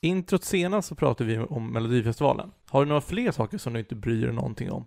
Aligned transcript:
Introt 0.00 0.44
senast 0.44 0.88
så 0.88 0.94
pratade 0.94 1.30
vi 1.30 1.38
om 1.38 1.72
Melodifestivalen. 1.72 2.52
Har 2.68 2.84
du 2.84 2.88
några 2.88 3.00
fler 3.00 3.30
saker 3.30 3.58
som 3.58 3.72
du 3.72 3.78
inte 3.78 3.94
bryr 3.94 4.26
dig 4.26 4.34
någonting 4.34 4.70
om? 4.70 4.86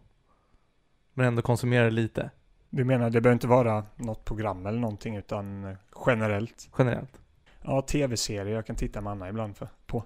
Men 1.13 1.25
ändå 1.25 1.41
konsumerar 1.41 1.91
lite, 1.91 2.29
Du 2.69 2.83
menar, 2.83 3.09
det 3.09 3.21
behöver 3.21 3.33
inte 3.33 3.47
vara 3.47 3.85
något 3.95 4.25
program 4.25 4.65
eller 4.65 4.79
någonting, 4.79 5.15
utan 5.15 5.77
generellt? 6.05 6.69
generellt? 6.77 7.19
Ja, 7.61 7.81
tv-serier. 7.81 8.55
Jag 8.55 8.65
kan 8.65 8.75
titta 8.75 9.01
med 9.01 9.11
Anna 9.11 9.29
ibland 9.29 9.57
för, 9.57 9.67
på. 9.85 10.03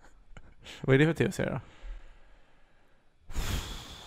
Vad 0.80 0.94
är 0.94 0.98
det 0.98 1.06
för 1.06 1.14
tv-serie 1.14 1.50
då? 1.50 1.60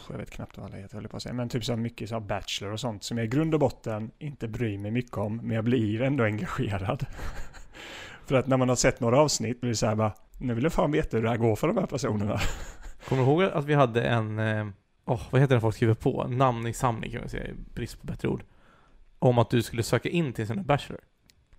Jag 0.10 0.18
vet 0.18 0.32
knappt 0.32 0.58
vad 0.58 0.66
alla 0.66 0.76
heter, 0.76 0.96
höll 0.96 1.08
på 1.08 1.18
att 1.18 1.24
säga. 1.24 1.34
Men 1.34 1.50
typ 1.50 1.66
så 1.66 1.76
mycket 1.76 2.10
så 2.10 2.20
Bachelor 2.20 2.74
och 2.74 2.80
sånt 2.80 3.04
som 3.04 3.18
jag 3.18 3.26
i 3.26 3.30
grund 3.30 3.54
och 3.54 3.60
botten 3.60 4.12
inte 4.20 4.48
bryr 4.48 4.78
mig 4.78 4.92
mycket 4.92 5.18
om, 5.18 5.38
men 5.38 5.56
jag 5.56 5.64
blir 5.64 6.02
ändå 6.02 6.24
engagerad. 6.24 7.06
för 8.30 8.36
att 8.36 8.48
när 8.48 8.58
man 8.58 8.70
har 8.70 8.76
sett 8.76 9.00
några 9.00 9.20
avsnitt 9.20 9.62
blir 9.62 9.70
det 9.70 9.76
så 9.76 9.86
här 9.86 9.96
bara, 9.96 10.14
nu 10.38 10.54
vill 10.54 10.64
jag 10.64 10.74
fan 10.74 10.92
veta 10.92 11.18
hur 11.18 11.24
det 11.24 11.30
här 11.30 11.38
går 11.38 11.56
för 11.56 11.68
de 11.68 11.78
här 11.78 11.86
personerna. 11.86 12.40
Kommer 13.08 13.24
du 13.24 13.30
ihåg 13.30 13.44
att 13.44 13.66
vi 13.66 13.74
hade 13.74 14.04
en, 14.04 14.40
åh, 15.06 15.22
vad 15.32 15.42
heter 15.42 15.56
det 15.56 15.62
folk 15.62 15.76
skriver 15.76 15.94
på? 15.94 16.28
Namninsamling 16.28 17.12
kan 17.12 17.20
man 17.20 17.30
säga, 17.30 17.54
brist 17.74 18.02
på 18.02 18.08
bättre 18.08 18.28
ord. 18.28 18.44
Om 19.20 19.38
att 19.38 19.50
du 19.50 19.62
skulle 19.62 19.84
söka 19.84 20.10
in 20.10 20.34
till 20.34 20.48
sin 20.48 20.64
Bachelor. 20.64 21.02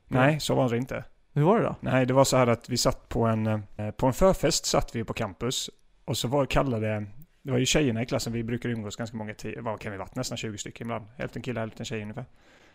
Nej, 0.08 0.40
så 0.40 0.54
var 0.54 0.68
det 0.68 0.76
inte. 0.76 1.04
Hur 1.32 1.42
var 1.42 1.58
det 1.58 1.64
då? 1.64 1.76
Nej, 1.80 2.06
det 2.06 2.14
var 2.14 2.24
så 2.24 2.36
här 2.36 2.46
att 2.46 2.68
vi 2.68 2.76
satt 2.76 3.08
på 3.08 3.26
en, 3.26 3.46
eh, 3.46 3.90
på 3.96 4.06
en 4.06 4.12
förfest 4.12 4.66
satt 4.66 4.96
vi 4.96 5.04
på 5.04 5.12
campus. 5.12 5.70
Och 6.04 6.16
så 6.16 6.28
var 6.28 6.46
kallade, 6.46 7.06
det 7.42 7.50
var 7.50 7.58
ju 7.58 7.66
tjejerna 7.66 8.02
i 8.02 8.06
klassen, 8.06 8.32
vi 8.32 8.44
brukar 8.44 8.68
umgås 8.68 8.96
ganska 8.96 9.16
många, 9.16 9.34
vad 9.58 9.80
kan 9.80 9.92
vi 9.92 9.98
varit, 9.98 10.14
nästan 10.14 10.38
20 10.38 10.58
stycken 10.58 10.86
ibland. 10.86 11.06
Hälften 11.16 11.42
killar, 11.42 11.60
hälften 11.60 11.86
tjejer 11.86 12.02
ungefär. 12.02 12.26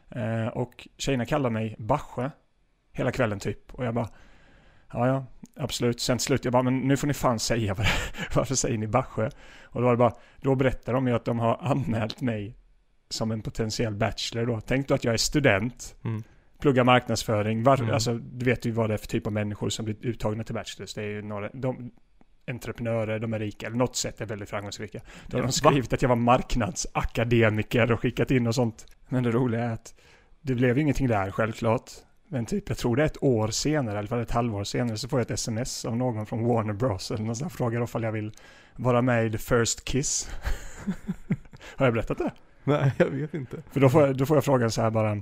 Eh, 0.09 0.48
och 0.48 0.87
tjejerna 0.98 1.25
kallade 1.25 1.53
mig 1.53 1.75
Basche 1.79 2.31
hela 2.95 3.12
kvällen 3.12 3.40
typ. 3.40 3.73
Och 3.73 3.85
jag 3.85 3.94
bara, 3.94 4.09
ja 4.94 5.08
ja, 5.08 5.26
absolut. 5.55 5.99
Sen 5.99 6.17
till 6.17 6.26
slut, 6.26 6.45
jag 6.45 6.52
bara, 6.54 6.63
men 6.63 6.80
nu 6.80 6.98
får 6.98 7.08
ni 7.08 7.13
fan 7.13 7.40
säga 7.40 7.73
vad 7.73 7.85
det, 7.85 7.91
varför 8.35 8.55
säger 8.55 8.77
ni 8.77 8.88
Basche? 8.88 9.30
Och 9.63 9.82
då 9.82 9.85
var 9.85 9.91
det 9.91 9.98
bara, 9.98 10.13
då 10.41 10.55
berättar 10.55 10.93
de 10.93 11.07
ju 11.07 11.13
att 11.15 11.26
de 11.26 11.40
har 11.40 11.57
anmält 11.62 12.21
mig 12.21 12.55
som 13.10 13.32
en 13.32 13.41
potentiell 13.41 13.96
bachelor 13.96 14.46
då. 14.46 14.62
Tänk 14.62 14.87
då 14.87 14.93
att 14.93 15.04
jag 15.04 15.13
är 15.13 15.18
student 15.18 15.96
Mm. 16.04 16.24
plugga 16.60 16.84
marknadsföring. 16.84 17.63
Var, 17.63 17.77
Mm. 17.77 17.93
alltså, 17.93 18.13
du 18.13 18.46
vet 18.46 18.65
ju 18.65 18.71
vad 18.71 18.90
det 18.90 18.93
är 18.93 18.98
för 18.98 19.07
typ 19.07 19.27
av 19.27 19.34
människor 19.34 19.70
som 19.70 19.85
blir 19.85 19.96
uttagna 20.02 20.43
till 20.43 20.55
bachelors. 20.55 20.93
Det 20.93 21.02
är 21.02 21.07
ju 21.07 21.21
några, 21.21 21.49
de, 21.54 21.91
entreprenörer, 22.48 23.20
de 23.20 23.34
är 23.34 23.40
rika, 23.40 23.68
eller 23.68 23.77
något 23.77 23.96
sätt 23.96 24.21
är 24.21 24.26
väldigt 24.26 24.49
framgångsrika. 24.49 24.99
Då 25.27 25.37
har 25.37 25.43
de 25.43 25.52
skrivit 25.52 25.93
att 25.93 26.02
jag 26.02 26.09
var 26.09 26.15
marknadsakademiker 26.15 27.91
och 27.91 27.99
skickat 27.99 28.32
in 28.32 28.48
och 28.48 28.55
sånt. 28.55 28.85
Men 29.09 29.24
det 29.24 29.32
roliga 29.32 29.63
är 29.63 29.70
att 29.74 29.96
det 30.41 30.55
blev 30.55 30.76
ju 30.77 30.82
ingenting 30.82 31.07
där 31.07 31.32
självklart. 31.32 31.91
Men 32.27 32.45
typ, 32.45 32.70
jag 32.70 32.77
tror 32.77 32.95
det 32.95 33.01
är 33.01 33.05
ett 33.05 33.23
år 33.23 33.48
senare, 33.48 34.07
fall 34.07 34.21
ett 34.21 34.31
halvår 34.31 34.63
senare, 34.63 34.98
så 34.98 35.07
får 35.07 35.20
jag 35.20 35.26
ett 35.26 35.31
sms 35.31 35.85
av 35.85 35.98
någon 35.98 36.26
från 36.26 36.45
Warner 36.45 36.73
Bros. 36.73 37.12
Eller 37.12 37.23
någon 37.23 37.35
som 37.35 37.49
frågar 37.49 37.84
ifall 37.84 38.04
jag 38.04 38.12
vill 38.12 38.31
vara 38.76 39.01
med 39.01 39.26
i 39.26 39.31
The 39.31 39.37
First 39.37 39.85
Kiss. 39.85 40.29
har 41.76 41.85
jag 41.85 41.93
berättat 41.93 42.18
det? 42.18 42.31
Nej, 42.63 42.91
jag 42.98 43.05
vet 43.05 43.34
inte. 43.34 43.57
För 43.71 43.79
då 43.79 43.90
får 43.90 44.01
jag, 44.01 44.18
då 44.18 44.26
får 44.26 44.37
jag 44.37 44.46
frågan 44.46 44.71
så 44.71 44.81
här 44.81 44.90
bara. 44.90 45.21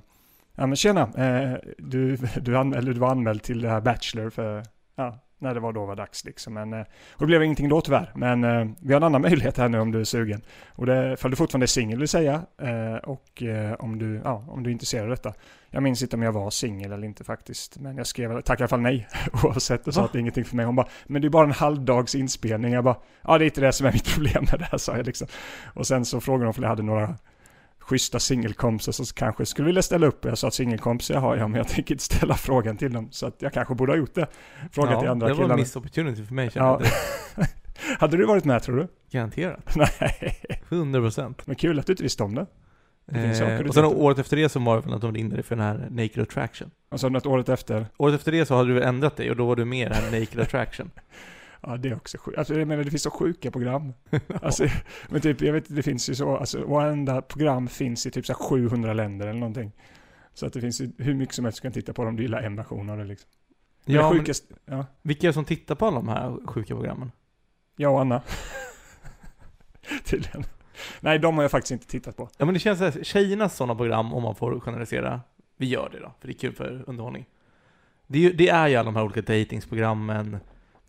Ja 0.56 0.68
men 0.68 0.76
tjena, 0.76 1.02
eh, 1.02 1.58
du, 1.78 2.18
du, 2.42 2.58
an, 2.58 2.74
eller 2.74 2.94
du 2.94 3.00
var 3.00 3.12
anmäld 3.12 3.44
till 3.44 3.62
det 3.62 3.70
här 3.70 3.82
Bachelor 3.82 4.30
för, 4.30 4.64
ja, 4.96 5.20
när 5.44 5.54
det 5.54 5.60
var 5.60 5.74
då 5.74 5.86
var 5.86 5.96
dags 5.96 6.26
liksom. 6.26 6.54
Men, 6.54 6.74
eh, 6.74 6.80
och 7.14 7.20
det 7.20 7.26
blev 7.26 7.44
ingenting 7.44 7.70
då 7.70 7.82
tyvärr. 7.82 8.12
Men 8.16 8.44
eh, 8.44 8.66
vi 8.82 8.94
har 8.94 9.02
en 9.02 9.04
annan 9.04 9.22
möjlighet 9.30 9.58
här 9.58 9.70
nu 9.70 9.80
om 9.80 9.92
du 9.92 10.00
är 10.00 10.04
sugen. 10.04 10.42
Och 10.70 10.86
det, 10.86 11.18
för 11.18 11.30
du 11.30 11.36
fortfarande 11.36 11.68
singel 11.68 12.00
vill 12.00 12.08
säga. 12.08 12.42
Eh, 12.62 12.96
och 12.96 13.44
om, 13.80 14.00
du, 14.00 14.22
ja, 14.24 14.46
om 14.48 14.64
du 14.64 14.70
är 14.70 14.72
intresserad 14.72 15.04
av 15.04 15.10
detta. 15.10 15.34
Jag 15.70 15.84
minns 15.84 16.02
inte 16.02 16.16
om 16.16 16.22
jag 16.22 16.32
var 16.32 16.50
singel 16.50 16.92
eller 16.92 17.08
inte 17.08 17.24
faktiskt. 17.24 17.80
Men 17.80 17.98
jag 17.98 18.08
skrev, 18.08 18.42
tack 18.42 18.60
i 18.60 18.64
alla 18.64 18.68
fall 18.68 18.82
nej. 18.82 19.08
Oavsett 19.44 19.88
och 19.88 19.94
sa 19.94 20.02
Va? 20.02 20.06
att 20.06 20.12
det 20.12 20.18
är 20.18 20.20
ingenting 20.20 20.46
för 20.46 20.56
mig. 20.56 20.66
Hon 20.66 20.76
bara, 20.76 20.88
men 21.06 21.22
det 21.22 21.28
är 21.28 21.30
bara 21.30 21.46
en 21.46 21.52
halvdags 21.52 22.16
inspelning. 22.16 22.74
Jag 22.74 22.84
bara, 22.84 22.98
ja 23.22 23.38
det 23.38 23.44
är 23.44 23.46
inte 23.46 23.62
det 23.62 23.72
som 23.72 23.88
är 23.88 23.92
mitt 23.92 24.14
problem 24.14 24.46
med 24.52 24.60
det 24.60 24.68
här 24.72 24.78
sa 24.78 24.98
jag 24.98 25.06
liksom. 25.06 25.28
Och 25.74 25.88
sen 25.88 26.06
så 26.06 26.22
frågade 26.22 26.46
hon 26.46 26.56
om 26.58 26.64
jag 26.64 26.70
hade 26.70 26.84
några 26.84 27.16
schyssta 27.84 28.20
singelkompisar 28.20 28.92
som 28.92 29.06
kanske 29.06 29.46
skulle 29.46 29.66
vilja 29.66 29.82
ställa 29.82 30.08
upp. 30.08 30.26
Jag 30.26 30.38
sa 30.38 30.48
att 30.48 30.54
singelkompisar 30.54 31.16
har 31.16 31.36
jag, 31.36 31.50
men 31.50 31.58
jag 31.58 31.68
tänker 31.76 31.94
inte 31.94 32.04
ställa 32.04 32.36
frågan 32.36 32.78
till 32.78 32.94
dem. 32.94 33.08
Så 33.12 33.28
att 33.28 33.42
jag 33.42 33.54
kanske 33.54 33.76
borde 33.76 33.92
ha 33.92 33.98
gjort 33.98 34.16
det. 34.16 34.28
Fråga 34.72 34.92
ja, 34.92 35.00
till 35.00 35.10
andra 35.10 35.28
det 35.28 35.34
var 35.34 35.50
en 35.50 35.56
miss 35.56 35.76
opportunity 35.76 36.26
för 36.26 36.34
mig 36.34 36.50
Ja. 36.54 36.82
Hade 38.00 38.18
du 38.18 38.26
varit 38.26 38.46
med 38.46 38.64
tror 38.64 38.76
du? 38.78 38.88
Garanterat. 39.12 39.76
Nej. 39.76 40.42
100%. 40.70 41.34
Men 41.46 41.56
kul 41.56 41.80
att 41.80 41.86
du 41.88 41.94
inte 41.94 42.04
visste 42.04 42.24
om 42.24 42.36
det. 42.36 42.46
Det 43.06 43.20
Eh, 43.20 43.30
och 43.30 43.36
sen 43.36 43.48
tänkte- 43.48 43.82
året 43.86 44.20
efter 44.20 44.38
det 44.38 44.50
så 44.50 44.60
var 44.60 44.76
det 44.76 44.82
väl 44.82 44.94
att 44.94 45.02
de 45.02 45.14
ringde 45.14 45.36
dig 45.36 45.44
för 45.44 45.56
den 45.56 45.66
här 45.66 45.88
Naked 45.90 46.20
Attraction. 46.24 46.72
Och 46.92 47.00
så 47.00 47.10
något 47.10 47.26
året 47.26 47.50
efter. 47.50 47.86
Året 47.98 48.16
efter 48.16 48.32
det 48.32 48.46
så 48.46 48.56
hade 48.56 48.74
du 48.74 48.84
ändrat 48.84 49.16
dig 49.18 49.30
och 49.30 49.36
då 49.36 49.46
var 49.46 49.56
du 49.56 49.66
med 49.66 49.80
i 49.80 49.94
den 49.94 49.94
här 50.04 50.20
Naked 50.20 50.40
Attraction. 50.40 50.92
Ja, 51.64 51.78
det 51.78 51.90
är 51.90 51.96
också 51.96 52.18
sjukt. 52.18 52.38
Alltså, 52.38 52.54
jag 52.60 52.68
menar, 52.68 52.84
det 52.84 52.90
finns 52.90 53.04
så 53.04 53.12
sjuka 53.12 53.52
program. 53.52 53.94
Alltså, 54.42 54.68
men 55.10 55.22
typ, 55.22 55.42
jag 55.42 55.54
vet 55.54 55.76
det 55.76 55.84
finns 55.84 56.10
ju 56.10 56.16
så, 56.16 56.38
alltså, 56.38 56.66
varenda 56.66 57.22
program 57.22 57.68
finns 57.68 58.06
i 58.06 58.12
typ 58.12 58.26
så 58.26 58.34
här 58.34 58.40
700 58.40 58.94
länder 58.94 59.28
eller 59.28 59.40
någonting. 59.40 59.72
Så 60.34 60.46
att 60.46 60.54
det 60.54 60.62
finns 60.62 60.82
ju 60.82 60.92
hur 60.98 61.14
mycket 61.14 61.36
som 61.36 61.46
helst 61.46 61.58
du 61.58 61.62
kan 61.62 61.72
titta 61.72 61.94
på 61.94 62.04
dem, 62.04 62.16
du 62.16 62.24
gillar 62.24 62.42
en 62.42 62.56
version 62.56 62.90
av 62.90 62.98
det 62.98 63.04
liksom. 63.04 63.30
ja, 63.86 64.02
det 64.02 64.10
men 64.10 64.20
sjukast, 64.20 64.52
ja, 64.66 64.86
vilka 65.02 65.28
är 65.28 65.30
det 65.30 65.34
som 65.34 65.46
tittar 65.46 65.76
på 65.76 65.86
alla 65.86 65.96
de 65.96 66.08
här 66.08 66.48
sjuka 66.48 66.76
programmen? 66.76 67.12
jag 67.76 67.94
och 67.94 68.02
Anna. 68.02 68.22
Tydligen. 70.06 70.44
Nej, 71.00 71.20
de 71.20 71.36
har 71.36 71.44
jag 71.44 71.52
faktiskt 71.52 71.72
inte 71.72 71.88
tittat 71.88 72.18
på. 72.18 72.30
Ja 72.38 72.46
men 72.46 72.54
det 72.54 72.60
känns 72.60 72.80
så 72.80 72.86
här, 72.86 73.04
tjejernas 73.04 73.56
sådana 73.56 73.76
program, 73.76 74.14
om 74.14 74.24
man 74.24 74.36
får 74.36 74.60
generalisera, 74.60 75.22
vi 75.58 75.66
gör 75.66 75.90
det 75.92 76.00
då, 76.00 76.14
för 76.20 76.28
det 76.28 76.34
är 76.34 76.38
kul 76.38 76.54
för 76.54 76.84
underhållning. 76.88 77.26
Det 78.08 78.18
är 78.18 78.22
ju, 78.22 78.34
det 78.34 78.50
är 78.50 78.68
ju 78.68 78.76
alla 78.76 78.86
de 78.86 78.96
här 78.96 79.04
olika 79.04 79.22
datingsprogrammen. 79.22 80.38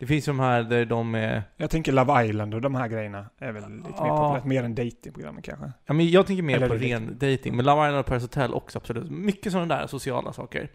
Det 0.04 0.08
finns 0.08 0.24
de 0.24 0.40
här 0.40 0.62
där 0.62 0.84
de 0.84 1.14
är, 1.14 1.42
Jag 1.56 1.70
tänker 1.70 1.92
Love 1.92 2.26
Island 2.26 2.54
och 2.54 2.60
de 2.60 2.74
här 2.74 2.88
grejerna 2.88 3.26
är 3.38 3.52
väl 3.52 3.62
lite 3.62 3.88
mer 3.88 3.94
Ja. 3.96 4.26
populärt. 4.28 4.44
Mer 4.44 4.62
än 4.64 4.74
datingprogrammen 4.74 5.42
kanske. 5.42 5.72
ja 5.86 5.94
men 5.94 6.10
jag 6.10 6.26
tänker 6.26 6.42
mer 6.42 6.56
Eller 6.56 6.68
på 6.68 6.74
ren 6.74 7.18
dating, 7.18 7.56
men 7.56 7.64
Love 7.64 7.82
Island 7.86 7.98
och 8.00 8.06
Paris 8.06 8.22
Hotel 8.22 8.54
också 8.54 8.78
absolut. 8.78 9.10
Mycket 9.10 9.52
sådana 9.52 9.76
där 9.76 9.86
sociala 9.86 10.32
saker. 10.32 10.70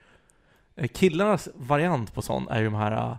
Eh, 0.75 0.87
Killarnas 0.87 1.49
variant 1.55 2.13
på 2.13 2.21
sån 2.21 2.47
är 2.47 2.59
ju 2.59 2.65
de 2.65 2.73
här, 2.75 3.17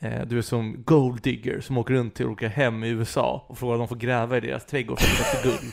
eh, 0.00 0.26
du 0.26 0.38
är 0.38 0.42
som 0.42 0.82
gold 0.84 1.22
digger 1.22 1.60
som 1.60 1.78
åker 1.78 1.94
runt 1.94 2.14
till 2.14 2.26
olika 2.26 2.48
hem 2.48 2.84
i 2.84 2.88
USA 2.88 3.44
och 3.48 3.58
frågar 3.58 3.74
om 3.74 3.78
de 3.78 3.88
får 3.88 3.96
gräva 3.96 4.36
i 4.36 4.40
deras 4.40 4.66
trädgård 4.66 4.98
för 5.00 5.22
att 5.22 5.34
hitta 5.36 5.48
guld. 5.48 5.72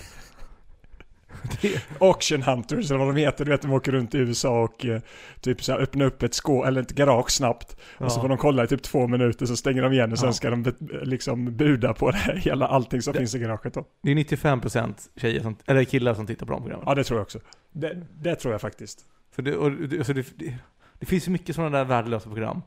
Auction 1.99 2.41
Hunters 2.41 2.91
eller 2.91 3.05
vad 3.05 3.15
de 3.15 3.21
heter, 3.21 3.45
du 3.45 3.51
vet 3.51 3.61
de 3.61 3.73
åker 3.73 3.91
runt 3.91 4.15
i 4.15 4.17
USA 4.17 4.63
och 4.63 4.85
eh, 4.85 5.01
typ 5.41 5.63
så 5.63 5.71
här 5.71 5.79
öppnar 5.79 6.05
upp 6.05 6.23
ett 6.23 6.33
skå 6.33 6.65
eller 6.65 6.81
ett 6.81 6.91
garage 6.91 7.31
snabbt. 7.31 7.77
Och 7.97 8.11
så 8.11 8.21
får 8.21 8.29
de 8.29 8.37
kolla 8.37 8.63
i 8.63 8.67
typ 8.67 8.81
två 8.83 9.07
minuter 9.07 9.45
så 9.45 9.55
stänger 9.57 9.81
de 9.81 9.93
igen 9.93 10.11
och 10.11 10.19
sen 10.19 10.27
Ja. 10.29 10.33
ska 10.33 10.49
de 10.49 10.63
be- 10.63 10.73
liksom 11.03 11.57
buda 11.57 11.93
på 11.93 12.11
det 12.11 12.17
här, 12.17 12.35
hela 12.35 12.67
allting 12.67 13.01
som 13.01 13.13
Det- 13.13 13.19
finns 13.19 13.35
i 13.35 13.39
garaget 13.39 13.73
då. 13.73 13.85
det 14.03 14.11
är 14.11 14.15
95% 14.15 15.09
tjejer 15.15 15.41
som, 15.41 15.55
eller 15.65 15.83
killar 15.83 16.13
som 16.13 16.27
tittar 16.27 16.45
på 16.45 16.51
de 16.53 16.61
programmen. 16.61 16.85
Ja 16.87 16.95
det 16.95 17.03
tror 17.03 17.19
jag 17.19 17.23
också. 17.23 17.39
Det, 17.71 18.01
det 18.21 18.35
tror 18.35 18.53
jag 18.53 18.61
faktiskt. 18.61 19.05
För 19.35 19.41
det, 19.41 19.55
och, 19.55 19.65
alltså 19.97 20.13
det, 20.13 20.25
det, 20.35 20.53
det 20.99 21.05
finns 21.05 21.27
ju 21.27 21.31
mycket 21.31 21.55
sådana 21.55 21.77
där 21.77 21.85
värdelösa 21.85 22.29
program. 22.29 22.61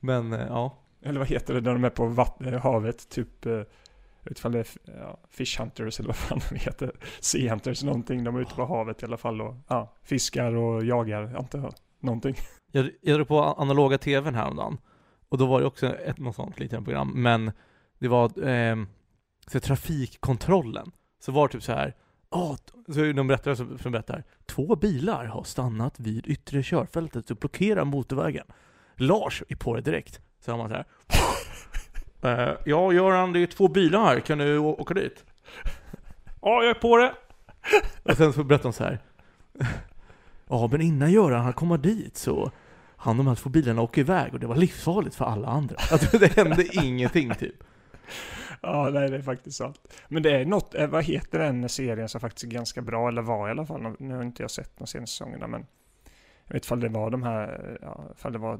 Men 0.00 0.32
eh, 0.32 0.40
ja. 0.48 0.78
Eller 1.04 1.18
vad 1.18 1.28
heter 1.28 1.54
det 1.54 1.60
när 1.60 1.72
de 1.72 1.84
är 1.84 1.90
på 1.90 2.06
vatt- 2.06 2.40
eh, 2.46 2.60
havet, 2.62 3.08
typ 3.08 3.46
eh, 4.28 4.30
Utifall 4.30 4.52
det 4.52 4.58
är 4.58 4.66
ja, 4.84 5.20
Fish 5.30 5.58
Hunters 5.58 6.00
eller 6.00 6.06
vad 6.06 6.16
fan 6.16 6.40
de 6.50 6.56
heter. 6.56 6.92
Sea 7.20 7.50
Hunters 7.50 7.84
någonting. 7.84 8.24
De 8.24 8.36
är 8.36 8.40
ute 8.40 8.54
på 8.54 8.66
havet 8.66 9.02
i 9.02 9.06
alla 9.06 9.16
fall 9.16 9.40
och 9.40 9.54
ja, 9.68 9.94
fiskar 10.02 10.54
och 10.54 10.84
jagar, 10.84 11.36
antar 11.38 11.58
jag. 11.58 11.74
Någonting. 12.00 12.36
Jag, 12.72 12.90
jag 13.00 13.16
drog 13.16 13.28
på 13.28 13.42
analoga 13.42 13.98
tvn 13.98 14.34
häromdagen. 14.34 14.78
Och 15.28 15.38
då 15.38 15.46
var 15.46 15.60
det 15.60 15.66
också 15.66 15.86
ett 15.86 16.18
något 16.18 16.36
sånt 16.36 16.60
litet 16.60 16.84
program. 16.84 17.12
Men 17.14 17.52
det 17.98 18.08
var 18.08 18.48
eh, 18.48 18.76
så 19.46 19.60
trafikkontrollen. 19.60 20.92
Så 21.20 21.32
var 21.32 21.48
det 21.48 21.52
typ 21.52 21.62
så 21.62 21.72
här. 21.72 21.94
Ja, 22.30 22.56
så 22.88 23.12
de 23.12 23.26
berättar, 23.26 23.54
som 23.54 23.92
berättar. 23.92 24.24
Två 24.46 24.76
bilar 24.76 25.24
har 25.24 25.44
stannat 25.44 26.00
vid 26.00 26.26
yttre 26.26 26.62
körfältet 26.62 27.30
och 27.30 27.36
blockerar 27.36 27.84
motorvägen. 27.84 28.46
Lars 28.96 29.42
är 29.48 29.56
på 29.56 29.74
det 29.74 29.80
direkt. 29.80 30.20
Så 30.40 30.50
har 30.50 30.58
man 30.58 30.68
så 30.68 30.74
här. 30.74 30.84
Eh, 32.22 32.50
ja, 32.64 32.92
Göran, 32.92 33.32
det 33.32 33.42
är 33.42 33.46
två 33.46 33.68
bilar 33.68 34.04
här. 34.04 34.20
Kan 34.20 34.38
du 34.38 34.58
åka 34.58 34.94
dit? 34.94 35.24
Ja, 36.40 36.62
jag 36.62 36.70
är 36.70 36.80
på 36.80 36.96
det. 36.96 37.14
Och 38.02 38.16
sen 38.16 38.32
så 38.32 38.44
berättar 38.44 38.62
de 38.62 38.72
så 38.72 38.84
här. 38.84 38.98
Ja, 40.48 40.68
men 40.72 40.80
innan 40.80 41.12
Göran 41.12 41.44
han 41.44 41.52
kommer 41.52 41.78
dit 41.78 42.16
så 42.16 42.50
han 42.96 43.16
de 43.16 43.26
här 43.26 43.34
två 43.34 43.50
bilarna 43.50 43.82
åker 43.82 44.00
iväg 44.00 44.34
och 44.34 44.40
det 44.40 44.46
var 44.46 44.56
livsfarligt 44.56 45.14
för 45.14 45.24
alla 45.24 45.48
andra. 45.48 45.76
Alltså 45.92 46.18
det 46.18 46.36
hände 46.36 46.64
ingenting 46.72 47.34
typ. 47.34 47.64
Ja, 48.62 48.90
nej 48.92 49.10
det 49.10 49.16
är 49.16 49.22
faktiskt 49.22 49.56
sant. 49.56 49.80
Men 50.08 50.22
det 50.22 50.30
är 50.30 50.44
något, 50.44 50.74
eh, 50.74 50.86
vad 50.86 51.04
heter 51.04 51.38
den 51.38 51.68
serien 51.68 52.08
som 52.08 52.20
faktiskt 52.20 52.44
är 52.44 52.48
ganska 52.48 52.82
bra, 52.82 53.08
eller 53.08 53.22
var 53.22 53.48
i 53.48 53.50
alla 53.50 53.66
fall. 53.66 53.94
Nu 53.98 54.14
har 54.14 54.22
inte 54.22 54.42
jag 54.42 54.50
sett 54.50 54.78
de 54.78 54.86
senaste 54.86 55.12
säsongerna, 55.16 55.46
men 55.46 55.66
jag 56.46 56.54
vet 56.54 56.64
ifall 56.64 56.80
det 56.80 56.88
var 56.88 57.10
de 57.10 57.22
här, 57.22 57.78
ja, 57.82 58.04
ifall 58.16 58.32
det 58.32 58.38
var 58.38 58.58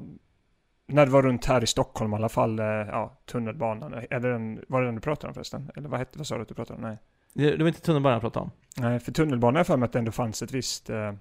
när 0.89 1.05
det 1.05 1.11
var 1.11 1.21
runt 1.23 1.45
här 1.45 1.63
i 1.63 1.67
Stockholm 1.67 2.13
i 2.13 2.15
alla 2.15 2.29
fall, 2.29 2.59
eh, 2.59 2.65
ja, 2.65 3.17
tunnelbanan. 3.25 3.93
Är 3.93 4.19
det 4.19 4.31
den, 4.31 4.61
var 4.67 4.81
det 4.81 4.87
den 4.87 4.95
du 4.95 5.01
pratade 5.01 5.27
om 5.27 5.33
förresten? 5.33 5.71
Eller 5.75 5.89
vad, 5.89 5.99
hette, 5.99 6.17
vad 6.17 6.27
sa 6.27 6.35
du 6.35 6.41
att 6.41 6.47
du 6.47 6.53
pratade 6.53 6.77
om? 6.77 6.81
Nej. 6.81 6.97
Det, 7.33 7.55
det 7.55 7.63
var 7.63 7.67
inte 7.67 7.81
tunnelbanan 7.81 8.13
jag 8.13 8.21
pratade 8.21 8.43
om. 8.43 8.51
Nej, 8.77 8.99
för 8.99 9.11
tunnelbanan 9.11 9.55
jag 9.55 9.67
för 9.67 9.77
mig 9.77 9.85
att 9.85 9.93
det 9.93 9.99
ändå 9.99 10.11
fanns 10.11 10.41
ett 10.41 10.51
visst, 10.51 10.89
eh, 10.89 11.13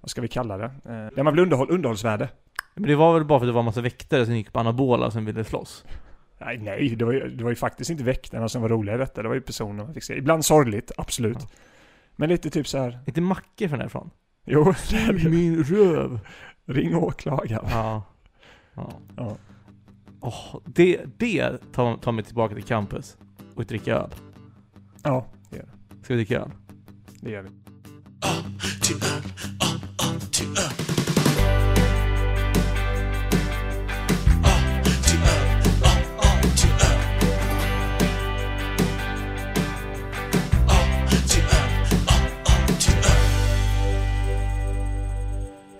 vad 0.00 0.10
ska 0.10 0.20
vi 0.20 0.28
kalla 0.28 0.56
det? 0.56 0.64
Eh, 0.64 1.14
där 1.14 1.22
man 1.22 1.34
vill 1.34 1.42
underhåll, 1.42 1.70
underhållsvärde. 1.70 2.28
Men 2.74 2.88
det 2.88 2.96
var 2.96 3.14
väl 3.14 3.24
bara 3.24 3.38
för 3.38 3.46
att 3.46 3.48
det 3.48 3.52
var 3.52 3.60
en 3.60 3.64
massa 3.64 3.80
väktare 3.80 4.26
som 4.26 4.36
gick 4.36 4.52
på 4.52 4.60
anabola 4.60 5.10
som 5.10 5.24
ville 5.24 5.44
slåss? 5.44 5.84
Nej, 6.38 6.58
nej 6.58 6.96
det, 6.96 7.04
var 7.04 7.12
ju, 7.12 7.28
det 7.28 7.44
var 7.44 7.50
ju 7.50 7.56
faktiskt 7.56 7.90
inte 7.90 8.04
väktarna 8.04 8.48
som 8.48 8.62
var 8.62 8.68
roliga 8.68 8.94
i 8.94 8.98
detta. 8.98 9.22
Det 9.22 9.28
var 9.28 9.34
ju 9.34 9.40
personer 9.40 9.84
man 9.84 9.94
fick 9.94 10.04
se. 10.04 10.16
Ibland 10.16 10.44
sorgligt, 10.44 10.92
absolut. 10.96 11.38
Ja. 11.40 11.48
Men 12.16 12.28
lite 12.28 12.50
typ 12.50 12.68
så 12.68 12.78
här. 12.78 12.98
Inte 13.06 13.20
Macke 13.20 13.68
från 13.68 13.78
därifrån? 13.78 14.10
Jo, 14.44 14.74
det 14.90 14.96
är 14.96 15.12
det. 15.12 15.28
Min 15.28 15.64
röv! 15.64 16.20
ring 16.66 16.96
åklagaren. 16.96 17.66
Ja. 17.70 18.02
Ja. 18.76 18.92
Ja. 19.16 19.36
Åh, 20.20 20.60
det, 20.64 21.04
det 21.18 21.58
tar, 21.72 21.96
tar 21.96 22.12
mig 22.12 22.24
tillbaka 22.24 22.54
till 22.54 22.64
campus 22.64 23.16
och 23.54 23.64
dricka 23.64 23.94
öl. 23.94 24.10
ja, 25.02 25.26
Ska 26.02 26.14
vi 26.14 26.24
dricka 26.24 26.40
öl? 26.40 26.50
det 27.20 27.30
gör 27.30 27.42
vi. 27.42 27.50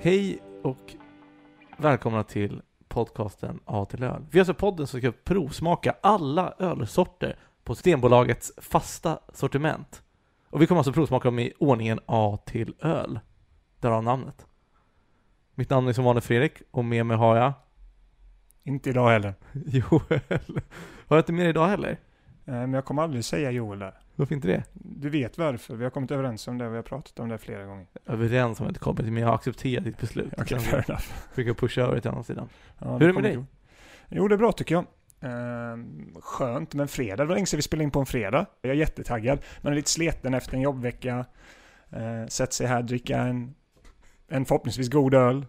Hej 0.01 0.39
och 0.63 0.95
välkomna 1.77 2.23
till 2.25 2.63
podcasten 2.97 3.61
A 3.65 3.85
till 3.85 4.03
öl. 4.03 4.27
Vi 4.31 4.39
är 4.39 4.41
alltså 4.41 4.55
podden 4.55 4.87
som 4.87 5.01
ska 5.01 5.13
provsmaka 5.25 5.95
alla 6.01 6.55
ölsorter 6.59 7.39
på 7.65 7.75
Systembolagets 7.75 8.53
fasta 8.57 9.19
sortiment. 9.33 10.03
Och 10.51 10.63
vi 10.63 10.67
kommer 10.67 10.79
alltså 10.79 10.93
provsmaka 10.93 11.29
dem 11.29 11.39
i 11.39 11.53
ordningen 11.59 12.01
A 12.07 12.39
till 12.47 12.75
öl. 12.81 13.21
Därav 13.81 14.03
namnet. 14.03 14.47
Mitt 15.55 15.71
namn 15.71 15.89
är 15.89 15.93
som 15.93 16.05
vanligt 16.05 16.25
Fredrik 16.25 16.53
och 16.71 16.85
med 16.85 17.07
mig 17.07 17.17
har 17.17 17.37
jag 17.37 17.53
Inte 18.63 18.91
idag 18.91 19.09
heller. 19.09 19.35
Joel. 19.53 20.61
Har 21.07 21.17
jag 21.17 21.19
inte 21.19 21.33
med 21.33 21.45
dig 21.45 21.51
idag 21.51 21.69
heller? 21.69 21.99
Eh, 22.47 22.53
Men 22.53 22.73
jag 22.73 22.85
kommer 22.85 23.03
aldrig 23.03 23.25
säga 23.25 23.51
Joel 23.51 23.79
där. 23.79 23.95
Varför 24.15 24.35
inte 24.35 24.49
det? 24.49 24.65
Du 24.73 25.11
vet 25.11 25.39
varför. 25.39 25.75
Vi 25.77 25.85
har 25.85 25.91
kommit 25.91 26.11
överens 26.11 26.49
om 26.49 26.59
det. 26.59 26.69
Vi 26.69 26.77
har 26.77 26.83
pratat 26.83 27.19
om 27.19 27.29
det 27.29 27.39
flera 27.39 27.65
gånger. 27.65 27.87
Överens 28.07 28.61
om 28.61 28.73
det 28.73 28.79
kommer 28.79 29.03
till, 29.03 29.13
men 29.13 29.21
jag 29.23 29.29
har 29.29 29.35
accepterat 29.35 29.85
ditt 29.85 29.99
beslut. 30.01 30.33
Okej, 30.39 30.47
Jag 30.51 30.63
fair 30.63 30.85
enough. 30.91 31.05
brukar 31.35 31.55
pusha 31.55 31.83
över 31.83 32.01
till 32.01 32.11
andra 32.11 32.23
sidan. 32.23 32.49
Ja, 32.79 32.93
Hur 32.93 33.03
är 33.03 33.07
det 33.07 33.13
med 33.13 33.23
dig? 33.23 33.45
Jo, 34.09 34.29
det 34.29 34.35
är 34.35 34.39
bra 34.39 34.53
tycker 34.53 34.75
jag. 34.75 34.85
Ehm, 35.21 36.15
skönt, 36.23 36.75
men 36.75 36.89
fredag. 36.89 37.17
Det 37.17 37.25
var 37.29 37.35
länge 37.35 37.47
sedan 37.47 37.59
vi 37.59 37.63
spelade 37.63 37.85
in 37.85 37.91
på 37.91 38.01
en 38.01 38.07
fredag. 38.07 38.47
Jag 38.63 38.71
är 38.73 38.77
jättetaggad. 38.77 39.39
Man 39.61 39.73
är 39.73 39.77
lite 39.77 39.91
sleten 39.91 40.35
efter 40.35 40.55
en 40.55 40.61
jobbvecka. 40.61 41.25
Uh, 41.97 42.27
Sätter 42.29 42.53
sig 42.53 42.67
här, 42.67 42.83
dricka 42.83 43.19
en, 43.19 43.55
en 44.29 44.45
förhoppningsvis 44.45 44.91
god 44.91 45.15
öl. 45.15 45.47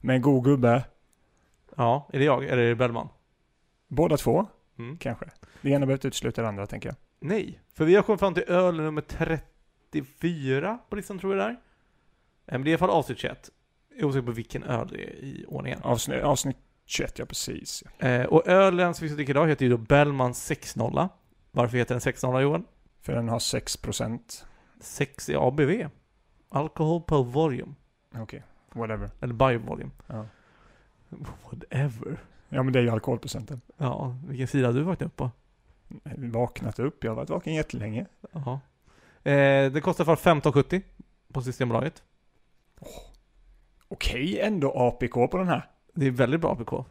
Med 0.00 0.16
en 0.16 0.22
god 0.22 0.44
gubbe. 0.44 0.84
Ja, 1.76 2.08
är 2.12 2.18
det 2.18 2.24
jag 2.24 2.44
eller 2.44 2.62
är 2.62 2.68
det 2.68 2.74
Bellman? 2.74 3.08
Båda 3.88 4.16
två, 4.16 4.46
Mm. 4.78 4.96
kanske. 4.96 5.30
Det 5.62 5.68
ena 5.70 5.78
behöver 5.86 5.92
inte 5.92 6.08
utesluta 6.08 6.42
det 6.42 6.48
andra, 6.48 6.66
tänker 6.66 6.88
jag. 6.88 6.96
Nej, 7.20 7.60
för 7.74 7.84
vi 7.84 7.94
har 7.94 8.02
kommit 8.02 8.20
fram 8.20 8.34
till 8.34 8.42
öl 8.48 8.76
nummer 8.76 9.02
34 9.90 10.78
på 10.88 10.96
listan 10.96 11.18
tror 11.18 11.36
jag 11.36 11.44
det 11.46 11.50
är. 11.50 11.50
Eh, 11.50 11.56
Men 12.46 12.62
det 12.64 12.68
är 12.68 12.70
i 12.70 12.74
alla 12.74 12.78
fall 12.78 12.90
avsnitt 12.90 13.18
21. 13.18 13.50
Jag 13.90 13.98
är 14.00 14.04
osäker 14.04 14.26
på 14.26 14.32
vilken 14.32 14.62
öl 14.64 14.88
det 14.88 15.04
är 15.04 15.14
i 15.14 15.44
ordningen. 15.48 15.80
Avsnitt, 15.82 16.22
avsnitt 16.22 16.56
21, 16.86 17.18
ja 17.18 17.26
precis. 17.26 17.82
Eh, 17.82 18.24
och 18.26 18.48
ölen 18.48 18.94
som 18.94 19.02
vi 19.04 19.08
ska 19.08 19.16
dricka 19.16 19.30
idag 19.30 19.48
heter 19.48 19.64
ju 19.64 19.70
då 19.70 19.76
Bellman 19.76 20.32
6.0. 20.32 21.08
Varför 21.50 21.78
heter 21.78 21.94
den 21.94 22.00
6.0 22.00 22.40
Johan? 22.40 22.64
För 23.00 23.12
den 23.14 23.28
har 23.28 23.38
6%. 23.38 24.44
6 24.80 25.28
är 25.28 25.48
ABV. 25.48 25.88
Alcohol 26.48 27.02
per 27.02 27.22
volume. 27.22 27.74
Okej, 28.14 28.42
whatever. 28.72 29.10
Eller 29.20 29.34
biovolume. 29.34 29.90
Ja. 30.06 30.26
Whatever. 31.50 32.18
Ja, 32.48 32.62
men 32.62 32.72
det 32.72 32.78
är 32.78 32.82
ju 32.82 32.90
alkoholprocenten. 32.90 33.60
Ja, 33.76 34.16
vilken 34.28 34.48
sida 34.48 34.66
har 34.68 34.72
du 34.74 34.82
vaknat 34.82 35.06
upp 35.06 35.16
på? 35.16 35.30
Vaknat 36.16 36.78
upp, 36.78 37.04
jag 37.04 37.10
har 37.10 37.16
varit 37.16 37.30
vaken 37.30 37.54
jättelänge. 37.54 38.06
Jaha. 38.32 38.60
Eh, 39.24 39.72
det 39.72 39.80
kostar 39.82 40.04
fall 40.04 40.16
15,70 40.16 40.82
på 41.32 41.42
Systembolaget. 41.42 42.02
Okej, 43.88 44.40
ändå 44.40 44.72
APK 44.76 45.12
på 45.30 45.38
den 45.38 45.48
här. 45.48 45.70
Det 45.94 46.06
är 46.06 46.10
väldigt 46.10 46.40
bra 46.40 46.52
APK. 46.52 46.86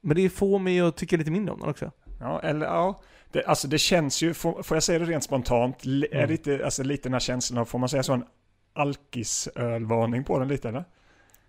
Men 0.00 0.16
det 0.16 0.30
får 0.30 0.58
mig 0.58 0.80
att 0.80 0.96
tycka 0.96 1.16
lite 1.16 1.30
mindre 1.30 1.54
om 1.54 1.60
den 1.60 1.68
också. 1.70 1.90
Ja, 2.20 2.40
eller 2.40 2.66
ja. 2.66 3.00
Det, 3.32 3.44
alltså 3.44 3.68
det 3.68 3.78
känns 3.78 4.22
ju, 4.22 4.34
får, 4.34 4.62
får 4.62 4.76
jag 4.76 4.82
säga 4.82 4.98
det 4.98 5.04
rent 5.04 5.24
spontant, 5.24 5.84
li- 5.84 6.06
är 6.12 6.16
Mm. 6.16 6.28
det 6.28 6.32
inte, 6.34 6.64
alltså 6.64 6.82
lite 6.82 7.02
den 7.02 7.12
här 7.12 7.20
känslan 7.20 7.58
av, 7.58 7.64
får 7.64 7.78
man 7.78 7.88
säga 7.88 8.02
så, 8.02 8.12
en 8.12 8.24
alkisölvarning 8.72 10.24
på 10.24 10.38
den 10.38 10.48
lite 10.48 10.68
eller? 10.68 10.84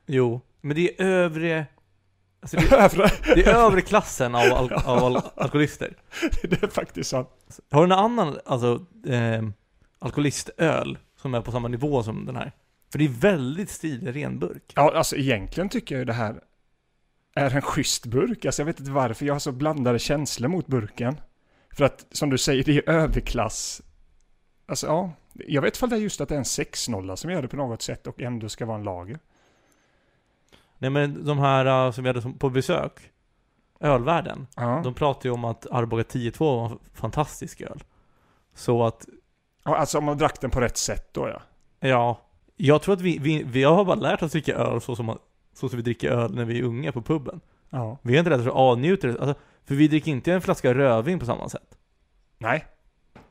Jo, 0.06 0.42
men 0.62 0.76
det 0.76 1.02
är 1.02 1.06
övre... 1.06 1.66
Alltså 2.42 2.58
det, 2.58 3.12
det 3.36 3.46
är 3.46 3.56
övre 3.56 3.82
klassen 3.82 4.36
av, 4.36 4.42
al 4.42 4.74
av 4.74 5.04
al 5.04 5.22
alkoholister. 5.36 5.94
det 6.42 6.64
är 6.64 6.68
faktiskt 6.68 7.10
så. 7.10 7.28
Har 7.72 7.88
du 7.88 7.94
en 7.94 8.00
annan, 8.00 8.40
alltså, 8.46 8.86
eh, 9.08 9.44
alkoholistöl 10.00 10.98
som 11.22 11.34
är 11.34 11.42
på 11.42 11.52
samma 11.52 11.68
nivå 11.68 12.04
som 12.04 12.26
den 12.26 12.36
här? 12.36 12.52
För 12.92 13.00
det 13.00 13.06
är 13.06 13.10
väldigt 13.10 13.70
stilig 13.70 14.16
renburk. 14.16 14.74
Ja, 14.76 14.94
alltså 14.96 15.16
egentligen 15.16 15.70
tycker 15.70 15.96
jag 15.96 16.00
ju 16.00 16.06
det 16.06 16.14
här 16.14 16.42
är 17.36 17.56
en 17.56 17.62
schysst 17.62 18.06
burk. 18.06 18.46
Alltså 18.46 18.62
jag 18.62 18.66
vet 18.66 18.80
inte 18.80 18.92
varför, 18.92 19.26
jag 19.26 19.34
har 19.34 19.40
så 19.40 19.52
blandade 19.52 20.00
känslor 20.00 20.48
mot 20.48 20.68
burken. 20.68 21.22
För 21.74 21.86
att, 21.86 22.06
som 22.12 22.30
du 22.30 22.38
säger, 22.38 22.64
det 22.64 22.78
är 22.78 22.90
överklass. 22.90 23.82
Alltså 24.66 24.88
ja, 24.88 25.12
jag 25.34 25.62
vet 25.62 25.82
inte 25.82 25.96
det 25.96 26.02
är 26.02 26.04
just 26.04 26.22
att 26.22 26.30
det 26.30 26.36
är 26.36 26.40
en 26.40 26.44
6-0 26.44 27.16
som 27.16 27.32
gör 27.32 27.42
det 27.42 27.48
på 27.48 27.58
något 27.58 27.82
sätt 27.82 28.08
och 28.08 28.22
ändå 28.22 28.50
ska 28.50 28.66
vara 28.66 28.78
en 28.78 28.84
lager. 28.84 29.20
Nej 30.82 30.90
men 30.90 31.26
de 31.26 31.40
här 31.40 31.86
uh, 31.86 31.92
som 31.92 32.04
vi 32.04 32.10
hade 32.10 32.22
som, 32.22 32.38
på 32.38 32.50
besök, 32.50 33.12
ölvärlden, 33.80 34.48
Ja. 34.56 34.82
de 34.84 34.94
pratade 34.94 35.28
ju 35.28 35.34
om 35.34 35.46
att 35.46 35.68
Arboga 35.72 36.04
10.2 36.04 36.40
var 36.40 36.70
en 36.70 36.80
fantastisk 36.94 37.62
öl. 37.62 37.84
Så 38.54 38.84
att, 38.84 39.06
ja, 39.66 39.76
alltså 39.78 39.98
om 39.98 40.04
man 40.04 40.18
drack 40.18 40.42
den 40.42 40.50
på 40.50 40.62
rätt 40.62 40.78
sätt 40.78 41.14
då 41.14 41.28
ja. 41.30 41.42
ja, 41.80 42.20
jag 42.58 42.82
tror 42.82 42.94
att 42.96 43.02
vi, 43.02 43.18
vi, 43.18 43.44
vi 43.44 43.64
har 43.64 43.86
bara 43.86 43.96
lärt 43.96 44.22
oss 44.24 44.32
dricka 44.32 44.56
öl 44.56 44.82
så 44.82 44.96
som, 44.96 45.06
man, 45.06 45.18
så 45.54 45.70
som 45.70 45.78
vi 45.78 45.84
dricker 45.84 46.12
öl 46.12 46.36
när 46.36 46.46
vi 46.46 46.60
är 46.60 46.64
unga 46.64 46.92
på 46.92 47.02
puben. 47.02 47.42
Ja. 47.70 47.98
Vi 48.02 48.14
har 48.14 48.20
inte 48.20 48.30
lärt 48.30 48.40
oss 48.40 48.48
att 48.48 48.54
avnjuta 48.54 49.08
det, 49.08 49.20
alltså, 49.20 49.36
för 49.66 49.76
vi 49.76 49.88
dricker 49.88 50.12
inte 50.12 50.34
en 50.34 50.42
flaska 50.42 50.74
rödvin 50.74 51.20
på 51.20 51.26
samma 51.26 51.50
sätt. 51.50 51.78
Nej. 52.38 52.66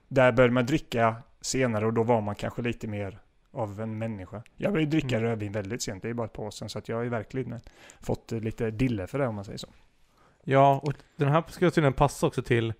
Där 0.09 0.33
började 0.33 0.55
man 0.55 0.67
dricka 0.67 1.17
senare 1.41 1.87
och 1.87 1.93
då 1.93 2.03
var 2.03 2.21
man 2.21 2.35
kanske 2.35 2.63
lite 2.63 2.87
mer 2.87 3.19
av 3.53 3.81
en 3.81 3.99
människa. 3.99 4.43
Jag 4.57 4.73
började 4.73 4.91
dricka 4.91 5.17
Mm. 5.17 5.29
rödvin 5.31 5.53
väldigt 5.53 5.83
sent, 5.83 6.03
det 6.03 6.09
är 6.09 6.15
bara 6.15 6.27
ett 6.27 6.33
par 6.33 6.43
år 6.43 6.51
sedan, 6.51 6.69
så 6.69 6.79
att 6.79 6.89
jag 6.89 6.97
har 6.97 7.03
ju 7.03 7.09
verkligen 7.09 7.61
fått 8.01 8.33
eh, 8.33 8.41
lite 8.41 8.71
dille 8.71 9.07
för 9.07 9.19
det 9.19 9.27
om 9.27 9.35
man 9.35 9.45
säger 9.45 9.59
så. 9.59 9.69
Ja, 10.45 10.81
och 10.85 10.93
den 11.17 11.29
här 11.29 11.45
ska 11.49 11.71
tydligen 11.71 11.93
passa 11.93 12.27
också 12.27 12.43
till 12.43 12.73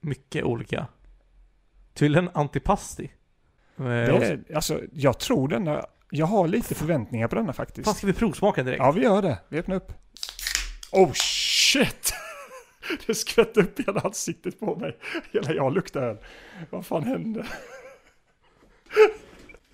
mycket 0.00 0.44
olika. 0.44 0.86
Tydligen 1.94 2.30
antipasti. 2.34 3.12
Eh, 3.78 3.84
Det 3.84 4.44
alltså, 4.54 4.80
jag 4.92 5.18
tror 5.18 5.48
denna, 5.48 5.86
jag 6.10 6.26
har 6.26 6.48
lite 6.48 6.74
förväntningar 6.74 7.28
på 7.28 7.34
denna 7.34 7.52
faktiskt. 7.52 7.84
Fan, 7.84 7.94
ska 7.94 8.06
vi 8.06 8.12
provsmaka 8.12 8.62
direkt? 8.62 8.78
Ja, 8.78 8.90
vi 8.92 9.02
gör 9.02 9.22
det. 9.22 9.38
Vi 9.48 9.58
öppnar 9.58 9.76
upp. 9.76 9.92
Oh 10.92 11.12
shit! 11.14 12.12
Det 13.06 13.14
skvätte 13.14 13.60
upp 13.60 13.80
hela 13.86 14.00
ansiktet 14.00 14.60
på 14.60 14.76
mig. 14.76 14.96
Hela 15.32 15.52
jag 15.52 15.74
luktar 15.74 16.02
öl. 16.02 16.16
Vad 16.70 16.86
fan 16.86 17.04
hände? 17.04 17.46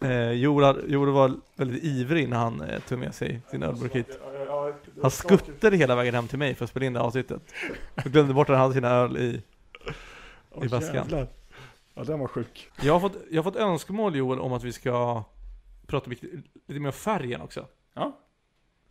Eh, 0.04 0.32
Joel, 0.32 0.92
Joel 0.92 1.10
var 1.10 1.32
väldigt 1.56 1.84
ivrig 1.84 2.28
när 2.28 2.36
han 2.36 2.60
eh, 2.60 2.80
tog 2.80 2.98
med 2.98 3.14
sig 3.14 3.40
sin 3.50 3.62
ölburk 3.62 3.94
hit. 3.94 4.18
Han 5.02 5.10
skuttade 5.10 5.76
hela 5.76 5.96
vägen 5.96 6.14
hem 6.14 6.28
till 6.28 6.38
mig 6.38 6.54
för 6.54 6.64
att 6.64 6.70
spela 6.70 6.86
in 6.86 6.92
det 6.92 6.98
här 6.98 7.06
avsnittet. 7.06 7.42
Och 8.04 8.12
glömde 8.12 8.34
bort 8.34 8.50
att 8.50 8.56
han 8.56 8.62
hade 8.62 8.74
sina 8.74 8.90
öl 8.90 9.16
i... 9.16 9.42
I 10.62 10.66
väskan. 10.66 11.26
Ja, 11.94 12.04
den 12.04 12.18
var 12.18 12.28
sjuk. 12.28 12.70
Jag 12.82 12.92
har 12.92 13.00
fått, 13.00 13.16
jag 13.30 13.42
har 13.42 13.52
fått 13.52 13.60
önskemål 13.60 14.16
Joel 14.16 14.40
om 14.40 14.52
att 14.52 14.64
vi 14.64 14.72
ska 14.72 15.24
prata 15.86 16.10
lite, 16.10 16.26
lite 16.66 16.80
mer 16.80 16.88
om 16.88 16.92
färgen 16.92 17.40
också. 17.40 17.66
Ja, 17.94 18.18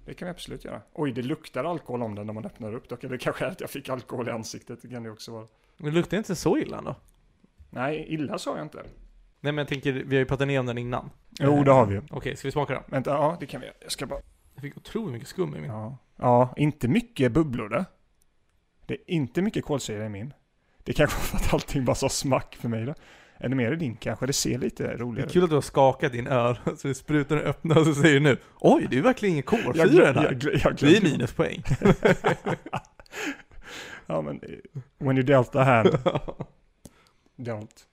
det 0.05 0.13
kan 0.13 0.25
vi 0.25 0.29
absolut 0.29 0.65
göra. 0.65 0.81
Oj, 0.93 1.11
det 1.11 1.21
luktar 1.21 1.63
alkohol 1.63 2.03
om 2.03 2.15
den 2.15 2.25
när 2.25 2.33
man 2.33 2.45
öppnar 2.45 2.73
upp. 2.73 2.89
Dock, 2.89 3.01
det 3.01 3.17
kanske 3.17 3.45
är 3.45 3.49
att 3.49 3.61
jag 3.61 3.69
fick 3.69 3.89
alkohol 3.89 4.27
i 4.27 4.31
ansiktet. 4.31 4.81
Det 4.81 4.87
kan 4.87 5.03
det 5.03 5.11
också 5.11 5.31
vara. 5.31 5.47
Men 5.77 5.85
det 5.85 5.99
luktar 5.99 6.17
inte 6.17 6.35
så 6.35 6.57
illa 6.57 6.77
ändå. 6.77 6.95
Nej, 7.69 8.05
illa 8.09 8.37
sa 8.37 8.57
jag 8.57 8.65
inte. 8.65 8.83
Nej 9.43 9.53
men 9.53 9.57
jag 9.57 9.67
tänker, 9.67 9.91
vi 9.93 10.15
har 10.15 10.19
ju 10.19 10.25
pratat 10.25 10.47
ner 10.47 10.59
om 10.59 10.65
den 10.65 10.77
innan. 10.77 11.09
Jo, 11.39 11.63
det 11.63 11.71
har 11.71 11.85
vi 11.85 11.93
ju. 11.95 12.01
Okej, 12.09 12.35
ska 12.35 12.47
vi 12.47 12.51
smaka 12.51 12.73
då? 12.73 12.83
Vänta, 12.87 13.09
ja, 13.11 13.37
det 13.39 13.45
kan 13.45 13.61
vi 13.61 13.67
göra. 13.67 13.75
Jag 13.81 13.91
ska 13.91 14.05
bara... 14.05 14.19
Jag 14.53 14.61
fick 14.61 14.77
otroligt 14.77 15.13
mycket 15.13 15.27
skum 15.27 15.55
i 15.55 15.59
min. 15.61 15.69
Ja, 15.69 15.97
ja 16.17 16.53
inte 16.57 16.87
mycket 16.87 17.31
bubblor 17.31 17.69
där. 17.69 17.85
Det 18.85 18.93
är 18.93 18.99
inte 19.07 19.41
mycket 19.41 19.65
kolsyra 19.65 20.05
i 20.05 20.09
min. 20.09 20.33
Det 20.83 20.93
kanske 20.93 21.17
var 21.17 21.23
för 21.39 21.47
att 21.47 21.53
allting 21.53 21.85
bara 21.85 21.95
sa 21.95 22.09
smack 22.09 22.55
för 22.59 22.69
mig 22.69 22.85
då. 22.85 22.93
Är 23.37 23.49
det 23.49 23.55
mer 23.55 23.71
i 23.71 23.75
din 23.75 23.95
kanske? 23.95 24.25
Det 24.25 24.33
ser 24.33 24.57
lite 24.57 24.83
Det 24.83 24.93
är 24.93 24.97
roligare 24.97 25.27
ut. 25.27 25.33
kul 25.33 25.43
att 25.43 25.49
du 25.49 25.55
har 25.55 25.61
skakat 25.61 26.11
din 26.11 26.27
öl, 26.27 26.59
så 26.77 26.87
det 26.87 26.95
sprutar 26.95 27.37
och 27.37 27.43
öppnar 27.43 27.79
och 27.79 27.85
så 27.85 27.93
säger 27.95 28.13
du 28.13 28.19
nu 28.19 28.37
Oj, 28.59 28.87
det 28.89 28.97
är 28.97 29.01
verkligen 29.01 29.31
ingen 29.33 29.43
kolsyra 29.43 29.75
Jag, 29.85 29.93
i 29.93 29.97
den 29.97 30.15
här. 30.15 30.23
jag, 30.23 30.39
glöm, 30.39 30.55
jag 30.63 30.75
Det 30.75 30.97
är 30.97 31.01
minuspoäng. 31.01 31.63
Ja, 34.05 34.21
men 34.21 34.39
eh, 34.43 34.81
when 34.97 35.17
you 35.17 35.25
dealt 35.25 35.55
a 35.55 35.63
hand, 35.63 35.87
don't. 37.37 37.85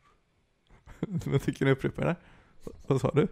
Men 1.25 1.41
tycker 1.41 1.65
ni 1.65 1.71
upprepar 1.71 2.05
det? 2.05 2.17
Vad 2.87 3.01
sa 3.01 3.11
du? 3.15 3.29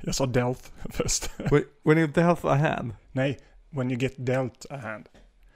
Jag 0.00 0.14
sa 0.14 0.26
dealt 0.26 0.72
först. 0.90 1.30
When- 1.38 1.64
When 1.82 1.98
you 1.98 2.06
dealt 2.06 2.44
a 2.44 2.54
hand. 2.54 2.94
Nej, 3.12 3.38
When 3.70 3.90
you 3.90 4.00
get 4.00 4.14
dealt 4.16 4.66
a 4.70 4.76
hand. 4.76 5.08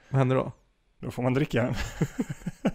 Vad 0.09 0.19
händer 0.19 0.35
då? 0.35 0.51
Då 0.99 1.11
får 1.11 1.23
man 1.23 1.33
dricka 1.33 1.61
en. 1.61 1.73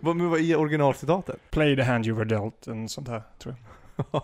Vad, 0.00 0.16
men 0.16 0.30
vad 0.30 0.40
är 0.40 0.56
originalcitatet? 0.56 1.50
Play 1.50 1.76
the 1.76 1.82
hand 1.82 2.06
you 2.06 2.16
were 2.16 2.28
dealt, 2.28 2.66
en 2.66 2.88
sånt 2.88 3.08
här 3.08 3.22
tror 3.38 3.54
jag. 3.96 4.22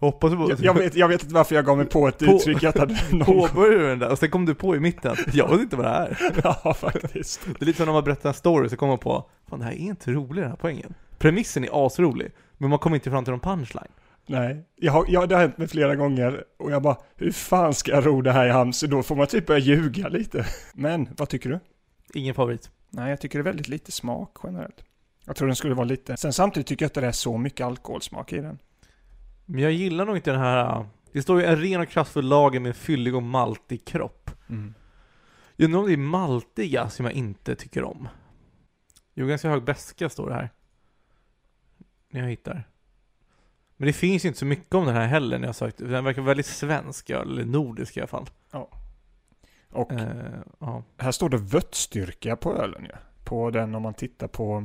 Hoppas 0.00 0.32
på... 0.34 0.46
Jag, 0.50 0.60
jag, 0.60 0.74
vet, 0.74 0.94
jag 0.94 1.08
vet 1.08 1.22
inte 1.22 1.34
varför 1.34 1.54
jag 1.54 1.64
gav 1.66 1.76
mig 1.76 1.86
på 1.86 2.08
ett 2.08 2.18
På- 2.18 2.24
uttryck 2.24 2.62
jag 2.62 2.72
hade 2.78 2.98
någon 3.12 3.24
Påbörjade 3.24 3.78
du 3.82 3.88
den 3.88 3.98
där 3.98 4.10
och 4.10 4.18
sen 4.18 4.30
kom 4.30 4.46
du 4.46 4.54
på 4.54 4.76
i 4.76 4.80
mitten. 4.80 5.16
Jag 5.32 5.48
vet 5.48 5.60
inte 5.60 5.76
vad 5.76 5.84
det 5.86 5.90
är. 5.90 6.40
Ja, 6.44 6.74
faktiskt. 6.74 7.40
Det 7.46 7.62
är 7.62 7.66
lite 7.66 7.76
som 7.76 7.86
när 7.86 7.92
man 7.92 8.04
berättar 8.04 8.28
en 8.28 8.34
story 8.34 8.68
så 8.68 8.76
kommer 8.76 8.92
man 8.92 8.98
på, 8.98 9.30
fan 9.48 9.58
det 9.58 9.64
här 9.64 9.72
är 9.72 9.76
inte 9.76 10.10
rolig 10.12 10.42
den 10.42 10.50
här 10.50 10.58
poängen. 10.60 10.94
Premissen 11.22 11.64
är 11.64 11.86
asrolig, 11.86 12.30
men 12.58 12.70
man 12.70 12.78
kommer 12.78 12.96
inte 12.96 13.10
fram 13.10 13.24
till 13.24 13.30
någon 13.30 13.40
punchline. 13.40 13.92
Nej, 14.26 14.64
jag 14.76 14.92
har, 14.92 15.04
jag, 15.08 15.28
det 15.28 15.34
har 15.34 15.42
hänt 15.42 15.58
mig 15.58 15.68
flera 15.68 15.96
gånger 15.96 16.44
och 16.58 16.70
jag 16.70 16.82
bara, 16.82 16.96
hur 17.16 17.32
fan 17.32 17.74
ska 17.74 17.90
jag 17.90 18.06
ro 18.06 18.22
det 18.22 18.32
här 18.32 18.46
i 18.46 18.50
hamn? 18.50 18.72
Så 18.72 18.86
då 18.86 19.02
får 19.02 19.16
man 19.16 19.26
typ 19.26 19.46
börja 19.46 19.60
ljuga 19.60 20.08
lite. 20.08 20.46
Men, 20.74 21.08
vad 21.16 21.28
tycker 21.28 21.50
du? 21.50 21.60
Ingen 22.14 22.34
favorit. 22.34 22.70
Nej, 22.90 23.10
jag 23.10 23.20
tycker 23.20 23.38
det 23.38 23.42
är 23.42 23.44
väldigt 23.44 23.68
lite 23.68 23.92
smak 23.92 24.36
generellt. 24.42 24.84
Jag 25.24 25.36
tror 25.36 25.46
den 25.48 25.56
skulle 25.56 25.74
vara 25.74 25.84
lite... 25.84 26.16
Sen 26.16 26.32
samtidigt 26.32 26.66
tycker 26.66 26.84
jag 26.84 26.88
inte 26.88 27.00
det 27.00 27.06
är 27.06 27.12
så 27.12 27.38
mycket 27.38 27.66
alkoholsmak 27.66 28.32
i 28.32 28.38
den. 28.38 28.58
Men 29.44 29.62
jag 29.62 29.72
gillar 29.72 30.06
nog 30.06 30.16
inte 30.16 30.30
den 30.30 30.40
här, 30.40 30.86
det 31.12 31.22
står 31.22 31.40
ju 31.40 31.46
en 31.46 31.56
ren 31.56 31.80
och 31.80 31.88
kraftfull 31.88 32.28
lager 32.28 32.60
med 32.60 32.68
en 32.68 32.74
fyllig 32.74 33.14
och 33.14 33.22
maltig 33.22 33.84
kropp. 33.84 34.30
Jag 35.56 35.64
undrar 35.64 35.80
om 35.80 35.86
det 35.86 35.92
är 35.92 35.96
maltiga 35.96 36.88
som 36.88 37.04
jag 37.04 37.14
inte 37.14 37.54
tycker 37.54 37.84
om. 37.84 38.08
Jo, 39.14 39.26
ganska 39.26 39.50
hög 39.50 39.64
beska 39.64 40.08
står 40.08 40.28
det 40.28 40.34
här. 40.34 40.50
När 42.12 42.20
jag 42.20 42.28
hittar. 42.28 42.68
Men 43.76 43.86
det 43.86 43.92
finns 43.92 44.24
inte 44.24 44.38
så 44.38 44.46
mycket 44.46 44.74
om 44.74 44.86
den 44.86 44.94
här 44.94 45.06
heller 45.06 45.38
när 45.38 45.46
jag 45.48 45.56
sökt. 45.56 45.78
Den 45.78 46.04
verkar 46.04 46.22
väldigt 46.22 46.46
svensk, 46.46 47.10
eller 47.10 47.44
nordisk 47.44 47.96
i 47.96 48.00
alla 48.00 48.06
fall. 48.06 48.26
Och 48.50 49.92
Eh, 49.92 50.40
ja. 50.58 50.82
här 50.98 51.12
står 51.12 51.28
det 51.28 51.36
vöttstyrka 51.36 52.36
på 52.36 52.54
ölen 52.54 52.84
ju. 52.84 52.90
På 53.24 53.50
den 53.50 53.74
om 53.74 53.82
man 53.82 53.94
tittar 53.94 54.28
på 54.28 54.64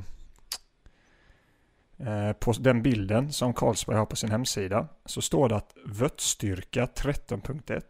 eh, 1.98 2.32
på 2.34 2.54
den 2.60 2.82
bilden 2.84 3.34
som 3.34 3.54
Carlsberg 3.54 3.98
har 3.98 4.06
på 4.06 4.16
sin 4.16 4.32
hemsida 4.32 4.88
så 5.06 5.22
står 5.22 5.50
det 5.50 5.56
att 5.56 5.76
vöttstyrka 5.86 6.86
13.1. 6.86 7.82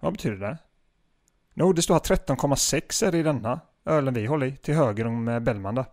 Vad 0.00 0.12
betyder 0.12 0.36
det? 0.36 0.58
Jo, 1.54 1.72
det 1.72 1.82
står 1.82 1.96
att 1.96 2.10
13,6 2.10 3.06
är 3.06 3.12
det 3.12 3.18
i 3.18 3.22
denna 3.22 3.60
ölen 3.84 4.14
vi 4.14 4.26
håller 4.26 4.46
i, 4.46 4.56
till 4.56 4.74
höger 4.74 5.06
om 5.06 5.28
eh, 5.28 5.40
Bellman 5.40 5.74
där. 5.74 5.84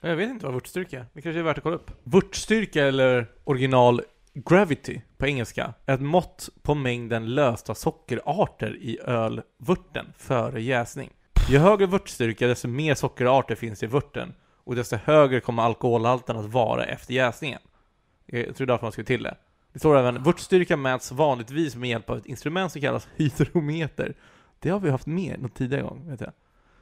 Jag 0.00 0.16
vet 0.16 0.30
inte 0.30 0.44
vad 0.44 0.54
vörtstyrka 0.54 1.00
är. 1.00 1.06
Det 1.12 1.22
kanske 1.22 1.38
är 1.38 1.42
värt 1.42 1.58
att 1.58 1.62
kolla 1.62 1.76
upp. 1.76 1.90
Vörtstyrka 2.02 2.86
eller 2.86 3.30
original 3.44 4.02
gravity 4.34 5.00
på 5.16 5.26
engelska 5.26 5.74
är 5.86 5.94
ett 5.94 6.00
mått 6.00 6.48
på 6.62 6.74
mängden 6.74 7.34
lösta 7.34 7.74
sockerarter 7.74 8.76
i 8.76 8.98
ölvörten 9.04 10.06
före 10.16 10.62
jäsning. 10.62 11.10
Ju 11.50 11.58
högre 11.58 11.86
vörtstyrka 11.86 12.46
desto 12.46 12.68
mer 12.68 12.94
sockerarter 12.94 13.54
finns 13.54 13.82
i 13.82 13.86
vörten 13.86 14.34
och 14.64 14.76
desto 14.76 14.96
högre 14.96 15.40
kommer 15.40 15.62
alkoholhalten 15.62 16.36
att 16.36 16.46
vara 16.46 16.84
efter 16.84 17.14
jäsningen. 17.14 17.60
Jag 18.26 18.56
tror 18.56 18.66
därför 18.66 18.84
man 18.84 18.92
ska 18.92 19.04
till 19.04 19.22
det. 19.22 19.36
Det 19.72 19.78
står 19.78 19.98
även 19.98 20.22
vörtstyrka 20.22 20.76
mäts 20.76 21.12
vanligtvis 21.12 21.76
med 21.76 21.90
hjälp 21.90 22.10
av 22.10 22.18
ett 22.18 22.26
instrument 22.26 22.72
som 22.72 22.80
kallas 22.80 23.08
hydrometer. 23.16 24.14
Det 24.58 24.70
har 24.70 24.80
vi 24.80 24.90
haft 24.90 25.06
med 25.06 25.40
någon 25.40 25.50
tidigare 25.50 25.82
gång, 25.82 26.10
vet 26.10 26.20
jag. 26.20 26.32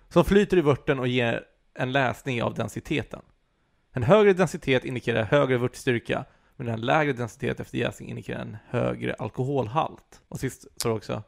Som 0.09 0.25
flyter 0.25 0.57
i 0.57 0.61
vörten 0.61 0.99
och 0.99 1.09
ger 1.09 1.45
en 1.79 1.93
läsning 1.93 2.43
av 2.43 2.55
densiteten. 2.55 3.23
En 3.93 4.03
högre 4.03 4.33
densitet 4.33 4.85
indikerar 4.85 5.25
högre 5.25 5.59
vörtstyrka, 5.59 6.25
medan 6.57 6.75
en 6.75 6.81
lägre 6.81 7.13
densitet 7.13 7.61
efter 7.61 7.79
jäsning 7.79 8.09
indikerar 8.09 8.41
en 8.41 8.57
högre 8.69 9.15
alkoholhalt. 9.15 10.23
Och 10.29 10.41
sist 10.41 10.67
står 10.77 10.91
det 10.91 10.97
också 10.97 11.23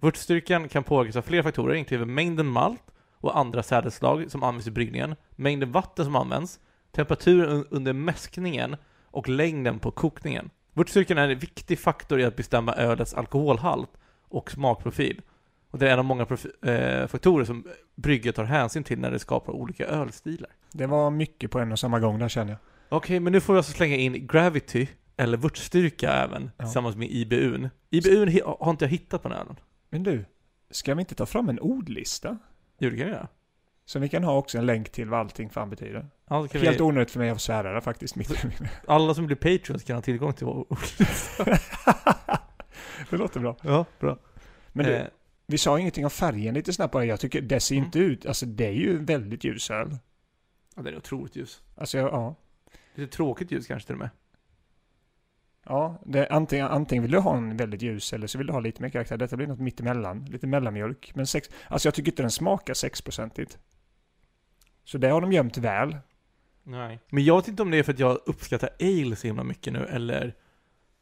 Vörtstyrkan 0.00 0.68
kan 0.68 0.84
påverkas 0.84 1.16
av 1.16 1.22
flera 1.22 1.42
faktorer, 1.42 1.74
inklusive 1.74 2.06
mängden 2.06 2.46
malt 2.46 2.82
och 3.14 3.38
andra 3.38 3.62
sädesslag 3.62 4.30
som 4.30 4.42
används 4.42 4.66
i 4.66 4.70
bryggningen, 4.70 5.16
mängden 5.30 5.72
vatten 5.72 6.04
som 6.04 6.16
används, 6.16 6.60
temperaturen 6.90 7.64
under 7.70 7.92
mäskningen 7.92 8.76
och 9.04 9.28
längden 9.28 9.78
på 9.78 9.90
kokningen. 9.90 10.50
Vörtstyrkan 10.72 11.18
är 11.18 11.28
en 11.28 11.38
viktig 11.38 11.78
faktor 11.78 12.20
i 12.20 12.24
att 12.24 12.36
bestämma 12.36 12.74
ölets 12.74 13.14
alkoholhalt 13.14 13.90
och 14.28 14.50
smakprofil. 14.50 15.22
Och 15.70 15.78
det 15.78 15.88
är 15.88 15.92
en 15.92 15.98
av 15.98 16.04
många 16.04 16.26
eh, 16.62 17.06
faktorer 17.06 17.44
som 17.44 17.64
brygget 17.94 18.36
tar 18.36 18.44
hänsyn 18.44 18.84
till 18.84 18.98
när 18.98 19.10
det 19.10 19.18
skapar 19.18 19.52
olika 19.52 19.86
ölstilar. 19.86 20.50
Det 20.72 20.86
var 20.86 21.10
mycket 21.10 21.50
på 21.50 21.58
en 21.58 21.72
och 21.72 21.78
samma 21.78 22.00
gång 22.00 22.18
där 22.18 22.28
känner 22.28 22.50
jag. 22.52 22.58
Okej, 22.88 23.20
men 23.20 23.32
nu 23.32 23.40
får 23.40 23.52
vi 23.52 23.56
alltså 23.56 23.72
slänga 23.72 23.96
in 23.96 24.26
Gravity, 24.26 24.86
eller 25.16 25.38
vörtstyrka 25.38 26.12
även, 26.12 26.50
Ja. 26.56 26.64
tillsammans 26.64 26.96
med 26.96 27.08
IBUn. 27.10 27.68
IBUn 27.90 28.40
har 28.58 28.70
inte 28.70 28.84
jag 28.84 28.90
hittat 28.90 29.22
på 29.22 29.28
den 29.28 29.36
här 29.38 29.44
ölen. 29.44 29.56
Men 29.90 30.02
du, 30.02 30.24
ska 30.70 30.94
vi 30.94 31.00
inte 31.00 31.14
ta 31.14 31.26
fram 31.26 31.48
en 31.48 31.60
ordlista? 31.60 32.38
Jo, 32.78 32.90
det 32.90 32.96
kan 32.96 33.06
vi 33.06 33.12
göra. 33.12 33.28
Så 33.84 33.98
vi 33.98 34.08
kan 34.08 34.24
ha 34.24 34.36
också 34.36 34.58
en 34.58 34.66
länk 34.66 34.92
till 34.92 35.08
vad 35.08 35.20
allting 35.20 35.50
fan 35.50 35.70
betyder. 35.70 36.06
Ja, 36.28 36.42
så 36.42 36.48
kan 36.48 36.60
Helt 36.60 36.78
vi, 36.80 36.82
onödigt 36.82 37.10
för 37.10 37.18
mig 37.18 37.30
att 37.30 37.40
svära 37.40 37.72
där 37.72 37.80
faktiskt. 37.80 38.16
Mitt 38.16 38.44
alla 38.86 39.14
som 39.14 39.26
blir 39.26 39.36
Patreons 39.36 39.84
kan 39.84 39.96
ha 39.96 40.02
tillgång 40.02 40.32
till 40.32 40.46
vår 40.46 40.66
det 43.10 43.16
låter 43.16 43.40
bra. 43.40 43.56
Ja, 43.62 43.84
bra. 44.00 44.18
Men 44.72 44.86
du, 44.86 44.92
eh, 44.94 45.06
vi 45.50 45.58
sa 45.58 45.78
ingenting 45.78 46.04
om 46.04 46.10
färgen 46.10 46.54
lite 46.54 46.72
snabbt 46.72 46.92
bara. 46.92 47.04
Jag 47.04 47.20
tycker 47.20 47.40
det 47.40 47.60
ser 47.60 47.74
Mm. 47.74 47.84
inte 47.84 47.98
ut, 47.98 48.26
alltså 48.26 48.46
det 48.46 48.66
är 48.66 48.72
ju 48.72 49.04
väldigt 49.04 49.44
ljus 49.44 49.70
öl. 49.70 49.96
ja, 50.76 50.82
det 50.82 50.90
är 50.90 50.96
otroligt 50.96 51.36
ljus. 51.36 51.62
Alltså 51.76 51.98
jag- 51.98 52.12
ja. 52.12 52.34
Lite 52.94 53.12
tråkigt 53.16 53.50
ljus 53.52 53.66
kanske 53.66 53.86
till 53.86 53.94
och 53.94 53.98
med. 53.98 54.10
Ja, 55.64 56.02
det, 56.06 56.28
antingen, 56.28 56.66
antingen 56.66 57.02
vill 57.02 57.10
du 57.12 57.18
ha 57.18 57.36
en 57.36 57.56
väldigt 57.56 57.82
ljus 57.82 58.12
eller 58.12 58.26
så 58.26 58.38
vill 58.38 58.46
du 58.46 58.52
ha 58.52 58.60
lite 58.60 58.82
mer 58.82 58.88
karaktär. 58.88 59.16
Detta 59.16 59.36
blir 59.36 59.46
något 59.46 59.58
mittemellan. 59.58 60.24
Lite 60.24 60.46
mellanmjölk. 60.46 61.12
Men 61.14 61.26
sex, 61.26 61.50
alltså 61.68 61.86
jag 61.86 61.94
tycker 61.94 62.12
inte 62.12 62.22
den 62.22 62.30
smakar 62.30 62.74
6-procentigt. 62.74 63.58
Så 64.84 64.98
det 64.98 65.08
har 65.08 65.20
de 65.20 65.32
gömt 65.32 65.56
väl. 65.58 65.96
Nej. 66.62 67.00
Men 67.10 67.24
jag 67.24 67.36
vet 67.36 67.48
inte 67.48 67.62
om 67.62 67.70
det 67.70 67.76
är 67.76 67.82
för 67.82 67.92
att 67.92 67.98
jag 67.98 68.18
uppskattar 68.26 68.70
ale 68.80 69.16
så 69.16 69.26
himla 69.26 69.44
mycket 69.44 69.72
nu, 69.72 69.84
eller 69.86 70.34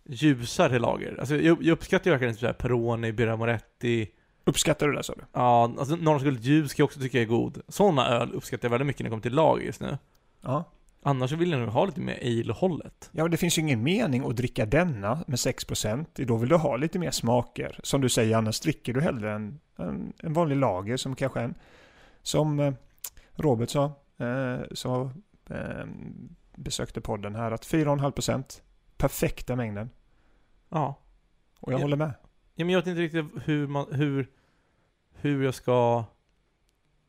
ljusare 0.05 0.79
lager. 0.79 1.17
Alltså 1.21 1.37
jag, 1.37 1.62
jag 1.62 1.73
uppskattar 1.73 2.05
ju 2.07 2.11
verkligen 2.11 2.35
såhär 2.35 2.53
Peroni, 2.53 3.12
Birra 3.12 3.37
Moretti, 3.37 4.09
Uppskattar 4.49 4.88
du 4.88 4.93
det 4.95 5.03
sa 5.03 5.15
du? 5.15 5.25
ja, 5.33 5.62
alltså 5.79 5.97
Norrlands 5.97 6.25
Guld 6.25 6.41
ljus 6.45 6.75
kan 6.75 6.83
jag 6.83 6.87
också 6.87 7.00
tycka 7.00 7.21
är 7.21 7.25
god. 7.25 7.61
Sådana 7.69 8.09
öl 8.09 8.33
uppskattar 8.33 8.65
jag 8.69 8.71
väldigt 8.71 8.87
mycket 8.87 9.00
när 9.00 9.05
det 9.05 9.11
kommer 9.11 9.23
till 9.23 9.35
lager 9.35 9.65
just 9.67 9.81
nu. 9.81 9.99
Ja. 10.41 10.65
Annars 11.03 11.33
vill 11.33 11.50
jag 11.50 11.61
nog 11.61 11.69
ha 11.69 11.85
lite 11.87 12.00
mer 12.00 12.19
ale-hållet. 12.23 13.11
Ja, 13.12 13.29
det 13.29 13.37
finns 13.37 13.59
ju 13.59 13.62
ingen 13.62 13.83
mening 13.83 14.25
att 14.26 14.37
dricka 14.37 14.67
denna 14.67 15.15
med 15.26 15.37
6%. 15.37 16.07
Då 16.25 16.37
vill 16.37 16.49
du 16.49 16.57
ha 16.57 16.76
lite 16.76 16.99
mer 16.99 17.11
smaker. 17.11 17.81
Som 17.83 18.00
du 18.00 18.09
säger, 18.09 18.37
annars 18.37 18.61
dricker 18.61 18.93
du 18.93 19.00
hellre 19.00 19.33
en, 19.33 19.61
en, 19.76 20.12
en 20.19 20.33
vanlig 20.33 20.57
lager 20.57 20.97
som 20.97 21.17
kanske 21.17 21.41
en, 21.41 21.55
som 22.23 22.61
eh, 22.61 22.73
Robert 23.35 23.71
sa, 23.71 23.85
eh, 24.19 24.61
så 24.73 25.11
eh, 25.50 25.87
besökte 26.57 27.00
podden 27.00 27.35
här, 27.35 27.50
att 27.50 27.67
4,5% 27.67 28.61
perfekta 28.97 29.57
mängden. 29.57 29.91
Ja. 30.69 30.95
Och 31.61 31.73
jag 31.73 31.81
Ja. 31.81 31.85
håller 31.85 31.97
med. 31.97 32.12
Ja, 32.59 32.65
men 32.65 32.69
jag 32.73 32.79
vet 32.81 32.87
inte 32.87 33.01
riktigt 33.01 33.25
hur 33.45 33.67
man, 33.67 33.87
hur, 33.93 34.31
hur 35.15 35.45
jag 35.45 35.55
ska, 35.55 36.05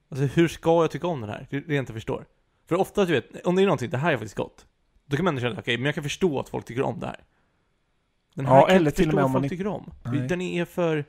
alltså 0.09 0.25
hur 0.25 0.47
ska 0.47 0.69
jag 0.81 0.91
tycka 0.91 1.07
om 1.07 1.21
den 1.21 1.29
här? 1.29 1.47
Det 1.49 1.57
är 1.57 1.61
det 1.61 1.75
jag 1.75 1.81
inte 1.81 1.93
förstår. 1.93 2.25
För 2.65 2.75
ofta, 2.75 3.05
du 3.05 3.13
vet, 3.13 3.45
om 3.45 3.55
det 3.55 3.61
är 3.61 3.65
någonting, 3.65 3.89
det 3.89 3.97
här 3.97 4.13
är 4.13 4.17
faktiskt 4.17 4.35
gott. 4.35 4.65
Då 5.05 5.15
kan 5.15 5.25
man 5.25 5.39
känna, 5.39 5.59
okej, 5.59 5.77
men 5.77 5.85
jag 5.85 5.95
kan 5.95 6.03
förstå 6.03 6.39
att 6.39 6.49
folk 6.49 6.65
tycker 6.65 6.81
om 6.81 6.99
det 6.99 7.05
här. 7.07 7.23
Den 8.35 8.45
här 8.45 8.55
Ja, 8.55 8.61
kan 8.61 8.69
jag 8.69 8.75
eller 8.75 8.91
inte 8.91 8.97
till 8.97 9.09
och 9.09 9.15
med 9.15 9.23
om 9.23 9.31
man 9.31 9.41
folk 9.41 9.43
inte- 9.51 9.55
tycker 9.55 9.67
om. 9.67 9.93
Nej. 10.05 10.27
Den 10.27 10.41
är 10.41 10.65
för, 10.65 11.05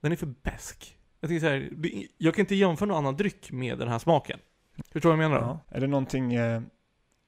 den 0.00 0.12
är 0.12 0.16
för 0.16 0.26
besk. 0.26 0.98
Jag 1.20 1.30
tänker 1.30 1.46
så 1.46 1.52
här, 1.52 1.70
jag 2.18 2.34
kan 2.34 2.42
inte 2.42 2.54
jämföra 2.54 2.86
någon 2.86 2.96
annan 2.96 3.16
dryck 3.16 3.52
med 3.52 3.78
den 3.78 3.88
här 3.88 3.98
smaken. 3.98 4.38
Förstår 4.92 5.10
du 5.10 5.16
vad 5.16 5.24
jag 5.24 5.30
menar? 5.30 5.46
då? 5.46 5.60
Ja. 5.70 5.76
Är 5.76 5.80
det 5.80 5.86
någonting 5.86 6.34
eh, 6.34 6.62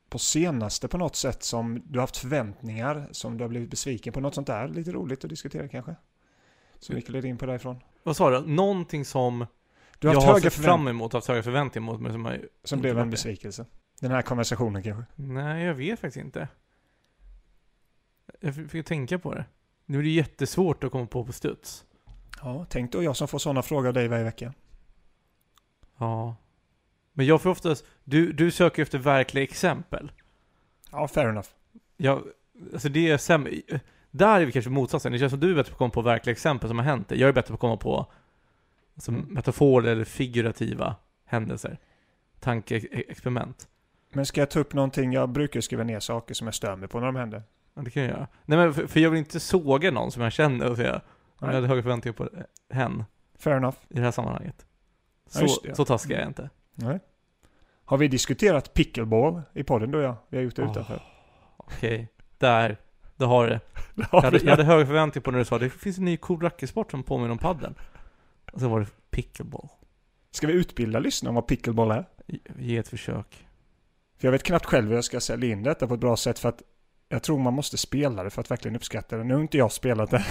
på 0.08 0.18
senaste 0.18 0.88
på 0.88 0.98
något 0.98 1.16
sätt 1.16 1.42
som 1.42 1.82
du 1.86 1.98
har 1.98 2.00
haft 2.02 2.16
förväntningar 2.16 3.08
som 3.12 3.36
du 3.38 3.44
har 3.44 3.48
blivit 3.48 3.70
besviken 3.70 4.12
på? 4.12 4.20
Något 4.20 4.34
sånt 4.34 4.46
där? 4.46 4.68
Lite 4.68 4.92
roligt 4.92 5.24
att 5.24 5.30
diskutera 5.30 5.68
kanske? 5.68 5.96
Som 6.78 6.94
vi 6.94 7.00
gled 7.00 7.24
in 7.24 7.38
på 7.38 7.46
därifrån. 7.46 7.80
Vad 8.02 8.16
sa 8.16 8.30
du? 8.30 8.46
Någonting 8.46 9.04
som 9.04 9.46
Du 9.98 10.08
har 10.08 10.14
jag 10.14 10.20
har 10.20 10.40
sett 10.40 10.52
fram 10.52 10.88
emot, 10.88 11.12
haft 11.12 11.28
höga 11.28 11.42
förväntningar 11.42 11.86
mot, 11.86 12.00
men 12.00 12.12
som 12.12 12.24
har 12.24 12.48
som 12.64 12.80
blev 12.80 12.98
en 12.98 13.10
besvikelse. 13.10 13.66
Den 14.00 14.10
här 14.10 14.22
konversationen 14.22 14.82
kanske? 14.82 15.04
Nej, 15.14 15.64
jag 15.64 15.74
vet 15.74 16.00
faktiskt 16.00 16.24
inte. 16.24 16.48
Jag 18.40 18.70
fick 18.70 18.86
tänka 18.86 19.18
på 19.18 19.34
det. 19.34 19.44
Nu 19.86 19.98
är 19.98 20.02
det 20.02 20.08
jättesvårt 20.08 20.84
att 20.84 20.92
komma 20.92 21.06
på 21.06 21.24
på 21.24 21.32
studs. 21.32 21.84
Ja, 22.40 22.66
tänk 22.70 22.92
då 22.92 23.02
jag 23.02 23.16
som 23.16 23.28
får 23.28 23.38
sådana 23.38 23.62
frågor 23.62 23.88
av 23.88 23.94
dig 23.94 24.08
varje 24.08 24.24
vecka. 24.24 24.54
Ja. 25.98 26.36
Men 27.12 27.26
jag 27.26 27.42
får 27.42 27.50
oftast, 27.50 27.84
du, 28.04 28.32
du 28.32 28.50
söker 28.50 28.82
efter 28.82 28.98
verkliga 28.98 29.44
exempel. 29.44 30.12
Ja, 30.90 31.08
fair 31.08 31.28
enough. 31.28 31.48
Jag, 31.96 32.22
alltså 32.72 32.88
det 32.88 33.10
är 33.10 33.18
sämre. 33.18 33.52
Där 34.16 34.40
är 34.40 34.44
vi 34.46 34.52
kanske 34.52 34.70
motsatsen. 34.70 35.12
Det 35.12 35.18
känns 35.18 35.30
som 35.30 35.40
du 35.40 35.50
är 35.50 35.54
bättre 35.54 35.70
på 35.70 35.74
att 35.74 35.78
komma 35.78 35.90
på 35.90 36.02
verkliga 36.02 36.32
exempel 36.32 36.68
som 36.68 36.78
har 36.78 36.84
hänt 36.84 37.08
dig. 37.08 37.20
Jag 37.20 37.28
är 37.28 37.32
bättre 37.32 37.48
på 37.48 37.54
att 37.54 37.60
komma 37.60 37.76
på 37.76 38.06
alltså, 38.94 39.12
metaforer 39.12 39.92
eller 39.92 40.04
figurativa 40.04 40.96
händelser. 41.24 41.78
Tankeexperiment. 42.40 43.68
Men 44.12 44.26
ska 44.26 44.40
jag 44.40 44.50
ta 44.50 44.60
upp 44.60 44.74
någonting? 44.74 45.12
Jag 45.12 45.28
brukar 45.28 45.60
skriva 45.60 45.84
ner 45.84 46.00
saker 46.00 46.34
som 46.34 46.46
jag 46.46 46.54
stör 46.54 46.76
mig 46.76 46.88
på 46.88 46.98
när 47.00 47.06
de 47.06 47.16
händer. 47.16 47.42
Ja, 47.74 47.82
det 47.82 47.90
kan 47.90 48.02
jag 48.02 48.10
göra. 48.12 48.26
Nej 48.44 48.58
men 48.58 48.74
för, 48.74 48.86
för 48.86 49.00
jag 49.00 49.10
vill 49.10 49.18
inte 49.18 49.40
såga 49.40 49.90
någon 49.90 50.12
som 50.12 50.22
jag 50.22 50.32
känner 50.32 50.70
och 50.70 50.76
säga 50.76 51.00
Jag 51.40 51.46
hade 51.46 51.66
höga 51.66 51.82
förväntningar 51.82 52.14
på 52.16 52.28
hen 52.70 53.04
Fair 53.38 53.56
enough. 53.56 53.76
i 53.88 53.94
det 53.94 54.02
här 54.02 54.10
sammanhanget. 54.10 54.66
Ja, 55.24 55.30
Så, 55.30 55.42
just 55.42 55.62
det. 55.62 55.74
så 55.74 55.84
taskig 55.84 56.14
är 56.14 56.18
jag 56.18 56.28
inte. 56.28 56.50
Nej. 56.74 57.00
Har 57.84 57.98
vi 57.98 58.08
diskuterat 58.08 58.74
pickleball 58.74 59.42
i 59.54 59.62
podden 59.64 59.94
och 59.94 60.00
jag? 60.02 60.16
Vi 60.28 60.36
har 60.36 60.44
gjort 60.44 60.56
det 60.56 60.62
Åh. 60.62 60.70
utanför. 60.70 61.02
Okej, 61.56 62.08
där. 62.38 62.76
Det 63.18 63.24
har 63.24 63.46
det. 63.46 63.60
Jag 64.12 64.20
hade, 64.22 64.38
jag 64.38 64.50
hade 64.50 64.64
höga 64.64 64.86
förväntningar 64.86 65.22
på 65.24 65.30
när 65.30 65.38
du 65.38 65.44
sa 65.44 65.58
det 65.58 65.70
finns 65.70 65.98
en 65.98 66.04
ny 66.04 66.16
cool 66.16 66.40
racketsport 66.40 66.90
som 66.90 67.02
påminner 67.02 67.30
om 67.30 67.38
padel. 67.38 67.74
Och 68.52 68.60
så 68.60 68.68
var 68.68 68.80
det 68.80 68.86
pickleball. 69.10 69.68
Ska 70.30 70.46
vi 70.46 70.52
utbilda 70.52 70.98
lyssnarna 70.98 71.30
om 71.30 71.34
vad 71.34 71.46
pickleball 71.46 71.90
är? 71.90 72.04
Ge 72.58 72.76
ett 72.76 72.88
försök. 72.88 73.46
För 74.18 74.28
jag 74.28 74.32
vet 74.32 74.42
knappt 74.42 74.66
själv 74.66 74.88
hur 74.88 74.94
jag 74.94 75.04
ska 75.04 75.20
sälja 75.20 75.52
in 75.52 75.62
detta 75.62 75.86
på 75.86 75.94
ett 75.94 76.00
bra 76.00 76.16
sätt 76.16 76.38
för 76.38 76.48
att 76.48 76.62
jag 77.08 77.22
tror 77.22 77.38
man 77.38 77.54
måste 77.54 77.76
spela 77.76 78.24
det 78.24 78.30
för 78.30 78.40
att 78.40 78.50
verkligen 78.50 78.76
uppskatta 78.76 79.16
det. 79.16 79.24
Nu 79.24 79.34
har 79.34 79.40
inte 79.40 79.58
jag 79.58 79.72
spelat 79.72 80.10
det, 80.10 80.26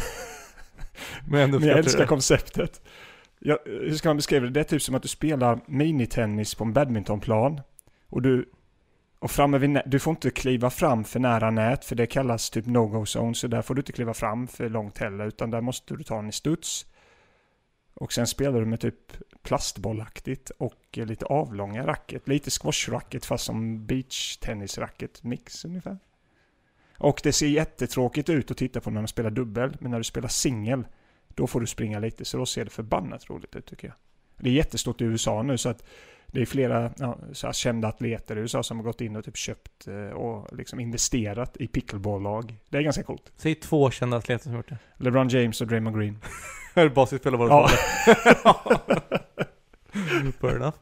Men 1.28 1.52
men 1.52 1.64
jag 1.64 1.78
älskar 1.80 2.00
det. 2.00 2.08
konceptet. 2.08 2.82
Ja, 3.40 3.58
hur 3.66 3.96
ska 3.96 4.10
man 4.10 4.16
beskriva 4.16 4.46
det? 4.46 4.52
Det 4.52 4.60
är 4.60 4.64
typ 4.64 4.82
som 4.82 4.96
att 4.96 5.02
du 5.02 5.08
spelar 5.08 5.60
minitennis 5.66 6.56
på 6.56 6.64
en 6.64 6.74
badmintonplan. 6.74 7.62
Och 8.10 8.22
du, 8.22 8.50
och 9.20 9.32
framme 9.32 9.58
vid 9.58 9.82
du 9.86 10.00
får 10.00 10.12
inte 10.12 10.30
kliva 10.30 10.70
fram 10.70 11.04
för 11.04 11.20
nära 11.20 11.52
nät 11.52 11.86
för 11.86 11.96
det 11.96 12.06
kallas 12.06 12.50
typ 12.50 12.66
no-go 12.66 13.04
zone. 13.06 13.36
Så 13.36 13.48
där 13.48 13.62
får 13.62 13.76
du 13.76 13.80
inte 13.80 13.92
kliva 13.92 14.14
fram 14.14 14.48
för 14.48 14.70
långt 14.70 14.98
heller 14.98 15.26
utan 15.26 15.52
där 15.52 15.62
måste 15.62 15.96
du 15.96 16.04
ta 16.04 16.16
den 16.16 16.30
i 16.30 16.32
studs. 16.32 16.86
Och 17.94 18.14
sen 18.14 18.28
spelar 18.28 18.60
du 18.60 18.66
med 18.66 18.80
typ 18.80 19.14
plastbollaktigt 19.44 20.50
och 20.50 20.82
lite 20.94 21.26
avlånga 21.26 21.88
racket. 21.88 22.28
Lite 22.28 22.50
squashracket 22.50 23.26
fast 23.26 23.46
som 23.46 23.86
beachtennisracket 23.86 25.24
mix 25.24 25.66
ungefär. 25.66 25.98
Och 26.98 27.20
det 27.24 27.34
ser 27.34 27.48
jättetråkigt 27.48 28.30
ut 28.30 28.52
att 28.52 28.58
titta 28.58 28.82
på 28.82 28.90
när 28.90 29.02
man 29.02 29.08
spelar 29.08 29.32
dubbel. 29.32 29.78
Men 29.80 29.92
när 29.92 29.98
du 29.98 30.04
spelar 30.04 30.28
singel 30.28 30.88
då 31.28 31.48
får 31.48 31.60
du 31.60 31.68
springa 31.68 32.00
lite. 32.00 32.26
Så 32.26 32.38
då 32.38 32.46
ser 32.46 32.66
det 32.66 32.72
förbannat 32.72 33.30
roligt 33.30 33.56
ut 33.56 33.66
tycker 33.66 33.88
jag. 33.88 33.96
Det 34.38 34.50
är 34.50 34.54
jättestort 34.54 35.02
i 35.02 35.04
USA 35.04 35.44
nu 35.44 35.58
så 35.58 35.70
att 35.70 35.84
det 36.32 36.42
är 36.42 36.46
flera 36.46 36.92
ja, 36.98 37.18
så 37.34 37.52
kända 37.52 37.88
atleter 37.88 38.38
i 38.38 38.40
USA 38.40 38.64
som 38.64 38.78
har 38.78 38.84
gått 38.84 39.02
in 39.02 39.16
och 39.16 39.26
typ 39.26 39.38
köpt 39.38 39.88
eh, 39.88 40.10
och 40.10 40.58
liksom 40.58 40.80
investerat 40.80 41.58
i 41.58 41.68
pickleball-lag. 41.68 42.58
Det 42.70 42.78
är 42.78 42.82
ganska 42.82 43.04
coolt. 43.04 43.32
Säg 43.38 43.56
två 43.56 43.92
kända 43.92 44.18
atleter 44.18 44.44
som 44.44 44.54
gjort 44.56 44.70
det. 44.70 44.78
LeBron 44.98 45.28
James 45.28 45.62
och 45.62 45.68
Draymond 45.68 45.98
Green. 45.98 46.18
Basketspelare 46.96 47.40
var 47.40 47.50
det 47.50 47.54
Ja. 48.44 48.62
Fair 50.42 50.56
enough. 50.56 50.78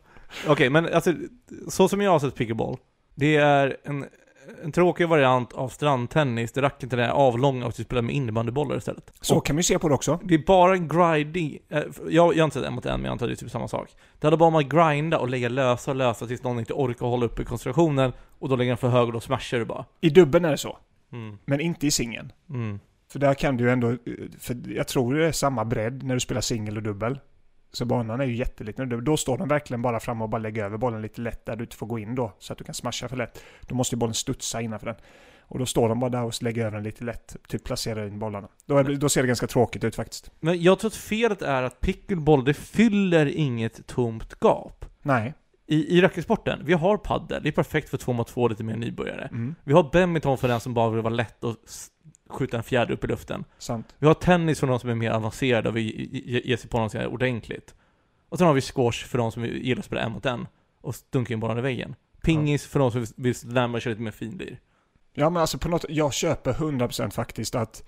Okej, 0.47 0.69
men 0.69 0.93
alltså, 0.93 1.13
så 1.67 1.88
som 1.88 2.01
jag 2.01 2.12
har 2.12 2.19
sett 2.19 2.35
pickleball, 2.35 2.77
det 3.15 3.35
är 3.35 3.77
en, 3.83 4.05
en 4.63 4.71
tråkig 4.71 5.07
variant 5.07 5.53
av 5.53 5.69
strandtennis 5.69 6.51
där 6.51 6.62
racketen 6.62 7.00
är 7.00 7.09
avlånga 7.09 7.65
och 7.65 7.73
du 7.77 7.83
spelar 7.83 8.01
med 8.01 8.15
innebandybollar 8.15 8.77
istället. 8.77 9.12
Så 9.21 9.38
Och 9.38 9.45
kan 9.45 9.55
vi 9.55 9.63
se 9.63 9.79
på 9.79 9.89
det 9.89 9.95
också. 9.95 10.19
det 10.23 10.33
är 10.33 10.45
bara 10.45 10.73
en 10.73 10.88
grinding, 10.88 11.59
eh, 11.69 11.83
jag, 12.09 12.35
jag 12.35 12.41
har 12.41 12.45
inte 12.45 12.59
sett 12.59 12.67
en 12.67 12.73
mot 12.73 12.85
en, 12.85 12.91
men 12.91 13.05
jag 13.05 13.12
antar 13.12 13.27
det 13.27 13.33
är 13.33 13.35
typ 13.35 13.51
samma 13.51 13.67
sak. 13.67 13.89
Det 14.19 14.27
hade 14.27 14.38
bara 14.38 14.47
om 14.47 14.55
att 14.55 14.65
grinda 14.65 15.19
och 15.19 15.29
lägga 15.29 15.50
lösa 15.50 15.91
och 15.91 15.97
lösa 15.97 16.27
tills 16.27 16.43
någon 16.43 16.59
inte 16.59 16.73
orkar 16.73 17.05
hålla 17.05 17.25
uppe 17.25 17.43
koncentrationen, 17.43 18.13
och 18.39 18.50
då 18.50 18.55
lägger 18.55 18.71
den 18.71 18.77
för 18.77 18.88
hög 18.88 19.07
och 19.07 19.13
då 19.13 19.19
smashar 19.19 19.59
du 19.59 19.65
bara. 19.65 19.85
I 20.01 20.09
dubben 20.09 20.45
är 20.45 20.51
det 20.51 20.57
så. 20.57 20.77
Mm. 21.12 21.38
Men 21.45 21.59
inte 21.59 21.88
i 21.88 21.91
singeln. 21.91 22.31
Mm. 22.50 22.79
För 23.12 23.19
där 23.19 23.33
kan 23.33 23.57
du 23.57 23.63
ju 23.63 23.69
ändå, 23.69 23.97
för 24.39 24.71
jag 24.75 24.88
tror 24.88 25.13
det 25.13 25.27
är 25.27 25.31
samma 25.31 25.65
bredd 25.65 26.03
när 26.03 26.13
du 26.13 26.19
spelar 26.19 26.41
singel 26.41 26.77
och 26.77 26.83
dubbel. 26.83 27.19
Så 27.74 27.86
banan 27.86 28.22
är 28.22 28.25
ju 28.25 28.36
jätteliten. 28.36 29.03
Då 29.03 29.18
står 29.18 29.38
de 29.38 29.48
verkligen 29.48 29.82
bara 29.82 30.00
fram 30.00 30.22
och 30.22 30.30
bara 30.30 30.38
lägger 30.38 30.65
över 30.65 30.77
bollen 30.77 31.01
lite 31.01 31.22
lätt 31.22 31.46
där 31.46 31.56
du 31.56 31.63
inte 31.63 31.75
får 31.75 31.88
gå 31.88 32.00
in 32.00 32.15
då. 32.15 32.34
Så 32.39 32.53
att 32.53 32.60
du 32.60 32.63
kan 32.63 32.74
smasha 32.74 33.08
för 33.08 33.18
lätt. 33.18 33.44
Då 33.62 33.75
måste 33.75 33.96
ju 33.96 34.00
bollen 34.00 34.13
studsa 34.13 34.62
innanför 34.62 34.86
den. 34.86 34.96
Och 35.39 35.60
då 35.60 35.65
står 35.65 35.89
de 35.89 36.00
bara 36.00 36.10
där 36.10 36.24
och 36.24 36.44
lägger 36.44 36.65
över 36.65 36.77
den 36.77 36.84
lite 36.84 37.03
lätt. 37.03 37.36
Typ 37.48 37.63
placerar 37.63 38.08
in 38.08 38.20
bollarna. 38.20 38.48
Då, 38.65 38.77
är, 38.77 38.84
då 38.84 39.10
ser 39.10 39.22
det 39.22 39.27
ganska 39.27 39.48
tråkigt 39.48 39.84
ut 39.84 39.96
faktiskt. 39.96 40.32
Men 40.39 40.62
jag 40.62 40.80
tror 40.80 40.89
att 40.89 40.96
felet 40.96 41.42
är 41.42 41.63
att 41.63 41.80
pickleball, 41.80 42.46
det 42.46 42.53
fyller 42.53 43.25
inget 43.25 43.88
tomt 43.88 44.39
gap. 44.42 44.86
Nej. 45.01 45.34
I, 45.68 45.98
i 45.98 46.01
racketsporten, 46.01 46.60
vi 46.65 46.74
har 46.74 46.98
paddel, 46.98 47.44
det 47.44 47.50
är 47.50 47.53
perfekt 47.53 47.89
för 47.89 47.98
två 47.98 48.13
mot 48.13 48.28
två 48.28 48.47
lite 48.47 48.63
mer 48.63 48.76
nybörjare. 48.76 49.28
Mm. 49.32 49.56
Vi 49.63 49.74
har 49.74 49.89
badminton 49.93 50.38
för 50.38 50.47
den 50.47 50.60
som 50.60 50.74
bara 50.74 50.89
vill 50.89 51.02
vara 51.02 51.13
lätt 51.13 51.43
och 51.43 51.56
skjuta 52.34 52.58
en 52.58 52.63
fjäder 52.63 52.91
upp 52.93 53.04
i 53.04 53.08
luften. 53.08 53.43
Sant. 53.58 53.96
Vi 54.00 54.08
har 54.08 54.13
tennis 54.13 54.60
för 54.60 54.67
de 54.67 54.80
som 54.80 54.89
är 54.89 54.96
mer 54.96 55.12
avancerade 55.12 55.69
och 55.69 55.78
vill 55.78 55.86
ge- 55.86 56.22
ge 56.26 56.41
ge 56.46 56.58
sig 56.58 56.69
på 56.69 56.80
något 56.80 56.91
sånt 56.91 57.02
här 57.04 57.12
ordentligt. 57.12 57.76
Och 58.30 58.38
sen 58.38 58.48
har 58.48 58.54
vi 58.54 58.62
squash 58.62 59.06
för 59.06 59.17
de 59.17 59.32
som 59.32 59.46
gillar 59.46 59.80
att 59.80 59.86
spela 59.86 60.02
en 60.02 60.12
mot 60.12 60.26
en 60.26 60.48
och 60.82 60.96
dunka 61.10 61.34
in 61.34 61.39
bollen 61.39 61.58
i 61.58 61.62
väggen. 61.62 61.96
Pingis 62.24 62.65
för 62.65 62.80
de 62.80 62.91
som 62.91 63.06
vill 63.15 63.36
närma 63.46 63.80
sig 63.80 63.89
lite 63.89 64.02
mer 64.02 64.12
finlir. 64.12 64.60
Ja 65.13 65.30
men 65.30 65.41
alltså 65.41 65.58
på 65.58 65.69
något, 65.69 65.86
jag 65.89 66.13
köper 66.13 66.54
100% 66.54 67.10
faktiskt 67.10 67.56
att 67.56 67.84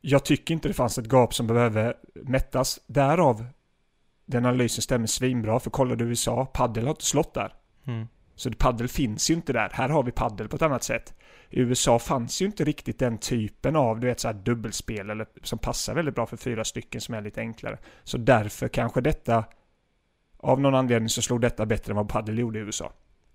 jag 0.00 0.24
tycker 0.24 0.54
inte 0.54 0.68
det 0.68 0.74
fanns 0.74 0.98
ett 0.98 1.12
gap 1.12 1.34
som 1.34 1.46
behöver 1.46 1.94
mättas. 2.14 2.80
Därav 2.86 3.46
den 4.26 4.46
analysen 4.46 4.82
stämmer 4.82 5.06
svinbra. 5.06 5.60
För 5.60 5.70
kollar 5.70 5.96
du 5.96 6.04
USA, 6.04 6.46
paddel 6.46 6.84
har 6.84 6.90
inte 6.90 7.04
slått 7.04 7.34
där. 7.34 7.54
Mm. 7.86 8.08
Så 8.34 8.50
paddel 8.50 8.88
finns 8.88 9.30
ju 9.30 9.34
inte 9.34 9.52
där. 9.52 9.68
Här 9.72 9.88
har 9.88 10.02
vi 10.02 10.12
paddel 10.12 10.48
på 10.48 10.56
ett 10.56 10.62
annat 10.62 10.82
sätt. 10.82 11.14
I 11.50 11.60
USA 11.60 11.98
fanns 11.98 12.42
ju 12.42 12.46
inte 12.46 12.64
riktigt 12.64 12.98
den 12.98 13.18
typen 13.18 13.76
av 13.76 14.00
du 14.00 14.06
vet, 14.06 14.20
så 14.20 14.28
här 14.28 14.34
dubbelspel 14.34 15.10
eller, 15.10 15.26
som 15.42 15.58
passar 15.58 15.94
väldigt 15.94 16.14
bra 16.14 16.26
för 16.26 16.36
fyra 16.36 16.64
stycken 16.64 17.00
som 17.00 17.14
är 17.14 17.20
lite 17.20 17.40
enklare. 17.40 17.78
Så 18.04 18.18
därför 18.18 18.68
kanske 18.68 19.00
detta, 19.00 19.44
av 20.38 20.60
någon 20.60 20.74
anledning 20.74 21.08
så 21.08 21.22
slog 21.22 21.40
detta 21.40 21.66
bättre 21.66 21.92
än 21.92 21.96
vad 21.96 22.08
paddel 22.08 22.38
gjorde 22.38 22.58
i 22.58 22.62
USA. 22.62 22.92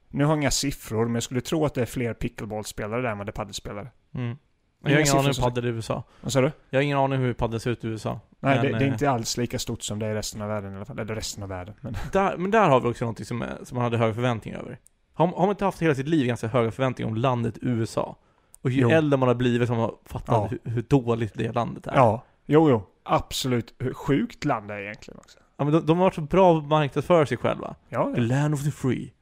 Nu 0.09 0.23
har 0.23 0.31
jag 0.31 0.39
inga 0.39 0.51
siffror, 0.51 1.05
men 1.05 1.13
jag 1.13 1.23
skulle 1.23 1.41
tro 1.41 1.65
att 1.65 1.73
det 1.73 1.81
är 1.81 1.85
fler 1.85 2.13
pickleballspelare 2.13 3.01
där 3.01 3.09
än 3.09 3.17
vad 3.17 3.27
det 3.27 3.31
är 3.31 3.33
paddelspelare. 3.33 3.87
Mm. 4.13 4.37
Jag 4.83 4.91
har 4.91 4.99
ingen 4.99 5.13
aning 5.13 5.25
hur 5.25 5.33
som 5.33 5.43
paddel 5.43 5.65
är 5.65 5.67
i 5.67 5.71
USA. 5.71 6.03
Vad 6.21 6.33
sa 6.33 6.41
du? 6.41 6.51
Jag 6.69 6.79
har 6.79 6.83
ingen 6.83 6.97
aning 6.97 7.19
hur 7.19 7.33
paddel 7.33 7.59
ser 7.59 7.71
ut 7.71 7.83
i 7.83 7.87
USA. 7.87 8.19
Nej, 8.39 8.55
Men, 8.55 8.65
det, 8.65 8.71
det 8.79 8.83
är 8.85 8.87
eh, 8.87 8.93
inte 8.93 9.09
alls 9.09 9.37
lika 9.37 9.59
stort 9.59 9.81
som 9.83 9.99
det 9.99 10.05
är 10.05 10.11
i 10.11 10.13
resten 10.15 10.41
av 10.41 10.47
världen 10.47 10.73
i 10.73 10.75
alla 10.75 10.85
fall. 10.85 10.99
Eller 10.99 11.15
resten 11.15 11.43
av 11.43 11.49
världen. 11.49 11.75
Men 11.81 11.95
Där, 12.11 12.37
men 12.37 12.51
där 12.51 12.69
har 12.69 12.81
vi 12.81 12.87
också 12.87 13.05
något 13.05 13.27
som, 13.27 13.41
är- 13.41 13.57
som 13.63 13.75
man 13.75 13.83
hade 13.83 13.97
höga 13.97 14.13
förväntningar 14.13 14.59
över. 14.59 14.79
Har, 15.17 15.27
har 15.27 15.39
man 15.41 15.49
inte 15.49 15.65
haft 15.65 15.81
hela 15.81 15.95
sitt 15.95 16.07
liv 16.07 16.27
ganska 16.27 16.47
höga 16.47 16.71
förväntningar 16.71 17.09
om 17.11 17.15
landet 17.17 17.57
USA? 17.61 18.15
Och 18.61 18.69
ju 18.71 18.81
Jo. 18.81 18.89
äldre 18.89 19.17
man 19.19 19.27
har 19.27 19.35
blivit 19.35 19.69
har 19.69 19.75
man 19.77 19.91
fattat 20.05 20.27
Ja. 20.27 20.47
hur, 20.63 20.71
hur 20.71 20.81
dåligt 20.81 21.33
det 21.33 21.51
landet 21.51 21.87
är. 21.87 21.95
ja, 21.95 22.23
jo, 22.45 22.69
jo. 22.69 22.83
Absolut. 23.03 23.73
Hur 23.79 23.93
sjukt 23.93 24.45
land 24.45 24.67
det 24.67 24.73
är 24.73 24.79
egentligen 24.79 25.17
också. 25.19 25.39
Ja, 25.57 25.63
men 25.65 25.73
de, 25.73 25.85
de 25.85 25.97
har 25.97 26.03
varit 26.05 26.15
så 26.15 26.21
bra 26.21 26.61
på 26.61 26.67
marknadsföra 26.67 27.25
sig 27.25 27.37
själva. 27.37 27.75
Ja, 27.89 28.11
The 28.15 28.21
ja. 28.21 28.27
land 28.27 28.53
of 28.53 28.63
the 28.63 28.71
free. 28.71 29.13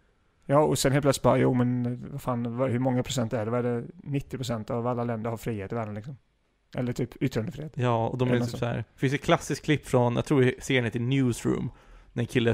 ja, 0.45 0.58
och 0.60 0.79
sen 0.79 0.91
helt 0.91 1.03
plötsligt 1.03 1.23
bara, 1.23 1.38
jo 1.38 1.53
men 1.53 1.99
vad 2.12 2.21
fan, 2.21 2.45
hur 2.45 2.79
många 2.79 3.03
procent 3.03 3.34
är 3.34 3.45
det? 3.45 3.51
Vad 3.51 3.65
är 3.65 3.82
det? 3.82 3.88
90 4.03 4.38
procent 4.38 4.69
av 4.69 4.88
alla 4.88 5.03
länder 5.03 5.29
har 5.29 5.38
frihet 5.38 5.71
i 5.71 5.75
världen 5.75 5.95
liksom. 5.95 6.17
Eller 6.75 6.93
typ 6.93 7.21
yttrandefrihet. 7.23 7.71
Ja, 7.75 8.08
och 8.08 8.17
de 8.17 8.32
är 8.32 8.39
typ 8.39 8.49
så. 8.49 8.58
så 8.58 8.65
här. 8.65 8.75
Det 8.77 8.99
finns 8.99 9.13
ett 9.13 9.21
klassiskt 9.23 9.65
klipp 9.65 9.88
från, 9.88 10.15
jag 10.15 10.25
tror 10.25 10.51
serien 10.60 10.86
heter 10.86 10.99
Newsroom. 10.99 11.71
När 12.13 12.23
en 12.23 12.27
kille, 12.27 12.53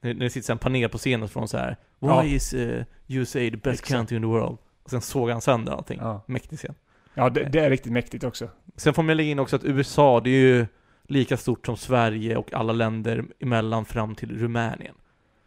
när 0.00 0.14
det 0.14 0.30
sitter 0.30 0.46
så 0.46 0.52
en 0.52 0.58
panel 0.58 0.88
på 0.88 0.98
scenen 0.98 1.28
från 1.28 1.48
så 1.48 1.58
här. 1.58 1.76
Why 2.02 2.08
Ja. 2.08 2.24
is 2.24 2.54
uh, 2.54 2.82
USA 3.08 3.38
the 3.38 3.50
best 3.50 3.66
Exakt. 3.66 3.88
country 3.92 4.16
in 4.16 4.22
the 4.22 4.26
world? 4.28 4.58
Och 4.82 4.90
sen 4.90 5.00
såg 5.00 5.30
han 5.30 5.40
sönder 5.40 5.72
allting. 5.72 5.98
Ja, 6.02 6.24
Mäktig 6.26 6.58
scen. 6.58 6.74
ja 7.14 7.30
det, 7.30 7.44
det 7.44 7.58
är 7.60 7.70
riktigt 7.70 7.92
mäktigt 7.92 8.24
också. 8.24 8.48
Sen 8.76 8.94
får 8.94 9.02
man 9.02 9.16
lägga 9.16 9.30
in 9.30 9.38
också 9.38 9.56
att 9.56 9.64
USA, 9.64 10.20
det 10.20 10.30
är 10.30 10.40
ju 10.40 10.66
lika 11.08 11.36
stort 11.36 11.66
som 11.66 11.76
Sverige 11.76 12.36
och 12.36 12.52
alla 12.52 12.72
länder 12.72 13.24
emellan 13.40 13.84
fram 13.84 14.14
till 14.14 14.38
Rumänien. 14.38 14.94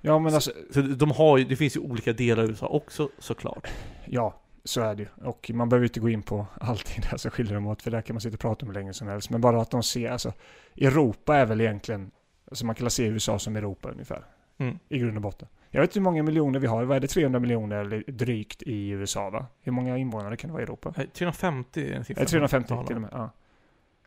Ja, 0.01 0.19
men 0.19 0.33
alltså, 0.33 0.51
Så 0.73 0.81
de 0.81 1.11
har 1.11 1.37
ju, 1.37 1.43
det 1.45 1.55
finns 1.55 1.75
ju 1.75 1.79
olika 1.79 2.13
delar 2.13 2.43
av 2.43 2.49
USA 2.49 2.67
också 2.67 3.09
såklart. 3.19 3.67
ja, 4.05 4.41
så 4.63 4.81
är 4.81 4.95
det 4.95 5.01
ju. 5.03 5.07
Och 5.29 5.51
man 5.53 5.69
behöver 5.69 5.85
inte 5.87 5.99
gå 5.99 6.09
in 6.09 6.21
på 6.21 6.47
allting 6.61 7.03
där 7.11 7.17
som 7.17 7.31
skiljer 7.31 7.53
dem 7.53 7.67
åt, 7.67 7.81
för 7.81 7.91
där 7.91 8.01
kan 8.01 8.13
man 8.13 8.21
sitta 8.21 8.33
och 8.33 8.39
prata 8.39 8.65
om 8.65 8.69
hur 8.69 8.73
länge 8.73 8.93
som 8.93 9.07
helst. 9.07 9.29
Men 9.29 9.41
bara 9.41 9.61
att 9.61 9.71
de 9.71 9.83
ser, 9.83 10.09
alltså, 10.11 10.33
Europa 10.77 11.35
är 11.37 11.45
väl 11.45 11.61
egentligen, 11.61 12.11
alltså 12.49 12.65
man 12.65 12.75
kan 12.75 12.89
se 12.89 13.03
USA 13.05 13.39
som 13.39 13.55
Europa 13.55 13.89
ungefär. 13.91 14.25
Mm. 14.57 14.79
I 14.89 14.97
grund 14.99 15.15
och 15.17 15.21
botten. 15.21 15.47
Jag 15.75 15.81
vet 15.81 15.89
inte 15.89 15.99
hur 15.99 16.03
många 16.03 16.23
miljoner 16.23 16.59
vi 16.59 16.67
har. 16.67 16.83
Vad 16.83 16.97
är 16.97 17.01
det? 17.01 17.07
300 17.07 17.39
miljoner 17.39 17.77
eller 17.77 18.03
drygt 18.07 18.63
i 18.63 18.89
USA 18.89 19.29
va? 19.29 19.45
Hur 19.61 19.71
många 19.71 19.97
invånare 19.97 20.37
kan 20.37 20.47
det 20.47 20.51
vara 20.51 20.61
i 20.61 20.63
Europa? 20.63 20.93
Eh, 20.97 21.05
350 21.05 21.91
är 21.91 21.93
en 21.93 22.05
siffra. 22.05 22.21
Är 22.21 22.25
det 22.25 22.29
350 22.29 22.73
Ja, 22.73 22.85
till 22.85 22.95
och 22.95 23.01
med? 23.01 23.09
Ja. 23.13 23.29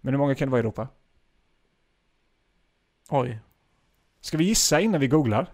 Men 0.01 0.15
hur 0.15 0.19
många 0.19 0.35
kan 0.35 0.49
det 0.49 0.51
vara 0.51 0.59
i 0.59 0.63
Europa? 0.63 0.89
Oj. 3.09 3.39
Ska 4.21 4.37
vi 4.39 4.45
gissa 4.45 4.81
innan 4.81 5.01
vi 5.01 5.09
googlar? 5.09 5.47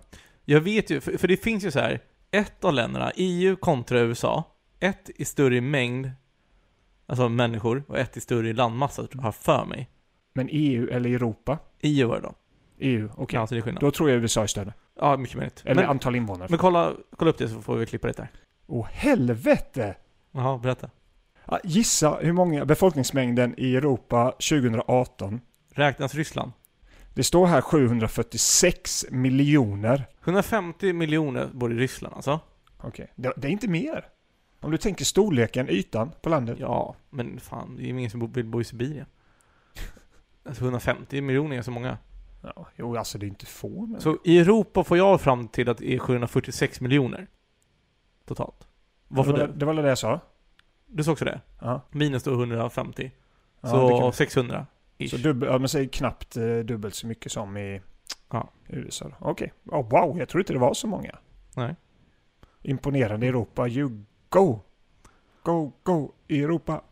Jag 0.44 0.60
vet 0.60 0.90
ju, 0.90 1.00
för, 1.00 1.18
för 1.18 1.28
det 1.28 1.36
finns 1.36 1.64
ju 1.64 1.70
så 1.70 1.80
här. 1.80 2.00
ett 2.30 2.64
av 2.64 2.74
länderna, 2.74 3.12
EU 3.16 3.56
kontra 3.56 4.00
USA, 4.00 4.44
ett 4.80 5.10
i 5.16 5.24
större 5.24 5.60
mängd, 5.60 6.10
alltså 7.06 7.28
människor, 7.28 7.84
och 7.88 7.98
ett 7.98 8.16
i 8.16 8.20
större 8.20 8.52
landmassa, 8.52 9.06
har 9.14 9.32
för 9.32 9.64
mig. 9.64 9.90
Men 10.32 10.48
EU 10.52 10.88
eller 10.88 11.10
Europa? 11.10 11.58
EU 11.80 12.08
var 12.08 12.16
det 12.16 12.22
då. 12.22 12.34
EU, 12.78 13.10
okej. 13.16 13.38
Ja, 13.38 13.46
så 13.46 13.54
det 13.54 13.60
är 13.60 13.62
skillnad. 13.62 13.80
Då 13.80 13.90
tror 13.90 14.10
jag 14.10 14.18
USA 14.18 14.42
är 14.42 14.46
större. 14.46 14.72
Ja, 15.00 15.16
mycket 15.16 15.36
möjligt. 15.36 15.62
Eller 15.64 15.82
Men, 15.82 15.90
antal 15.90 16.16
invånare. 16.16 16.46
men 16.50 16.58
kolla, 16.58 16.92
kolla 17.16 17.30
upp 17.30 17.38
det 17.38 17.48
så 17.48 17.62
får 17.62 17.76
vi 17.76 17.86
klippa 17.86 18.06
det 18.06 18.16
där. 18.16 18.28
Åh 18.66 18.86
helvete! 18.92 19.94
Jaha, 20.32 20.58
berätta. 20.58 20.90
Ja, 21.44 21.60
gissa 21.64 22.18
hur 22.20 22.32
många 22.32 22.64
befolkningsmängden 22.64 23.54
i 23.58 23.76
Europa 23.76 24.30
2018. 24.30 25.40
Räknas 25.74 26.14
Ryssland? 26.14 26.52
Det 27.14 27.24
står 27.24 27.46
här 27.46 27.60
746 27.60 29.04
miljoner. 29.10 30.06
150 30.24 30.92
miljoner 30.92 31.48
bor 31.52 31.72
i 31.72 31.76
Ryssland 31.76 32.14
alltså? 32.14 32.40
Okej, 32.80 33.12
det, 33.16 33.32
det 33.36 33.48
är 33.48 33.52
inte 33.52 33.68
mer. 33.68 34.04
Om 34.60 34.70
du 34.70 34.78
tänker 34.78 35.04
storleken, 35.04 35.68
ytan 35.70 36.12
på 36.22 36.28
landet. 36.28 36.56
Ja, 36.60 36.96
men 37.10 37.40
fan, 37.40 37.76
det 37.76 37.82
är 37.82 37.88
ingen 37.88 38.10
som 38.10 38.32
vill 38.32 38.44
bo 38.44 38.60
i 38.60 38.64
Sibirien. 38.64 39.06
Alltså 40.48 40.64
150 40.64 41.20
miljoner 41.20 41.56
är 41.58 41.62
så 41.62 41.70
många. 41.70 41.98
Ja, 42.56 42.66
jo, 42.76 42.96
alltså 42.96 43.18
det 43.18 43.26
är 43.26 43.28
inte 43.28 43.46
få. 43.46 43.86
Men... 43.86 44.00
Så 44.00 44.18
i 44.24 44.38
Europa 44.38 44.84
får 44.84 44.96
jag 44.96 45.20
fram 45.20 45.48
till 45.48 45.68
att 45.68 45.78
det 45.78 45.94
är 45.94 45.98
746 45.98 46.80
miljoner. 46.80 47.26
Totalt. 48.26 48.66
Varför 49.08 49.32
det? 49.32 49.38
Var, 49.46 49.46
det? 49.54 49.66
var 49.66 49.74
det 49.74 49.88
jag 49.88 49.98
sa? 49.98 50.20
Du 50.86 51.04
sa 51.04 51.12
också 51.12 51.24
det? 51.24 51.40
Ja. 51.60 51.80
Minus 51.90 52.22
då 52.22 52.32
150. 52.32 53.10
Ja, 53.60 53.68
så 53.68 53.88
det 53.88 53.98
kan- 53.98 54.12
600. 54.12 54.66
Ish. 54.98 55.10
Så 55.10 55.16
dubbel, 55.16 55.48
ja, 55.52 55.58
men 55.58 55.68
säg 55.68 55.88
knappt 55.88 56.36
eh, 56.36 56.58
dubbelt 56.58 56.94
så 56.94 57.06
mycket 57.06 57.32
som 57.32 57.56
i 57.56 57.80
Ja. 58.30 58.50
USA. 58.68 59.10
Okej. 59.18 59.52
Oh, 59.66 59.88
wow, 59.90 60.18
jag 60.18 60.28
tror 60.28 60.40
inte 60.40 60.52
det 60.52 60.58
var 60.58 60.74
så 60.74 60.86
många. 60.86 61.18
Nej. 61.56 61.76
Imponerande 62.62 63.26
Europa. 63.26 63.68
You 63.68 64.04
go! 64.28 64.60
Go, 65.42 65.72
go 65.82 66.12
Europa! 66.28 66.82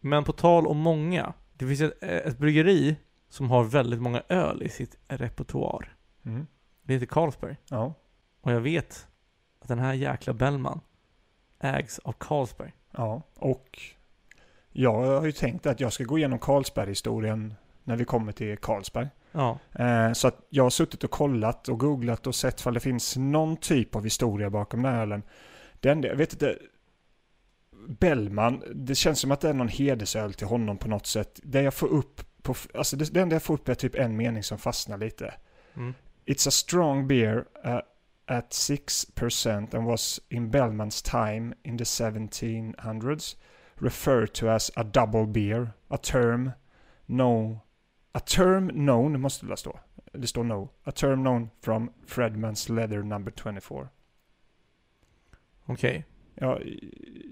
Men 0.00 0.24
på 0.24 0.32
tal 0.32 0.66
om 0.66 0.78
många. 0.78 1.32
Det 1.54 1.66
finns 1.66 1.80
ett, 1.80 2.02
ett 2.02 2.38
bryggeri 2.38 2.96
som 3.32 3.50
har 3.50 3.64
väldigt 3.64 4.02
många 4.02 4.22
öl 4.28 4.62
i 4.62 4.68
sitt 4.68 4.98
repertoar. 5.08 5.96
Mm. 6.24 6.46
Det 6.82 6.92
heter 6.94 7.06
Carlsberg. 7.06 7.56
Ja. 7.68 7.94
Och 8.40 8.52
jag 8.52 8.60
vet 8.60 9.06
att 9.58 9.68
den 9.68 9.78
här 9.78 9.94
jäkla 9.94 10.32
Bellman 10.32 10.80
ägs 11.60 11.98
av 11.98 12.12
Carlsberg. 12.12 12.72
Ja, 12.90 13.22
och 13.34 13.80
jag 14.70 15.20
har 15.20 15.26
ju 15.26 15.32
tänkt 15.32 15.66
att 15.66 15.80
jag 15.80 15.92
ska 15.92 16.04
gå 16.04 16.18
igenom 16.18 16.38
Carlsberg-historien 16.38 17.54
när 17.84 17.96
vi 17.96 18.04
kommer 18.04 18.32
till 18.32 18.58
Carlsberg. 18.58 19.08
Ja. 19.32 19.58
Eh, 19.72 20.12
så 20.12 20.28
att 20.28 20.46
jag 20.48 20.62
har 20.62 20.70
suttit 20.70 21.04
och 21.04 21.10
kollat 21.10 21.68
och 21.68 21.78
googlat 21.78 22.26
och 22.26 22.34
sett 22.34 22.66
om 22.66 22.74
det 22.74 22.80
finns 22.80 23.16
någon 23.16 23.56
typ 23.56 23.96
av 23.96 24.04
historia 24.04 24.50
bakom 24.50 24.82
den 24.82 24.94
här 24.94 25.02
ölen. 25.02 25.22
Den, 25.80 26.02
jag 26.02 26.16
vet 26.16 26.32
inte, 26.32 26.58
Bellman, 27.88 28.62
det 28.74 28.94
känns 28.94 29.20
som 29.20 29.30
att 29.30 29.40
det 29.40 29.48
är 29.48 29.54
någon 29.54 29.68
hedersöl 29.68 30.34
till 30.34 30.46
honom 30.46 30.78
på 30.78 30.88
något 30.88 31.06
sätt. 31.06 31.40
Det 31.42 31.62
jag 31.62 31.74
får 31.74 31.88
upp, 31.88 32.22
på, 32.42 32.54
alltså 32.74 32.96
det, 32.96 33.14
det 33.14 33.20
enda 33.20 33.34
jag 33.34 33.42
får 33.42 33.54
upp 33.54 33.68
är 33.68 33.74
typ 33.74 33.94
en 33.94 34.16
mening 34.16 34.42
som 34.42 34.58
fastnar 34.58 34.98
lite. 34.98 35.34
Mm. 35.74 35.94
It's 36.26 36.48
a 36.48 36.50
strong 36.50 37.08
beer 37.08 37.44
uh, 37.66 37.80
at 38.26 38.50
6% 38.50 39.74
and 39.74 39.86
was 39.86 40.20
in 40.28 40.50
Bellman's 40.50 41.02
time 41.02 41.54
in 41.62 41.78
the 41.78 41.84
1700s 41.84 43.36
referred 43.82 44.32
to 44.32 44.48
as 44.48 44.70
a 44.76 44.84
double 44.84 45.26
beer, 45.26 45.72
a 45.88 45.98
term 45.98 46.52
no, 47.06 47.60
a 48.12 48.20
term 48.20 48.68
known, 48.68 49.20
måste 49.20 49.46
det 49.46 49.56
stå. 49.56 49.78
Det 50.12 50.26
står 50.26 50.44
no. 50.44 50.68
A 50.84 50.92
term 50.92 51.22
known 51.22 51.50
from 51.60 51.90
Fredman's 52.06 52.72
leather 52.72 53.02
number 53.02 53.30
24. 53.30 53.88
Okej. 55.64 56.04
Ja, 56.34 56.58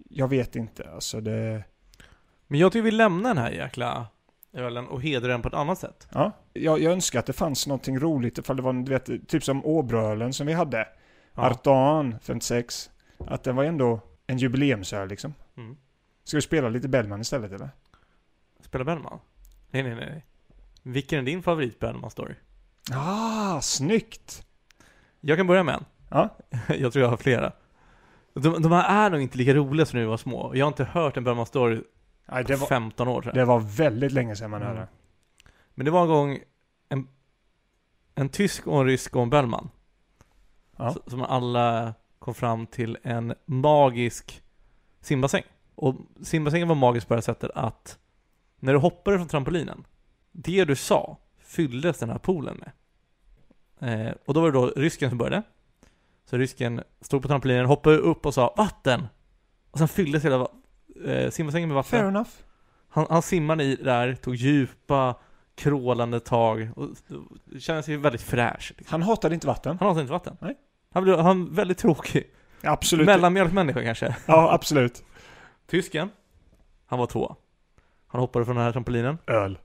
jag 0.08 0.28
vet 0.28 0.56
inte, 0.56 0.90
alltså 0.90 1.20
det... 1.20 1.64
Men 2.46 2.60
jag 2.60 2.72
tycker 2.72 2.82
vi 2.82 2.90
lämnar 2.90 3.30
den 3.30 3.38
här 3.38 3.50
jäkla 3.50 4.06
ölen 4.52 4.88
och 4.88 5.02
hedrar 5.02 5.28
den 5.28 5.42
på 5.42 5.48
ett 5.48 5.54
annat 5.54 5.78
sätt. 5.78 6.08
Ja, 6.12 6.32
jag, 6.52 6.80
jag 6.80 6.92
önskar 6.92 7.18
att 7.18 7.26
det 7.26 7.32
fanns 7.32 7.66
någonting 7.66 7.98
roligt 7.98 8.38
ifall 8.38 8.56
det 8.56 8.62
var, 8.62 8.72
du 8.72 8.92
vet, 8.92 9.28
typ 9.28 9.44
som 9.44 9.66
Åbrölen 9.66 10.32
som 10.32 10.46
vi 10.46 10.52
hade. 10.52 10.88
Ja. 11.34 11.42
Artan 11.42 12.18
56. 12.22 12.90
Att 13.18 13.44
det 13.44 13.52
var 13.52 13.64
ändå 13.64 14.00
en 14.26 14.38
jubileumsöl 14.38 15.08
liksom. 15.08 15.34
Mm. 15.56 15.76
Ska 16.24 16.36
vi 16.36 16.42
spela 16.42 16.68
lite 16.68 16.88
Bellman 16.88 17.20
istället 17.20 17.52
eller? 17.52 17.68
Spela 18.60 18.84
Bellman? 18.84 19.18
Nej, 19.70 19.82
nej, 19.82 19.94
nej. 19.94 20.24
Vilken 20.82 21.18
är 21.18 21.22
din 21.22 21.42
favorit 21.42 21.80
Bellman-story? 21.80 22.34
Ah, 22.92 23.60
snyggt! 23.60 24.46
Jag 25.20 25.38
kan 25.38 25.46
börja 25.46 25.62
med 25.62 25.74
en. 25.74 25.84
Ja. 26.08 26.36
jag 26.68 26.92
tror 26.92 27.02
jag 27.02 27.10
har 27.10 27.16
flera. 27.16 27.52
De, 28.34 28.62
de 28.62 28.72
här 28.72 29.06
är 29.06 29.10
nog 29.10 29.20
inte 29.20 29.38
lika 29.38 29.54
roliga 29.54 29.86
som 29.86 29.96
när 29.96 30.04
vi 30.04 30.10
var 30.10 30.16
små. 30.16 30.52
Jag 30.54 30.66
har 30.66 30.68
inte 30.68 30.84
hört 30.84 31.16
en 31.16 31.24
Bellman-story 31.24 31.82
Nej, 32.32 32.44
det 32.44 32.56
var, 32.56 32.66
15 32.66 33.08
år 33.08 33.22
jag. 33.26 33.34
det 33.34 33.44
var 33.44 33.60
väldigt 33.60 34.12
länge 34.12 34.36
sedan 34.36 34.50
man 34.50 34.62
Mm. 34.62 34.74
hörde. 34.76 34.88
Men 35.74 35.84
det 35.84 35.90
var 35.90 36.02
en 36.02 36.08
gång 36.08 36.38
en, 36.88 37.08
en 38.14 38.28
tysk 38.28 38.66
och 38.66 38.80
en 38.80 38.86
rysk 38.86 39.16
och 39.16 39.22
en 39.22 39.30
Bellman. 39.30 39.70
Ja. 40.76 40.94
Som 41.06 41.22
alla 41.22 41.94
kom 42.18 42.34
fram 42.34 42.66
till 42.66 42.98
en 43.02 43.34
magisk 43.46 44.42
simbassäng. 45.00 45.42
Och 45.74 45.96
simbassängen 46.22 46.68
var 46.68 46.74
magisk 46.74 47.08
på 47.08 47.14
det 47.16 47.22
sättet 47.22 47.50
att 47.54 47.98
när 48.58 48.72
du 48.72 48.78
hoppade 48.78 49.16
från 49.18 49.28
trampolinen, 49.28 49.86
det 50.32 50.64
du 50.64 50.76
sa 50.76 51.16
fylldes 51.38 51.98
den 51.98 52.10
här 52.10 52.18
poolen 52.18 52.56
med. 52.56 52.72
Eh, 54.08 54.14
och 54.24 54.34
då 54.34 54.40
var 54.40 54.52
det 54.52 54.58
då 54.58 54.66
rysken 54.66 55.08
som 55.08 55.18
började. 55.18 55.42
Så 56.24 56.36
rysken 56.36 56.82
stod 57.00 57.22
på 57.22 57.28
trampolinen, 57.28 57.66
hoppade 57.66 57.96
upp 57.96 58.26
och 58.26 58.34
sa 58.34 58.54
'Vatten!' 58.56 59.06
Och 59.70 59.78
sen 59.78 59.88
fylldes 59.88 60.24
hela 60.24 60.48
eh, 61.06 61.30
simbassängen 61.30 61.68
med 61.68 61.74
vatten. 61.76 61.90
Fair 61.90 62.08
enough. 62.08 62.30
Han, 62.88 63.06
han 63.10 63.22
simmade 63.22 63.64
i 63.64 63.76
där, 63.76 64.14
tog 64.14 64.34
djupa, 64.34 65.14
krålande 65.54 66.20
tag 66.20 66.68
och 66.76 66.88
det 67.44 67.60
kändes 67.60 67.88
ju 67.88 67.96
väldigt 67.96 68.22
fräsch. 68.22 68.72
Liksom. 68.78 68.92
Han 68.92 69.02
hatade 69.02 69.34
inte 69.34 69.46
vatten. 69.46 69.76
Han 69.80 69.94
har 69.94 70.00
inte 70.00 70.12
vatten. 70.12 70.36
Nej. 70.40 70.54
Han 70.94 71.02
blev 71.04 71.18
han 71.18 71.46
var 71.46 71.54
väldigt 71.54 71.78
tråkig. 71.78 72.24
Absolut. 72.62 73.06
Mellanmjölkmänniska 73.06 73.82
kanske. 73.82 74.16
Ja, 74.26 74.52
absolut. 74.52 75.02
Tysken, 75.66 76.10
han 76.86 76.98
var 76.98 77.06
två. 77.06 77.36
Han 78.06 78.20
hoppade 78.20 78.44
från 78.44 78.56
den 78.56 78.64
här 78.64 78.72
trampolinen. 78.72 79.18
Öl. 79.26 79.58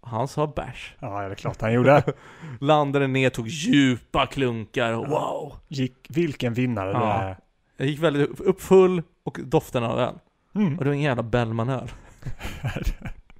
Han 0.00 0.28
sa 0.28 0.46
bärs. 0.46 0.94
Ja, 1.00 1.20
det 1.20 1.30
är 1.30 1.34
klart 1.34 1.60
han 1.60 1.72
gjorde. 1.72 2.02
Landade 2.60 3.06
ner, 3.06 3.30
tog 3.30 3.48
djupa 3.48 4.26
klunkar 4.26 4.92
och 4.92 5.08
wow. 5.08 5.52
Gick, 5.68 6.06
vilken 6.08 6.54
vinnare 6.54 6.92
det 6.92 6.98
Ja. 6.98 7.12
är. 7.12 7.36
Jag 7.76 7.88
gick 7.88 7.98
väldigt 7.98 8.40
upp 8.40 8.60
full 8.60 9.02
och 9.24 9.38
doften 9.44 9.84
av 9.84 9.98
öl. 9.98 10.14
Mm. 10.54 10.78
Och 10.78 10.84
det 10.84 10.90
var 10.90 10.94
en 10.94 11.00
jävla 11.00 11.22
Bellmanöl. 11.22 11.90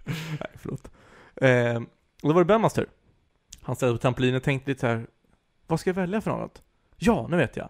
Nej, 0.04 0.50
förlåt. 0.54 0.90
Eh, 1.36 1.76
och 2.22 2.28
då 2.28 2.32
var 2.32 2.40
det 2.40 2.44
Bellmans 2.44 2.72
tur. 2.72 2.88
Han 3.62 3.76
ställde 3.76 3.94
på 3.94 4.02
trampolinen 4.02 4.36
och 4.36 4.42
tänkte 4.42 4.70
lite 4.70 4.80
så 4.80 4.86
här. 4.86 5.06
Vad 5.66 5.80
ska 5.80 5.90
jag 5.90 5.94
välja 5.94 6.20
för 6.20 6.30
något? 6.30 6.62
Ja, 6.96 7.26
nu 7.30 7.36
vet 7.36 7.56
jag. 7.56 7.68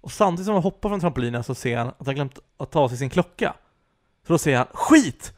Och 0.00 0.12
samtidigt 0.12 0.46
som 0.46 0.54
han 0.54 0.62
hoppar 0.62 0.88
från 0.88 1.00
trampolinen 1.00 1.44
så 1.44 1.54
ser 1.54 1.76
han 1.76 1.88
att 1.88 2.06
han 2.06 2.14
glömt 2.14 2.38
att 2.56 2.70
ta 2.70 2.80
av 2.80 2.88
sig 2.88 2.98
sin 2.98 3.10
klocka. 3.10 3.54
Så 4.26 4.32
då 4.32 4.38
säger 4.38 4.58
han 4.58 4.66
SKIT! 4.72 5.34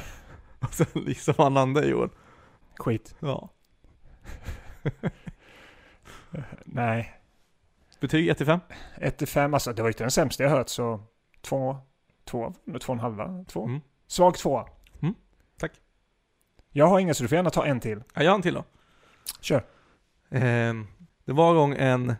Och 0.60 0.74
sen 0.74 0.86
liksom 0.94 1.34
han 1.38 1.54
landar 1.54 1.84
i 1.84 1.88
jorden. 1.88 2.10
Skit. 2.78 3.14
Ja. 3.18 3.48
Nej. 6.64 7.18
Betyg 8.00 8.28
1 8.28 8.36
till 8.36 8.46
5? 8.46 8.60
1 8.96 9.18
till 9.18 9.28
5, 9.28 9.54
alltså 9.54 9.72
det 9.72 9.82
var 9.82 9.88
inte 9.88 10.04
den 10.04 10.10
sämsta 10.10 10.42
jag 10.42 10.50
hört 10.50 10.68
så 10.68 11.00
två, 11.40 11.76
två, 12.24 12.54
två 12.66 12.92
och 12.92 12.96
en 12.96 13.00
halva, 13.00 13.44
två. 13.48 13.64
Mm. 13.64 13.80
Svag 14.06 14.38
två. 14.38 14.68
Mm, 15.00 15.14
tack. 15.58 15.72
Jag 16.70 16.86
har 16.86 17.00
inga 17.00 17.14
så 17.14 17.22
du 17.22 17.28
får 17.28 17.36
gärna 17.36 17.50
ta 17.50 17.66
en 17.66 17.80
till. 17.80 18.02
Ja, 18.14 18.22
jag 18.22 18.30
har 18.30 18.36
en 18.36 18.42
till 18.42 18.54
då. 18.54 18.64
Kör. 19.40 19.64
Ehm, 20.30 20.86
det 21.24 21.32
var 21.32 21.50
en 21.50 21.56
gång 21.56 21.74
en, 21.78 22.14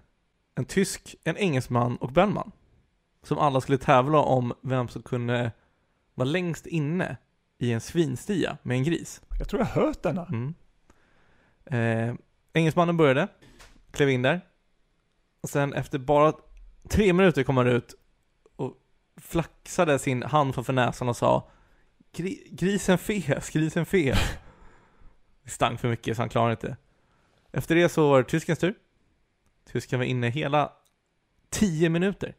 en 0.54 0.64
tysk, 0.64 1.16
en 1.24 1.36
engelsman 1.36 1.96
och 1.96 2.12
Bellman. 2.12 2.52
Som 3.22 3.38
alla 3.38 3.60
skulle 3.60 3.78
tävla 3.78 4.18
om 4.18 4.52
vem 4.60 4.88
som 4.88 5.02
kunde 5.02 5.52
vara 6.14 6.28
längst 6.28 6.66
inne 6.66 7.16
i 7.58 7.72
en 7.72 7.80
svinstia 7.80 8.58
med 8.62 8.76
en 8.76 8.84
gris. 8.84 9.22
Jag 9.38 9.48
tror 9.48 9.60
jag 9.60 9.66
har 9.66 9.82
hört 9.82 10.02
denna. 10.02 10.26
Mm. 10.26 10.54
Eh, 11.64 12.14
engelsmannen 12.52 12.96
började, 12.96 13.28
klev 13.90 14.10
in 14.10 14.22
där. 14.22 14.40
Och 15.40 15.48
sen 15.48 15.74
efter 15.74 15.98
bara 15.98 16.32
tre 16.88 17.12
minuter 17.12 17.42
kom 17.42 17.56
han 17.56 17.66
ut 17.66 17.94
flaxade 19.20 19.98
sin 19.98 20.22
hand 20.22 20.54
framför 20.54 20.72
näsan 20.72 21.08
och 21.08 21.16
sa 21.16 21.50
"Gri- 22.16 22.48
Grisen 22.50 22.98
fes, 22.98 23.50
grisen 23.50 23.86
fes. 23.86 24.18
Det 25.44 25.50
stank 25.50 25.80
för 25.80 25.88
mycket 25.88 26.16
så 26.16 26.22
han 26.22 26.28
klarade 26.28 26.52
inte. 26.52 26.76
Efter 27.52 27.74
det 27.74 27.88
så 27.88 28.10
var 28.10 28.18
det 28.22 28.28
tyskens 28.28 28.58
tur. 28.58 28.74
Tysken 29.72 29.98
var 29.98 30.06
inne 30.06 30.28
hela 30.28 30.72
tio 31.50 31.88
minuter 31.88 32.34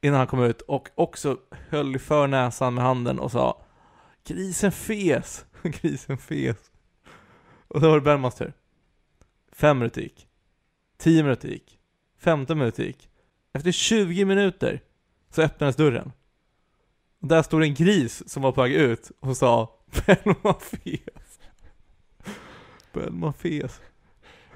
innan 0.00 0.18
han 0.18 0.26
kom 0.26 0.42
ut 0.42 0.60
och 0.60 0.88
också 0.94 1.38
höll 1.50 1.98
för 1.98 2.26
näsan 2.26 2.74
med 2.74 2.84
handen 2.84 3.18
och 3.18 3.32
sa 3.32 3.62
Grisen 4.24 4.72
fes, 4.72 5.46
grisen 5.62 6.18
fes. 6.18 6.56
Och 7.68 7.80
då 7.80 7.88
var 7.88 7.94
det 7.94 8.00
Bellmans 8.00 8.34
tur. 8.34 8.52
Fem 9.52 9.78
minuter 9.78 10.00
gick. 10.00 10.28
Tio 10.98 11.22
minuter 11.22 11.48
gick. 11.48 11.78
Femton 12.18 12.58
minuter 12.58 12.84
gick. 12.84 13.10
Efter 13.52 13.72
20 13.72 14.24
minuter 14.24 14.80
så 15.30 15.42
öppnades 15.42 15.76
dörren. 15.76 16.12
Och 17.22 17.28
där 17.28 17.42
stod 17.42 17.62
en 17.62 17.74
gris 17.74 18.28
som 18.28 18.42
var 18.42 18.52
på 18.52 18.62
väg 18.62 18.72
ut 18.72 19.10
och 19.20 19.36
sa 19.36 19.70
Bellman 20.06 20.60
fes. 20.60 21.40
Bellman 22.92 23.32
fes. 23.32 23.80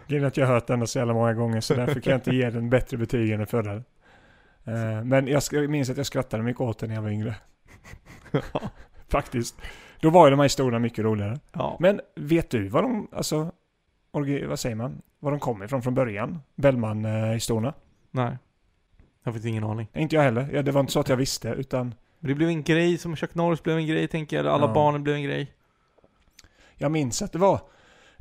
Grejen 0.09 0.25
att 0.27 0.37
jag 0.37 0.47
har 0.47 0.55
hört 0.55 0.67
denna 0.67 0.87
så 0.87 0.99
jävla 0.99 1.15
många 1.15 1.35
gånger 1.35 1.61
så 1.61 1.75
därför 1.75 2.01
kan 2.01 2.11
jag 2.11 2.19
inte 2.19 2.35
ge 2.35 2.51
den 2.51 2.71
bättre 2.71 2.97
betyg 2.97 3.31
än 3.31 3.39
den 3.39 3.47
förra. 3.47 3.75
Eh, 4.65 5.05
Men 5.05 5.27
jag 5.29 5.43
minns 5.71 5.91
att 5.91 5.97
jag 5.97 6.07
skrattade 6.07 6.43
mycket 6.43 6.61
åt 6.61 6.79
den 6.79 6.89
när 6.89 6.97
jag 6.97 7.03
var 7.03 7.11
yngre. 7.11 7.35
Faktiskt. 9.09 9.57
Då 10.01 10.11
var 10.11 10.27
ju 10.27 10.31
de 10.31 10.37
här 10.39 10.45
historierna 10.45 10.79
mycket 10.79 11.05
roligare. 11.05 11.41
Ja. 11.53 11.77
Men 11.81 12.01
vet 12.17 12.51
du 12.51 12.69
vad 12.69 12.85
de, 12.85 13.09
alltså, 13.13 13.53
vad 14.49 14.61
säger 14.61 14.77
man? 14.77 15.03
Var 15.21 15.31
de 15.31 15.41
kom 15.41 15.63
ifrån 15.63 15.83
från 15.83 15.95
början? 15.95 16.39
Bellman-historierna? 16.55 17.75
Nej. 18.11 18.39
Jag 19.23 19.31
har 19.31 19.33
faktiskt 19.33 19.47
ingen 19.49 19.65
aning. 19.65 19.89
Inte 19.95 20.17
jag 20.17 20.23
heller. 20.23 20.49
Ja, 20.53 20.63
det 20.63 20.73
var 20.73 20.81
inte 20.81 20.93
så 20.93 21.01
att 21.01 21.09
jag 21.09 21.17
visste, 21.17 21.49
utan 21.49 21.95
Men 22.19 22.29
det 22.29 22.35
blev 22.35 22.49
en 22.49 22.63
grej 22.63 22.99
som 22.99 23.17
Chuck 23.17 23.35
Norris 23.35 23.63
blev 23.63 23.77
en 23.77 23.87
grej 23.87 24.09
tänker 24.09 24.37
jag. 24.37 24.47
Alla 24.47 24.67
Ja. 24.67 24.73
barnen 24.75 25.03
blev 25.03 25.15
en 25.17 25.23
grej. 25.23 25.53
Jag 26.77 26.91
minns 26.91 27.23
att 27.23 27.33
det 27.33 27.39
var 27.39 27.61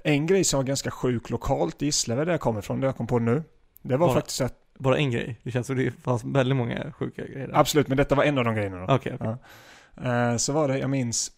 en 0.03 0.25
grej 0.27 0.43
som 0.43 0.57
var 0.57 0.63
ganska 0.63 0.91
sjuk 0.91 1.29
lokalt 1.29 1.81
i 1.81 1.85
Gislaved 1.85 2.27
där 2.27 2.33
jag 2.33 2.41
kommer 2.41 2.59
ifrån, 2.59 2.79
det 2.79 2.85
jag 2.87 2.97
kom 2.97 3.07
på 3.07 3.19
nu. 3.19 3.43
Det 3.81 3.97
var 3.97 4.07
Bara- 4.07 4.13
faktiskt 4.15 4.41
att, 4.41 4.53
Bara 4.77 4.97
en 4.97 5.11
grej. 5.11 5.39
Det 5.43 5.51
känns 5.51 5.67
som 5.67 5.75
det 5.75 5.91
fanns 5.91 6.23
väldigt 6.23 6.55
många 6.57 6.91
sjuka 6.91 7.25
grejer 7.27 7.47
där. 7.47 7.57
absolut, 7.57 7.87
men 7.87 7.97
detta 7.97 8.15
var 8.15 8.23
en 8.23 8.37
av 8.37 8.43
de 8.45 8.55
grejerna 8.55 8.77
då. 8.87 8.93
Okej, 8.95 9.13
okej. 9.19 9.35
Ja. 10.03 10.31
Eh, 10.31 10.37
Så 10.37 10.53
var 10.53 10.67
det, 10.67 10.77
jag 10.79 10.89
minns 10.89 11.31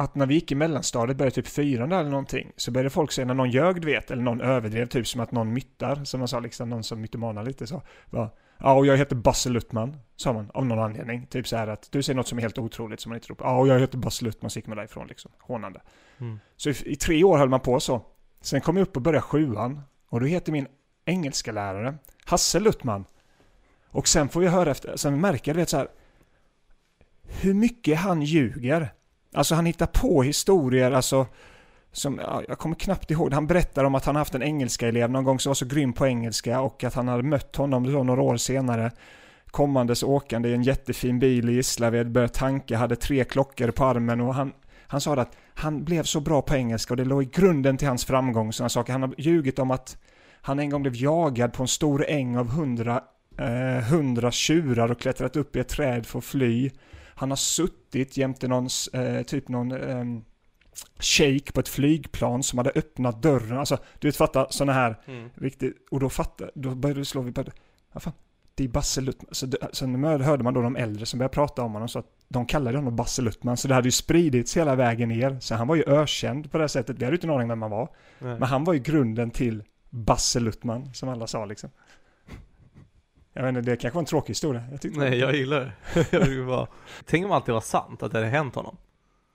att 0.00 0.14
när 0.14 0.26
vi 0.26 0.34
gick 0.34 0.52
i 0.52 0.54
mellanstadiet, 0.54 1.16
började 1.16 1.34
typ 1.34 1.46
fyran 1.46 1.92
eller 1.92 2.10
någonting, 2.10 2.52
så 2.56 2.70
började 2.70 2.90
folk 2.90 3.12
säga 3.12 3.26
när 3.26 3.34
någon 3.34 3.50
ljög, 3.50 3.80
du 3.80 3.86
vet, 3.86 4.10
eller 4.10 4.22
någon 4.22 4.40
överdrev, 4.40 4.86
typ 4.86 5.06
som 5.06 5.20
att 5.20 5.32
någon 5.32 5.52
myttar, 5.52 6.04
som 6.04 6.20
man 6.20 6.28
sa 6.28 6.40
liksom, 6.40 6.68
någon 6.68 6.84
som 6.84 7.00
mytomanar 7.00 7.44
lite 7.44 7.66
så. 7.66 7.82
Var, 8.10 8.30
ja, 8.58 8.74
och 8.74 8.86
jag 8.86 8.96
heter 8.96 9.16
Basse 9.16 9.48
Luttman, 9.48 9.96
sa 10.16 10.32
man, 10.32 10.50
av 10.54 10.66
någon 10.66 10.78
anledning. 10.78 11.26
Typ 11.26 11.48
så 11.48 11.56
här 11.56 11.66
att 11.66 11.88
du 11.92 12.02
säger 12.02 12.16
något 12.16 12.28
som 12.28 12.38
är 12.38 12.42
helt 12.42 12.58
otroligt 12.58 13.00
som 13.00 13.10
man 13.10 13.16
inte 13.16 13.26
tror 13.26 13.36
på. 13.36 13.44
Ja, 13.44 13.58
och 13.58 13.68
jag 13.68 13.80
heter 13.80 13.98
Basse 13.98 14.24
Luttman, 14.24 14.50
så 14.50 14.58
gick 14.58 14.66
man 14.66 14.76
därifrån 14.76 15.06
liksom, 15.06 15.30
hånande. 15.38 15.80
Mm. 16.18 16.40
Så 16.56 16.70
i, 16.70 16.74
i 16.84 16.96
tre 16.96 17.24
år 17.24 17.38
höll 17.38 17.48
man 17.48 17.60
på 17.60 17.80
så. 17.80 18.02
Sen 18.40 18.60
kom 18.60 18.76
jag 18.76 18.82
upp 18.82 18.96
och 18.96 19.02
började 19.02 19.22
sjuan, 19.22 19.80
och 20.08 20.20
då 20.20 20.26
heter 20.26 20.52
min 20.52 20.66
engelska 21.04 21.52
lärare 21.52 21.94
Hasse 22.24 22.60
Luttman. 22.60 23.04
Och 23.90 24.08
sen 24.08 24.28
får 24.28 24.44
jag 24.44 24.50
höra 24.50 24.70
efter, 24.70 24.96
sen 24.96 25.20
märker 25.20 25.50
jag, 25.50 25.56
du 25.56 25.60
vet 25.60 25.68
så 25.68 25.76
här, 25.76 25.88
hur 27.22 27.54
mycket 27.54 27.98
han 27.98 28.22
ljuger. 28.22 28.92
Alltså 29.34 29.54
han 29.54 29.66
hittar 29.66 29.86
på 29.86 30.22
historier, 30.22 30.92
alltså 30.92 31.26
som, 31.92 32.18
ja, 32.18 32.42
jag 32.48 32.58
kommer 32.58 32.74
knappt 32.74 33.10
ihåg, 33.10 33.32
han 33.32 33.46
berättar 33.46 33.84
om 33.84 33.94
att 33.94 34.04
han 34.04 34.16
haft 34.16 34.34
en 34.34 34.42
engelska 34.42 34.88
elev 34.88 35.10
någon 35.10 35.24
gång 35.24 35.40
som 35.40 35.50
var 35.50 35.54
så 35.54 35.66
grym 35.66 35.92
på 35.92 36.06
engelska 36.06 36.60
och 36.60 36.84
att 36.84 36.94
han 36.94 37.08
hade 37.08 37.22
mött 37.22 37.56
honom 37.56 37.92
då 37.92 38.02
några 38.02 38.22
år 38.22 38.36
senare 38.36 38.90
kommandes 39.50 40.02
åkande 40.02 40.48
i 40.48 40.54
en 40.54 40.62
jättefin 40.62 41.18
bil 41.18 41.48
i 41.48 41.52
Gislaved, 41.52 42.12
började 42.12 42.32
tanka, 42.32 42.78
hade 42.78 42.96
tre 42.96 43.24
klockor 43.24 43.70
på 43.70 43.84
armen 43.84 44.20
och 44.20 44.34
han, 44.34 44.52
han 44.86 45.00
sa 45.00 45.14
att 45.14 45.36
han 45.54 45.84
blev 45.84 46.02
så 46.02 46.20
bra 46.20 46.42
på 46.42 46.54
engelska 46.54 46.92
och 46.92 46.96
det 46.96 47.04
låg 47.04 47.22
i 47.22 47.30
grunden 47.32 47.76
till 47.76 47.88
hans 47.88 48.04
framgång, 48.04 48.52
sådana 48.52 48.68
saker. 48.68 48.92
Han 48.92 49.02
har 49.02 49.14
ljugit 49.18 49.58
om 49.58 49.70
att 49.70 49.96
han 50.40 50.58
en 50.58 50.70
gång 50.70 50.82
blev 50.82 50.96
jagad 50.96 51.52
på 51.52 51.62
en 51.62 51.68
stor 51.68 52.04
äng 52.08 52.36
av 52.36 52.48
hundra, 52.48 53.02
eh, 53.38 53.84
hundra 53.84 54.30
tjurar 54.30 54.90
och 54.90 55.00
klättrat 55.00 55.36
upp 55.36 55.56
i 55.56 55.60
ett 55.60 55.68
träd 55.68 56.06
för 56.06 56.18
att 56.18 56.24
fly. 56.24 56.70
Han 57.18 57.30
har 57.30 57.36
suttit 57.36 58.16
jämte 58.16 58.48
någon, 58.48 58.68
eh, 58.92 59.22
typ 59.22 59.48
någon 59.48 59.72
eh, 59.72 60.04
shake 60.98 61.52
på 61.52 61.60
ett 61.60 61.68
flygplan 61.68 62.42
som 62.42 62.58
hade 62.58 62.70
öppnat 62.70 63.22
dörren. 63.22 63.58
Alltså, 63.58 63.78
du 63.98 64.08
vet 64.08 64.16
fatta 64.16 64.46
sådana 64.50 64.72
här 64.72 64.96
Mm. 65.06 65.30
riktigt, 65.34 65.86
och 65.90 66.00
då 66.00 66.08
fattade, 66.08 66.50
då 66.54 66.74
började 66.74 67.00
det 67.00 67.04
slå, 67.04 67.22
vi 67.22 67.30
började, 67.30 67.52
vad 67.92 68.02
fan, 68.02 68.12
det 68.54 68.64
är 68.64 68.68
Basse 68.68 69.00
Luttman. 69.00 69.34
Så 69.34 69.46
det, 69.46 69.58
sen 69.72 70.04
hörde 70.04 70.44
man 70.44 70.54
då 70.54 70.62
de 70.62 70.76
äldre 70.76 71.06
som 71.06 71.18
började 71.18 71.34
prata 71.34 71.62
om 71.62 71.72
honom 71.72 71.88
så 71.88 71.98
att 71.98 72.06
de 72.28 72.46
kallade 72.46 72.78
honom 72.78 72.96
Basse 72.96 73.22
Luttman. 73.22 73.56
Så 73.56 73.68
det 73.68 73.74
hade 73.74 73.88
ju 73.88 73.92
spridits 73.92 74.56
hela 74.56 74.74
vägen 74.76 75.08
ner. 75.08 75.40
Så 75.40 75.54
han 75.54 75.68
var 75.68 75.76
ju 75.76 75.84
ökänd 75.86 76.50
på 76.50 76.58
det 76.58 76.62
här 76.62 76.68
sättet. 76.68 76.98
Vi 76.98 77.04
hade 77.04 77.14
ju 77.14 77.16
inte 77.16 77.26
en 77.26 77.34
aning 77.34 77.48
vem 77.48 77.62
han 77.62 77.70
var. 77.70 77.88
Nej. 78.18 78.38
Men 78.38 78.42
han 78.42 78.64
var 78.64 78.72
ju 78.74 78.80
grunden 78.80 79.30
till 79.30 79.62
Basse 79.90 80.40
Luttman, 80.40 80.94
som 80.94 81.08
alla 81.08 81.26
sa 81.26 81.44
liksom. 81.44 81.70
Jag 83.38 83.44
vet 83.44 83.56
inte, 83.56 83.70
det 83.70 83.76
kanske 83.76 83.94
var 83.94 84.02
en 84.02 84.06
tråkig 84.06 84.30
historia. 84.30 84.64
Jag 84.70 84.96
Nej, 84.96 85.18
jag 85.18 85.34
gillar 85.34 85.60
det. 85.60 86.06
jag 86.12 86.46
bara... 86.46 86.66
Tänk 87.04 87.24
om 87.24 87.32
allt 87.32 87.46
det 87.46 87.52
var 87.52 87.60
sant, 87.60 88.02
att 88.02 88.12
det 88.12 88.18
hade 88.18 88.30
hänt 88.30 88.54
honom. 88.54 88.76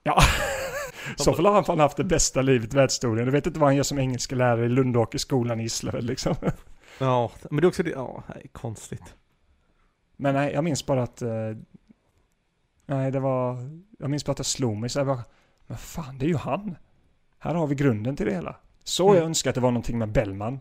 Ja. 0.02 0.20
Så 1.16 1.32
fall 1.32 1.46
har 1.46 1.52
han 1.52 1.64
fan 1.64 1.80
haft 1.80 1.96
det 1.96 2.04
bästa 2.04 2.42
livet 2.42 2.74
i 2.74 2.76
världshistorien. 2.76 3.26
Du 3.26 3.32
vet 3.32 3.46
inte 3.46 3.58
vad 3.58 3.68
han 3.68 3.76
gör 3.76 3.82
som 3.82 3.98
engelska 3.98 4.34
lärare 4.34 4.66
i 4.66 4.68
Lundåkerskolan 4.68 5.60
i 5.60 5.62
Gislaved 5.62 6.04
liksom. 6.04 6.34
Ja, 6.98 7.30
men 7.50 7.56
det 7.56 7.64
är 7.64 7.68
också 7.68 7.82
det, 7.82 7.90
ja, 7.90 8.22
det 8.34 8.40
är 8.44 8.48
konstigt. 8.48 9.14
Men 10.16 10.34
nej, 10.34 10.52
jag 10.52 10.64
minns 10.64 10.86
bara 10.86 11.02
att... 11.02 11.22
Eh, 11.22 11.30
nej, 12.86 13.10
det 13.10 13.20
var... 13.20 13.56
Jag 13.98 14.10
minns 14.10 14.24
bara 14.24 14.30
att 14.32 14.36
det 14.38 14.44
slog 14.44 14.76
mig 14.76 14.90
så 14.90 14.98
jag 14.98 15.06
bara... 15.06 15.24
Men 15.66 15.78
fan, 15.78 16.18
det 16.18 16.26
är 16.26 16.28
ju 16.28 16.36
han! 16.36 16.76
Här 17.38 17.54
har 17.54 17.66
vi 17.66 17.74
grunden 17.74 18.16
till 18.16 18.26
det 18.26 18.32
hela. 18.34 18.56
Så 18.84 19.04
Mm. 19.08 19.16
jag 19.16 19.24
önskar 19.26 19.50
att 19.50 19.54
det 19.54 19.60
var 19.60 19.70
någonting 19.70 19.98
med 19.98 20.12
Bellman. 20.12 20.60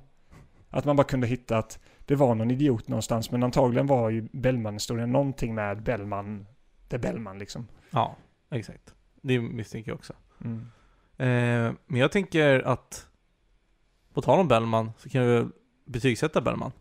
Att 0.69 0.85
man 0.85 0.95
bara 0.95 1.07
kunde 1.07 1.27
hitta 1.27 1.57
att 1.57 1.79
det 2.05 2.15
var 2.15 2.35
någon 2.35 2.51
idiot 2.51 2.87
någonstans, 2.87 3.31
men 3.31 3.43
antagligen 3.43 3.87
var 3.87 4.09
ju 4.09 4.27
Bellman-historien 4.31 5.11
någonting 5.11 5.55
med 5.55 5.83
Bellman. 5.83 6.45
Det 6.87 6.97
Bellman 6.97 7.39
liksom. 7.39 7.67
Ja, 7.89 8.15
exakt. 8.51 8.93
Det 9.21 9.39
misstänker 9.39 9.91
jag 9.91 9.95
också. 9.95 10.13
Mm. 10.43 10.59
Eh, 11.17 11.73
men 11.85 11.99
jag 11.99 12.11
tänker 12.11 12.59
att, 12.59 13.07
på 14.13 14.21
tal 14.21 14.39
om 14.39 14.47
Bellman, 14.47 14.91
så 14.97 15.09
kan 15.09 15.27
vi 15.27 15.45
betygsätta 15.85 16.41
Bellman. 16.41 16.71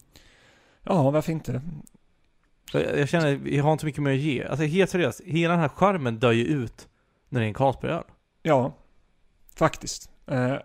Ja, 0.82 1.10
varför 1.10 1.32
inte? 1.32 1.62
Jag, 2.72 2.98
jag 2.98 3.08
känner, 3.08 3.36
vi 3.36 3.58
har 3.58 3.72
inte 3.72 3.86
mycket 3.86 4.02
mer 4.02 4.12
att 4.12 4.18
ge. 4.18 4.44
Alltså 4.44 4.64
helt 4.64 4.90
seriöst, 4.90 5.20
hela 5.24 5.52
den 5.52 5.60
här 5.60 5.68
charmen 5.68 6.18
dör 6.18 6.32
ju 6.32 6.44
ut 6.44 6.88
när 7.28 7.40
det 7.40 7.46
är 7.46 7.48
en 7.48 7.54
Carlsbergöl. 7.54 8.04
Ja, 8.42 8.74
faktiskt. 9.54 10.10
Eh, 10.26 10.56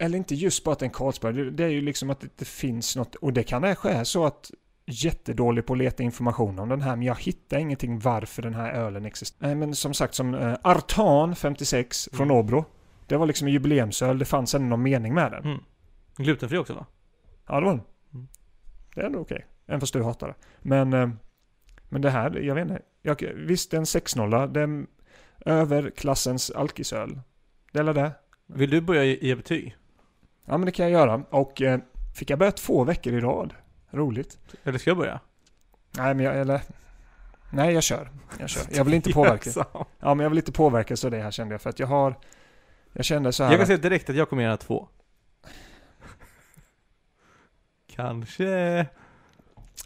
eller 0.00 0.18
inte 0.18 0.34
just 0.34 0.64
bara 0.64 0.72
att 0.72 0.82
en 0.82 0.90
Carlsberg. 0.90 1.50
Det, 1.50 1.64
är 1.64 1.68
ju 1.68 1.80
liksom 1.80 2.10
att 2.10 2.20
det 2.20 2.24
inte 2.24 2.44
finns 2.44 2.96
något. 2.96 3.14
Och 3.14 3.32
det 3.32 3.42
kan 3.42 3.62
kanske 3.62 3.90
är 3.90 4.04
så 4.04 4.24
att 4.26 4.50
jättedålig 4.86 5.66
på 5.66 5.72
att 5.72 5.78
leta 5.78 6.02
information 6.02 6.58
om 6.58 6.68
den 6.68 6.80
här. 6.80 6.96
Men 6.96 7.06
jag 7.06 7.14
hittar 7.20 7.58
ingenting 7.58 7.98
varför 7.98 8.42
den 8.42 8.54
här 8.54 8.72
ölen 8.72 9.04
existerar. 9.04 9.48
Nej, 9.48 9.56
men 9.56 9.74
som 9.74 9.94
sagt 9.94 10.14
som 10.14 10.34
eh, 10.34 10.56
Artan 10.62 11.36
56 11.36 12.08
från 12.12 12.26
Mm. 12.26 12.36
Åbro. 12.36 12.64
Det 13.06 13.16
var 13.16 13.26
liksom 13.26 13.46
en 13.46 13.52
jubileumsöl. 13.52 14.18
Det 14.18 14.24
fanns 14.24 14.54
ändå 14.54 14.68
någon 14.68 14.82
mening 14.82 15.14
med 15.14 15.32
den. 15.32 15.44
Mm. 15.44 15.58
Glutenfri 16.16 16.58
också 16.58 16.74
va? 16.74 16.86
Ja, 17.46 17.60
det 17.60 17.66
var 17.66 17.72
den. 17.72 17.82
Mm. 18.14 18.28
Det 18.94 19.00
är 19.00 19.04
ändå 19.04 19.18
okej. 19.18 19.46
Även 19.66 19.80
fast 19.80 19.92
du 19.92 20.02
hatar 20.02 20.28
det. 20.28 20.34
Men, 20.60 20.92
eh, 20.92 21.10
men 21.88 22.02
det 22.02 22.10
här, 22.10 22.40
jag 22.40 22.54
vet 22.54 22.62
inte. 22.62 22.82
Jag, 23.02 23.22
visst, 23.34 23.70
det 23.70 23.76
är 23.76 23.78
en 23.78 23.84
6-0. 23.84 24.52
Det 24.52 24.60
är 24.60 24.64
en 24.64 24.86
överklassens 25.46 26.50
alkisöl. 26.50 27.20
Det 27.72 27.78
är 27.78 27.94
det. 27.94 28.12
Vill 28.46 28.70
du 28.70 28.80
börja 28.80 29.04
ge 29.04 29.34
betyg? 29.34 29.76
Ja, 30.50 30.58
men 30.58 30.66
det 30.66 30.72
kan 30.72 30.90
jag 30.90 30.92
göra. 30.92 31.22
Och 31.30 31.62
eh, 31.62 31.80
fick 32.14 32.30
jag 32.30 32.38
börja 32.38 32.52
två 32.52 32.84
veckor 32.84 33.12
i 33.12 33.20
rad. 33.20 33.54
Roligt. 33.90 34.38
Eller 34.64 34.78
ska 34.78 34.90
jag 34.90 34.96
börja? 34.96 35.20
Nej, 35.96 36.14
men 36.14 36.24
jag, 36.26 36.36
eller... 36.36 36.62
Nej, 37.50 37.74
jag 37.74 37.82
kör. 37.82 38.10
Jag 38.38 38.50
kör. 38.50 38.62
Jag 38.70 38.84
vill 38.84 38.94
inte 38.94 39.12
påverka. 39.12 39.50
Ja, 39.74 40.14
men 40.14 40.18
jag 40.20 40.30
vill 40.30 40.38
inte 40.38 40.52
påverkas 40.52 41.04
av 41.04 41.10
det 41.10 41.22
här 41.22 41.30
kände 41.30 41.54
jag. 41.54 41.62
För 41.62 41.70
att 41.70 41.78
jag 41.78 41.86
har... 41.86 42.18
Jag 42.92 43.04
kände 43.04 43.32
så 43.32 43.44
här... 43.44 43.50
Jag 43.50 43.60
kan 43.60 43.66
säga 43.66 43.78
direkt 43.78 44.10
att 44.10 44.16
jag 44.16 44.28
kommer 44.28 44.42
göra 44.42 44.56
två. 44.56 44.88
Kanske. 47.86 48.86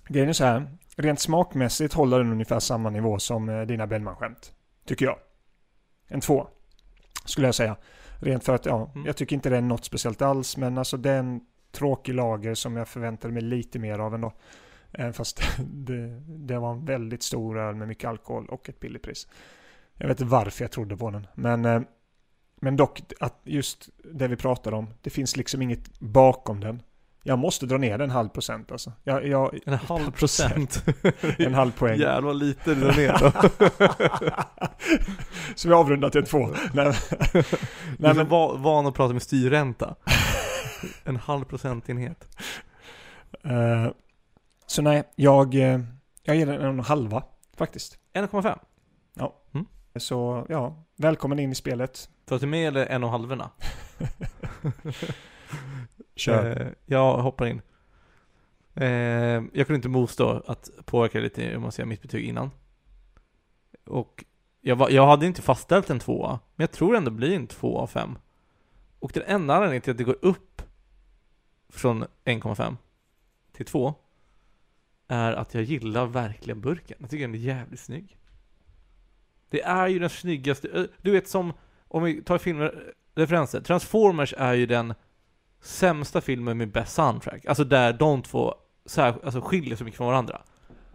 Grejen 0.09 0.29
är 0.29 0.33
så 0.33 0.45
här. 0.45 0.71
Rent 0.97 1.21
smakmässigt 1.21 1.95
håller 1.95 2.19
den 2.19 2.33
ungefär 2.33 2.61
samma 2.61 2.91
nivå 2.91 3.19
som 3.19 3.49
eh, 3.49 3.63
dina 3.63 3.87
Bellman-skämt. 3.87 4.53
Tycker 4.87 5.05
jag. 5.05 5.19
En 6.09 6.21
två. 6.21 6.49
Skulle 7.25 7.49
jag 7.49 7.55
säga. 7.55 7.77
Rent 8.25 8.45
för 8.45 8.55
att, 8.55 8.67
ja, 8.67 8.91
Mm. 8.95 9.07
jag 9.07 9.17
tycker 9.17 9.37
inte 9.37 9.51
det 9.51 9.57
är 9.57 9.61
något 9.61 9.85
speciellt 9.85 10.23
alls. 10.23 10.57
Men 10.57 10.79
alltså 10.79 10.97
det 10.97 11.11
är 11.11 11.19
en 11.19 11.41
tråkig 11.73 12.15
lager 12.15 12.55
som 12.55 12.77
jag 12.77 12.89
förväntade 12.89 13.35
mig 13.35 13.43
lite 13.43 13.79
mer 13.79 13.99
av 13.99 14.15
ändå. 14.15 14.33
Även 14.93 15.13
fast 15.13 15.41
det, 15.73 16.21
det 16.27 16.59
var 16.59 16.73
en 16.73 16.85
väldigt 16.85 17.23
stor 17.23 17.59
öl 17.59 17.75
med 17.75 17.89
mycket 17.89 18.09
alkohol 18.09 18.47
och 18.47 18.69
ett 18.69 18.81
billigt 18.81 19.03
pris. 19.03 19.29
Jag 19.95 20.09
vet 20.09 20.21
inte 20.21 20.31
varför 20.31 20.65
jag 20.65 20.71
trodde 20.71 20.97
på 20.97 21.11
den. 21.11 21.27
Men, 21.35 21.65
eh, 21.65 21.81
men 22.61 22.77
dock, 22.77 23.03
att 23.21 23.41
just 23.45 23.89
det 24.15 24.29
vi 24.29 24.37
pratar 24.37 24.73
om. 24.73 24.87
Det 25.03 25.11
finns 25.11 25.37
liksom 25.37 25.63
inget 25.63 26.01
bakom 26.01 26.61
den. 26.61 26.83
Jag 27.27 27.39
måste 27.39 27.67
dra 27.67 27.79
ner 27.79 27.99
en 27.99 28.11
halv 28.11 28.29
procent 28.29 28.73
alltså. 28.73 28.93
Jag, 29.05 29.27
jag, 29.27 29.59
En 29.67 29.75
halv 29.75 30.11
procent. 30.11 30.85
en 31.39 31.55
halv 31.55 31.71
poäng. 31.73 32.01
Jävlar 32.01 32.35
lite 32.35 32.75
det 32.75 32.97
ner 32.97 33.17
då. 33.21 33.33
Så 35.55 35.69
vi 35.69 35.75
avrundar 35.75 36.11
till 36.11 36.25
två. 36.27 36.49
Nej, 36.73 36.85
Nej, 37.33 37.45
men 37.99 38.17
men, 38.17 38.29
va- 38.29 38.55
van 38.57 38.87
att 38.87 38.95
prata 38.95 39.13
med 39.13 39.23
styrränta. 39.23 39.95
En 41.05 41.17
halv 41.17 41.45
procentenhet. 41.45 42.37
eh, 43.45 43.87
så 44.67 44.83
nej, 44.83 45.03
jag, 45.17 45.55
eh, 45.55 45.81
jag 46.23 46.37
ger 46.37 46.47
den 46.47 46.61
en 46.63 46.81
halva 46.81 47.23
faktiskt. 47.57 47.99
1,5. 48.15 48.59
Så 49.97 50.47
ja, 50.49 50.85
välkommen 50.97 51.39
in 51.39 51.53
i 51.53 51.55
spelet. 51.55 52.09
Tar 52.29 52.39
du 52.39 52.47
med 52.47 52.69
eller 52.69 52.87
en 52.87 53.05
och 53.05 53.11
halvorna? 53.11 53.51
Kör. 56.17 56.61
Eh, 56.61 56.73
jag 56.87 57.19
hoppar 57.19 57.47
in. 57.47 57.63
Eh, 58.75 58.89
jag 59.53 59.67
kunde 59.67 59.75
inte 59.75 59.89
motstå 59.89 60.43
att 60.47 60.71
påverka 60.85 61.21
lite 61.21 61.57
om 61.57 61.63
man 61.63 61.73
ser 61.73 61.85
mitt 61.85 62.03
betyg 62.03 62.25
innan. 62.25 62.51
Och 63.85 64.25
jag, 64.61 64.77
var, 64.77 64.91
jag 64.91 65.07
hade 65.07 65.27
inte 65.27 65.43
fastställt 65.43 65.91
en 65.91 65.99
tvåa, 65.99 66.41
men 66.55 66.63
jag 66.63 66.73
tror 66.73 66.97
ändå 66.97 67.11
det 67.11 67.17
blir 67.17 67.37
en 67.37 67.47
tvåa 67.47 67.81
av 67.81 67.87
fem. 67.87 68.19
Och 68.99 69.11
den 69.15 69.23
enda 69.27 69.55
anledningen 69.55 69.83
till 69.83 69.91
att 69.91 69.99
det 69.99 70.05
går 70.05 70.19
upp 70.23 70.63
från 71.69 72.05
1,5 72.25 72.77
till 73.53 73.67
2 73.67 73.95
är 75.09 75.33
att 75.33 75.55
jag 75.55 75.63
gillar 75.63 76.07
verkligen 76.07 76.61
burken. 76.61 76.97
Jag 77.01 77.11
tycker 77.11 77.27
den 77.27 77.35
är 77.35 77.39
jävligt 77.39 77.81
snygg. 77.81 78.19
Det 79.49 79.63
är 79.63 79.89
ju 79.89 79.99
den 79.99 80.11
snyggaste, 80.11 80.89
du 81.03 81.11
vet 81.11 81.29
som, 81.29 81.53
om 81.89 82.03
vi 82.03 82.23
tar 82.23 82.39
filmreferenser, 82.39 83.61
Transformers 83.61 84.35
är 84.39 84.55
ju 84.55 84.67
den 84.67 84.95
sämsta 85.65 86.21
filmen 86.21 86.59
med 86.59 86.71
bäst 86.73 86.95
soundtrack. 86.95 87.47
Alltså 87.47 87.65
där 87.65 87.93
de 87.93 88.23
två 88.23 88.55
alltså 88.99 89.41
skiljer 89.41 89.77
så 89.77 89.85
mycket 89.85 89.97
från 89.97 90.07
varandra. 90.07 90.41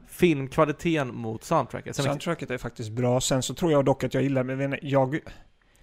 Filmkvaliteten 0.07 1.15
mot 1.15 1.43
soundtracket. 1.43 1.95
Sen 1.95 2.05
Soundtracket 2.05 2.51
är 2.51 2.57
faktiskt 2.57 2.91
bra. 2.91 3.21
Sen 3.21 3.43
så 3.43 3.53
tror 3.53 3.71
jag 3.71 3.85
dock 3.85 4.03
att 4.03 4.13
jag 4.13 4.23
gillar, 4.23 4.43
men 4.43 4.75
jag 4.81 5.19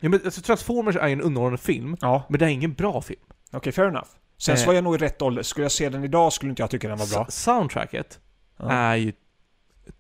Ja, 0.01 0.09
men 0.09 0.21
alltså, 0.25 0.41
Transformers 0.41 0.97
är 0.97 1.07
ju 1.07 1.13
en 1.13 1.21
underhållande 1.21 1.59
film, 1.59 1.97
Ja, 2.01 2.23
men 2.29 2.39
det 2.39 2.45
är 2.45 2.49
ingen 2.49 2.73
bra 2.73 3.01
film. 3.03 3.21
okej, 3.53 3.73
fair 3.73 3.89
enough. 3.89 4.09
Sen 4.39 4.55
Eh. 4.55 4.61
så 4.61 4.67
var 4.67 4.75
jag 4.75 4.85
nog 4.85 4.95
i 4.95 4.99
rätt 4.99 5.23
ålder. 5.23 5.43
Skulle 5.43 5.65
jag 5.65 5.73
se 5.73 5.89
den 5.89 6.05
idag 6.05 6.33
skulle 6.33 6.51
inte 6.51 6.63
jag 6.63 6.71
tycka 6.71 6.89
den 6.89 6.99
var 6.99 7.15
bra. 7.15 7.25
S- 7.29 7.43
soundtracket 7.43 8.21
Ja. 8.57 8.71
är 8.71 8.97
ju 8.97 9.13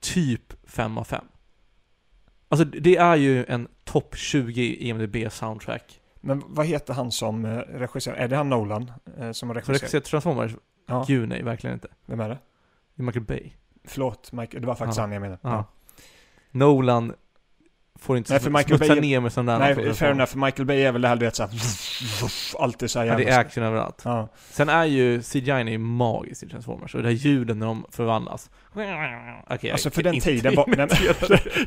typ 0.00 0.52
5 0.68 0.98
av 0.98 1.04
5. 1.04 1.24
Alltså 2.48 2.64
det 2.64 2.96
är 2.96 3.16
ju 3.16 3.44
en 3.44 3.68
topp 3.84 4.16
20 4.16 4.62
i 4.62 4.88
IMDB 4.88 5.16
soundtrack. 5.32 6.00
Men 6.26 6.42
vad 6.46 6.66
heter 6.66 6.94
han 6.94 7.12
som 7.12 7.44
eh, 7.44 7.56
regisserar? 7.58 8.16
Är 8.16 8.28
det 8.28 8.36
han 8.36 8.48
Nolan 8.48 8.92
eh, 9.18 9.32
som 9.32 9.48
har 9.48 9.54
regisserat? 9.54 9.90
sett 9.90 10.04
Transformers? 10.04 10.52
Ja, 10.88 11.04
Gud 11.08 11.28
nej, 11.28 11.42
verkligen 11.42 11.74
inte. 11.74 11.88
vem 12.06 12.20
är 12.20 12.28
det? 12.28 12.38
Det 12.94 13.02
är 13.02 13.04
Michael 13.04 13.24
Bay. 13.24 13.50
Förlåt, 13.84 14.32
Michael. 14.32 14.60
Det 14.60 14.66
var 14.66 14.74
faktiskt 14.74 14.96
Ja. 14.96 15.02
han 15.02 15.12
jag 15.12 15.20
menade. 15.22 15.38
Ja. 15.42 15.64
Nolan 16.50 17.12
får 17.98 18.16
inte 18.16 18.32
Nej, 18.32 18.40
för 18.40 18.50
Michael 18.50 18.78
smutsa 18.78 18.94
Bay- 18.94 19.00
ner 19.00 19.20
med 19.20 19.32
sådana 19.32 19.58
Nej, 19.58 19.94
fair 19.94 20.10
enough. 20.10 20.30
För 20.30 20.38
Michael 20.38 20.66
Bay 20.66 20.82
är 20.82 20.92
väl 20.92 21.02
det 21.02 21.08
här 21.08 21.16
du 21.16 21.24
vet 21.24 21.36
såhär... 21.36 21.50
Alltid 22.58 22.90
såhär 22.90 23.06
Ja, 23.06 23.16
det 23.16 23.28
är 23.28 23.38
action 23.38 23.64
överallt. 23.64 24.02
Ja. 24.04 24.28
Sen 24.50 24.68
är 24.68 24.84
ju 24.84 25.22
CGI 25.22 25.50
är 25.50 25.78
magiskt 25.78 26.42
i 26.42 26.48
Transformers 26.48 26.94
och 26.94 27.02
det 27.02 27.08
här 27.08 27.14
ljuden 27.14 27.58
när 27.58 27.66
de 27.66 27.86
förvandlas. 27.90 28.50
Okej, 29.50 29.70
Alltså 29.70 29.90
för 29.90 30.02
den 30.02 30.20
tiden 30.20 30.54
var... 30.54 30.66
Nej, 30.76 30.88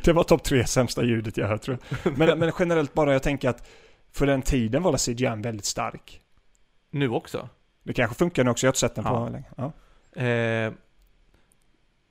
det 0.04 0.12
var 0.12 0.22
topp 0.22 0.42
tre 0.44 0.66
sämsta 0.66 1.04
ljudet 1.04 1.36
jag 1.36 1.48
hört 1.48 1.62
tror 1.62 1.78
jag. 2.02 2.18
Men, 2.18 2.38
men 2.38 2.52
generellt 2.58 2.94
bara, 2.94 3.12
jag 3.12 3.22
tänker 3.22 3.48
att 3.48 3.68
för 4.12 4.26
den 4.26 4.42
tiden 4.42 4.82
var 4.82 4.96
CGI 4.96 5.26
väldigt 5.42 5.64
stark. 5.64 6.20
Nu 6.90 7.08
också. 7.08 7.48
Det 7.82 7.92
kanske 7.92 8.16
funkar 8.16 8.44
nu 8.44 8.50
också, 8.50 8.66
jag 8.66 8.68
har 8.68 8.72
inte 8.72 8.78
sett 8.80 8.94
den 8.94 9.04
på 9.04 9.10
Ja. 9.10 9.28
länge. 9.28 9.44
Ja. 9.56 9.72
Eh, 10.22 10.72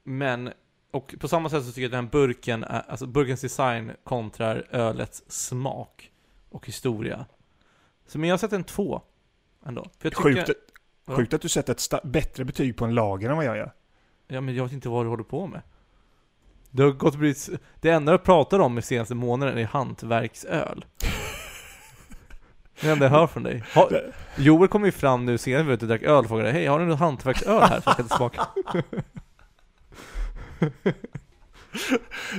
men, 0.04 0.54
och 0.92 1.16
på 1.20 1.28
samma 1.28 1.50
sätt 1.50 1.64
så 1.66 1.72
tycker 1.72 1.82
jag 1.82 1.88
att 1.88 1.92
den 1.92 2.04
här 2.06 2.12
burken, 2.12 2.64
är, 2.64 2.84
alltså 2.88 3.06
burkens 3.08 3.42
design 3.42 3.92
kontrar 4.04 4.68
ölets 4.72 5.24
smak 5.28 6.12
och 6.50 6.68
historia. 6.68 7.26
Så 8.08 8.20
men 8.20 8.30
jag 8.30 8.34
har 8.34 8.38
sett 8.40 8.54
en 8.54 8.64
två 8.64 9.02
ändå. 9.66 9.84
För 9.84 9.90
jag 10.10 10.14
tycker, 10.16 10.46
Sjukt, 10.46 10.50
Ja. 11.06 11.16
sjukt 11.16 11.34
att 11.34 11.42
du 11.42 11.50
sätter 11.50 11.74
ett 11.96 12.04
bättre 12.04 12.46
betyg 12.46 12.78
på 12.78 12.86
en 12.86 12.96
lager 12.96 13.30
än 13.30 13.36
vad 13.36 13.46
jag 13.46 13.58
gör. 13.58 13.72
Ja 14.28 14.42
men 14.42 14.56
jag 14.56 14.64
vet 14.64 14.74
inte 14.74 14.90
vad 14.90 15.06
du 15.06 15.10
håller 15.10 15.24
på 15.24 15.48
med. 15.48 15.62
Det 16.72 16.84
har 16.84 16.92
gått 16.92 17.14
och 17.14 17.20
blivit, 17.20 17.50
det 17.82 17.90
enda 17.90 18.12
jag 18.12 18.24
pratar 18.24 18.60
om 18.60 18.78
i 18.78 18.82
senaste 18.82 19.16
månaden 19.16 19.58
är 19.58 19.66
hantverksöl. 19.66 20.86
Det 22.82 22.90
enda 22.90 23.06
jag 23.06 23.12
hör 23.12 23.28
från 23.28 23.44
dig. 23.44 23.64
Ha, 23.76 23.90
Joel 24.36 24.68
kom 24.68 24.86
ju 24.86 24.92
fram 24.92 25.26
nu 25.26 25.38
senast 25.38 25.64
vi 25.64 25.68
var 25.68 25.74
ute 25.74 25.86
och 25.86 25.90
drack 25.90 26.04
öl 26.04 26.24
och 26.24 26.28
frågade 26.28 26.52
Hej, 26.52 26.66
har 26.66 26.80
du 26.80 26.86
något 26.86 27.00
hantverksöl 27.00 27.62
här 27.62 27.82
så 27.82 27.84
jag 27.86 27.98
kan 27.98 28.10
smaka? 28.10 28.48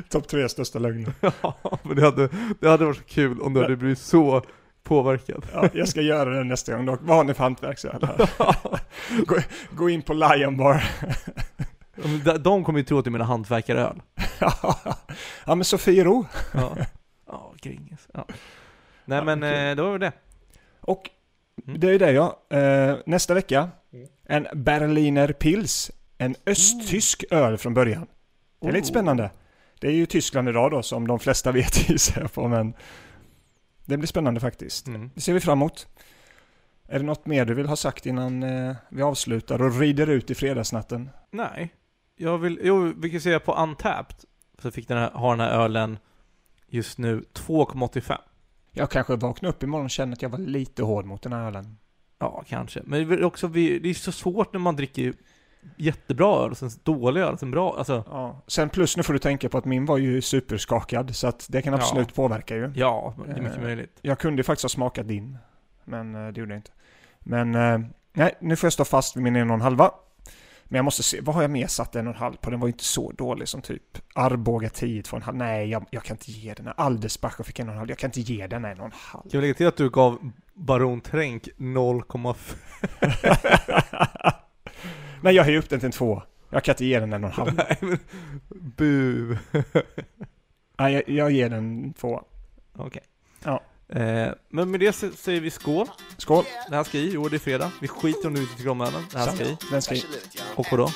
Topp 0.08 0.28
tre 0.28 0.48
största 0.48 0.78
lögner. 0.78 1.12
Ja, 1.42 1.78
men 1.82 1.96
det 1.96 2.02
hade, 2.02 2.28
det 2.60 2.68
hade 2.68 2.84
varit 2.84 2.96
så 2.96 3.04
kul 3.04 3.40
om 3.40 3.54
du 3.54 3.62
hade 3.62 3.76
blivit 3.76 3.98
så 3.98 4.42
påverkad. 4.82 5.46
Ja, 5.52 5.68
jag 5.72 5.88
ska 5.88 6.00
göra 6.00 6.30
det 6.30 6.44
nästa 6.44 6.72
gång 6.72 6.86
dock. 6.86 7.00
Vad 7.02 7.16
har 7.16 7.24
ni 7.24 7.34
för 7.34 7.42
hantverksöl 7.42 8.02
här? 8.02 8.30
gå, 9.26 9.36
gå 9.70 9.90
in 9.90 10.02
på 10.02 10.12
Lion 10.12 10.56
Bar. 10.56 10.84
De 12.38 12.64
kommer 12.64 12.78
ju 12.78 12.84
tro 12.84 12.98
att 12.98 13.04
du 13.04 13.10
menar 13.10 13.24
hantverkaröl. 13.24 14.02
ja 15.44 15.54
men 15.54 15.64
Sofiero. 15.64 16.26
Ja, 16.54 16.76
ja 17.26 17.54
Gränges. 17.62 18.08
Ja. 18.12 18.26
Nej 19.04 19.24
men 19.24 19.42
eh, 19.42 19.76
det 19.76 19.82
var 19.82 19.90
väl 19.90 20.00
det. 20.00 20.12
Och 20.80 21.10
Mm. 21.66 21.80
det 21.80 21.90
är 21.90 21.98
det 21.98 22.12
ja. 22.12 22.40
Eh, 22.50 22.96
nästa 23.06 23.34
vecka. 23.34 23.68
Mm. 23.92 24.08
En 24.24 24.46
Berliner 24.64 25.32
Pils. 25.32 25.90
En 26.18 26.34
östtysk 26.46 27.24
öl 27.30 27.58
från 27.58 27.74
början. 27.74 28.06
Det 28.60 28.68
är 28.68 28.72
lite 28.72 28.84
Oh. 28.86 28.90
spännande. 28.90 29.30
Det 29.80 29.86
är 29.86 29.92
ju 29.92 30.06
Tyskland 30.06 30.48
idag 30.48 30.70
då 30.70 30.82
som 30.82 31.06
de 31.06 31.18
flesta 31.18 31.52
vet 31.60 31.88
gissar 31.90 32.20
jag 32.20 32.32
på 32.32 32.48
men 32.48 32.74
det 33.84 33.96
blir 33.96 34.06
spännande 34.06 34.40
faktiskt. 34.40 34.86
Mm. 34.86 35.10
Det 35.14 35.20
ser 35.20 35.32
vi 35.32 35.40
fram 35.40 35.58
emot. 35.58 35.88
Är 36.88 36.98
det 36.98 37.04
något 37.04 37.26
mer 37.26 37.44
du 37.44 37.54
vill 37.54 37.66
ha 37.66 37.76
sagt 37.76 38.06
innan 38.06 38.42
eh, 38.42 38.74
vi 38.88 39.02
avslutar 39.02 39.62
och 39.62 39.78
rider 39.80 40.06
ut 40.06 40.30
i 40.30 40.34
fredagsnatten? 40.34 41.10
Nej. 41.30 41.74
Jag 42.16 42.38
vill, 42.38 42.60
jo, 42.62 42.92
vi 42.96 43.10
kan 43.10 43.20
säga 43.20 43.40
på 43.40 43.54
Untapped, 43.54 44.16
så 44.62 44.70
fick 44.70 44.88
den 44.88 44.98
här, 44.98 45.10
har 45.10 45.36
den 45.36 45.40
här 45.46 45.50
ölen 45.64 45.98
just 46.68 46.98
nu 46.98 47.24
2,85. 47.34 48.16
Jag 48.72 48.90
kanske 48.90 49.16
vaknar 49.16 49.50
upp 49.50 49.62
imorgon 49.62 49.84
och 49.84 49.90
känner 49.90 50.12
att 50.12 50.22
jag 50.22 50.28
var 50.28 50.38
lite 50.38 50.82
hård 50.82 51.04
mot 51.04 51.22
den 51.22 51.32
här 51.32 51.46
ölen. 51.46 51.76
Ja, 52.18 52.44
kanske. 52.48 52.80
Men 52.84 53.08
det 53.08 53.14
är 53.14 53.24
också, 53.24 53.48
det 53.48 53.90
är 53.90 53.94
så 53.94 54.12
svårt 54.12 54.52
när 54.52 54.60
man 54.60 54.76
dricker 54.76 55.14
jättebra 55.76 56.44
öl 56.44 56.50
och 56.50 56.56
sen 56.58 56.70
dålig 56.82 57.20
öl 57.20 57.32
och 57.32 57.38
sen 57.40 57.50
bra, 57.50 57.74
alltså. 57.78 58.04
Ja. 58.06 58.42
Sen 58.46 58.68
plus 58.68 58.96
nu 58.96 59.02
får 59.02 59.12
du 59.12 59.18
tänka 59.18 59.48
på 59.48 59.58
att 59.58 59.64
min 59.64 59.86
var 59.86 59.98
ju 59.98 60.22
superskakad 60.22 61.16
så 61.16 61.26
att 61.26 61.46
det 61.50 61.62
kan 61.62 61.72
Ja. 61.72 61.78
absolut 61.78 62.14
påverka 62.14 62.56
ju. 62.56 62.72
Ja, 62.76 63.14
det 63.26 63.32
är 63.32 63.40
mycket 63.42 63.56
Eh, 63.58 63.62
möjligt. 63.62 63.98
Jag 64.02 64.18
kunde 64.18 64.40
ju 64.40 64.44
faktiskt 64.44 64.64
ha 64.64 64.68
smakat 64.68 65.08
din. 65.08 65.38
Men 65.84 66.14
eh, 66.14 66.32
det 66.32 66.40
gjorde 66.40 66.52
jag 66.52 66.58
inte. 66.58 66.70
Men 67.20 67.54
eh, 67.54 67.80
nej, 68.12 68.34
nu 68.40 68.56
får 68.56 68.66
jag 68.66 68.72
stå 68.72 68.84
fast 68.84 69.16
vid 69.16 69.22
min 69.22 69.36
en 69.36 69.50
och 69.50 69.54
en 69.54 69.60
halva. 69.60 69.90
Men 70.70 70.76
jag 70.76 70.84
måste 70.84 71.02
se, 71.02 71.20
vad 71.20 71.34
har 71.34 71.42
jag 71.42 71.50
mer 71.50 71.66
satt 71.66 71.96
en 71.96 72.06
och 72.06 72.14
en 72.14 72.20
halv 72.20 72.36
på? 72.36 72.50
Den 72.50 72.60
var 72.60 72.68
ju 72.68 72.72
inte 72.72 72.84
så 72.84 73.12
dålig 73.12 73.48
som 73.48 73.62
typ 73.62 73.82
Arboga 74.14 74.68
10 74.68 75.02
två 75.02 75.14
och 75.16 75.20
en 75.20 75.22
halv. 75.22 75.36
Nej, 75.36 75.68
jag, 75.68 75.86
jag 75.90 76.02
kan 76.02 76.14
inte 76.14 76.30
ge 76.30 76.54
den. 76.54 76.66
här. 76.66 76.74
Aldersbacher 76.76 77.44
fick 77.44 77.58
en 77.58 77.68
och 77.68 77.72
en 77.72 77.78
halv. 77.78 77.90
Jag 77.90 77.98
kan 77.98 78.08
inte 78.08 78.20
ge 78.20 78.46
den 78.46 78.64
en 78.64 78.80
och 78.80 78.86
en 78.86 78.92
halv. 78.94 79.30
Kan 79.30 79.40
vi 79.40 79.46
lägga 79.46 79.54
till 79.54 79.66
att 79.66 79.76
du 79.76 79.90
gav 79.90 80.30
Baron 80.54 81.00
Tränk 81.00 81.48
0,5? 81.56 82.36
Nej, 85.22 85.34
jag 85.34 85.44
höjer 85.44 85.58
upp 85.58 85.68
den 85.68 85.80
till 85.80 85.86
en 85.86 85.92
två. 85.92 86.22
Jag 86.50 86.64
kan 86.64 86.72
inte 86.72 86.84
ge 86.84 87.00
den 87.00 87.12
en 87.12 87.24
och 87.24 87.30
en 87.30 87.36
halv. 87.36 87.54
Nej 87.54 87.76
men, 87.80 87.98
bu. 88.48 89.36
Nej, 90.78 90.92
jag, 90.92 91.08
jag 91.08 91.30
ger 91.30 91.50
den 91.50 91.58
en 91.84 91.92
två. 91.92 92.22
Okej. 92.76 93.02
Ja. 93.44 93.60
Eh, 93.96 94.32
men 94.50 94.70
med 94.70 94.80
det 94.80 94.92
säger 94.92 95.40
vi 95.40 95.50
skål. 95.50 95.86
Skål. 96.18 96.44
Det 96.70 96.76
här 96.76 96.84
ska 96.84 96.98
i, 96.98 97.10
jo 97.14 97.28
det 97.28 97.36
är 97.36 97.38
fredag. 97.38 97.70
Vi 97.80 97.88
skiter 97.88 98.26
om 98.26 98.34
du 98.34 98.40
inte 98.40 98.56
tycker 98.56 98.70
om 98.70 98.80
ölen. 98.80 99.06
Det 99.12 99.18
här 99.18 99.32
ska 99.34 99.44
i. 99.44 99.56
Den 99.70 99.82
ska 99.82 99.94
i. 99.94 100.04
Och 100.54 100.66
vadå? 100.70 100.90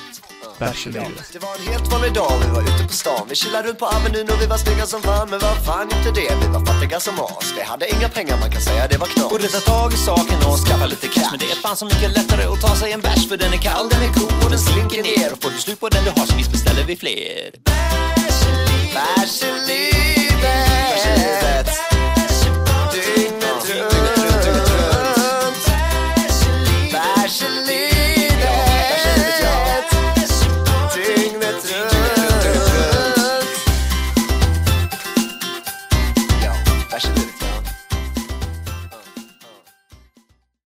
Bärs 0.59 0.87
i 0.87 0.89
livet. 0.89 1.29
Det 1.33 1.39
var 1.39 1.55
en 1.59 1.73
helt 1.73 1.91
vanlig 1.91 2.13
dag, 2.13 2.31
vi 2.43 2.49
var 2.55 2.61
ute 2.61 2.83
på 2.87 2.93
stan. 2.93 3.25
Vi 3.29 3.35
chillade 3.35 3.67
runt 3.67 3.79
på 3.79 3.85
Avenyn 3.85 4.29
och 4.29 4.41
vi 4.41 4.45
var 4.47 4.57
snygga 4.57 4.85
som 4.85 5.01
fan. 5.01 5.29
Men 5.29 5.39
vad 5.39 5.65
fan 5.65 5.87
inte 5.97 6.11
det, 6.21 6.35
vi 6.41 6.47
var 6.47 6.65
fattiga 6.65 6.99
som 6.99 7.13
as. 7.19 7.53
Vi 7.57 7.61
hade 7.63 7.85
inga 7.95 8.09
pengar, 8.09 8.37
man 8.39 8.51
kan 8.51 8.61
säga 8.61 8.87
det 8.87 8.97
var 8.97 9.07
knas. 9.07 9.29
Borde 9.29 9.47
ta 9.47 9.59
tag 9.59 9.93
i 9.93 9.97
saken 9.97 10.37
och 10.47 10.57
skaffa 10.67 10.85
lite 10.85 11.07
cash. 11.07 11.27
Men 11.31 11.39
det 11.39 11.45
är 11.45 11.55
fan 11.55 11.75
så 11.75 11.85
mycket 11.85 12.11
lättare 12.17 12.43
att 12.43 12.61
ta 12.61 12.75
sig 12.75 12.91
en 12.91 13.01
bärs. 13.01 13.29
För 13.29 13.37
den 13.37 13.53
är 13.53 13.57
kall, 13.57 13.89
den 13.89 14.01
är 14.07 14.13
cool 14.13 14.33
och 14.43 14.49
den 14.49 14.59
slinker 14.59 15.03
ner. 15.03 15.33
Och 15.33 15.43
får 15.43 15.51
du 15.51 15.57
slut 15.57 15.79
på 15.79 15.89
den 15.89 16.03
du 16.03 16.09
har 16.09 16.25
så 16.25 16.35
visst 16.37 16.51
beställer 16.51 16.83
vi 16.83 16.95
fler. 16.95 17.51
Bärs 17.67 18.39
i 18.49 18.51
livet. 18.69 18.93
Bärs 18.93 19.43
i 19.43 19.51
livet. 19.71 21.14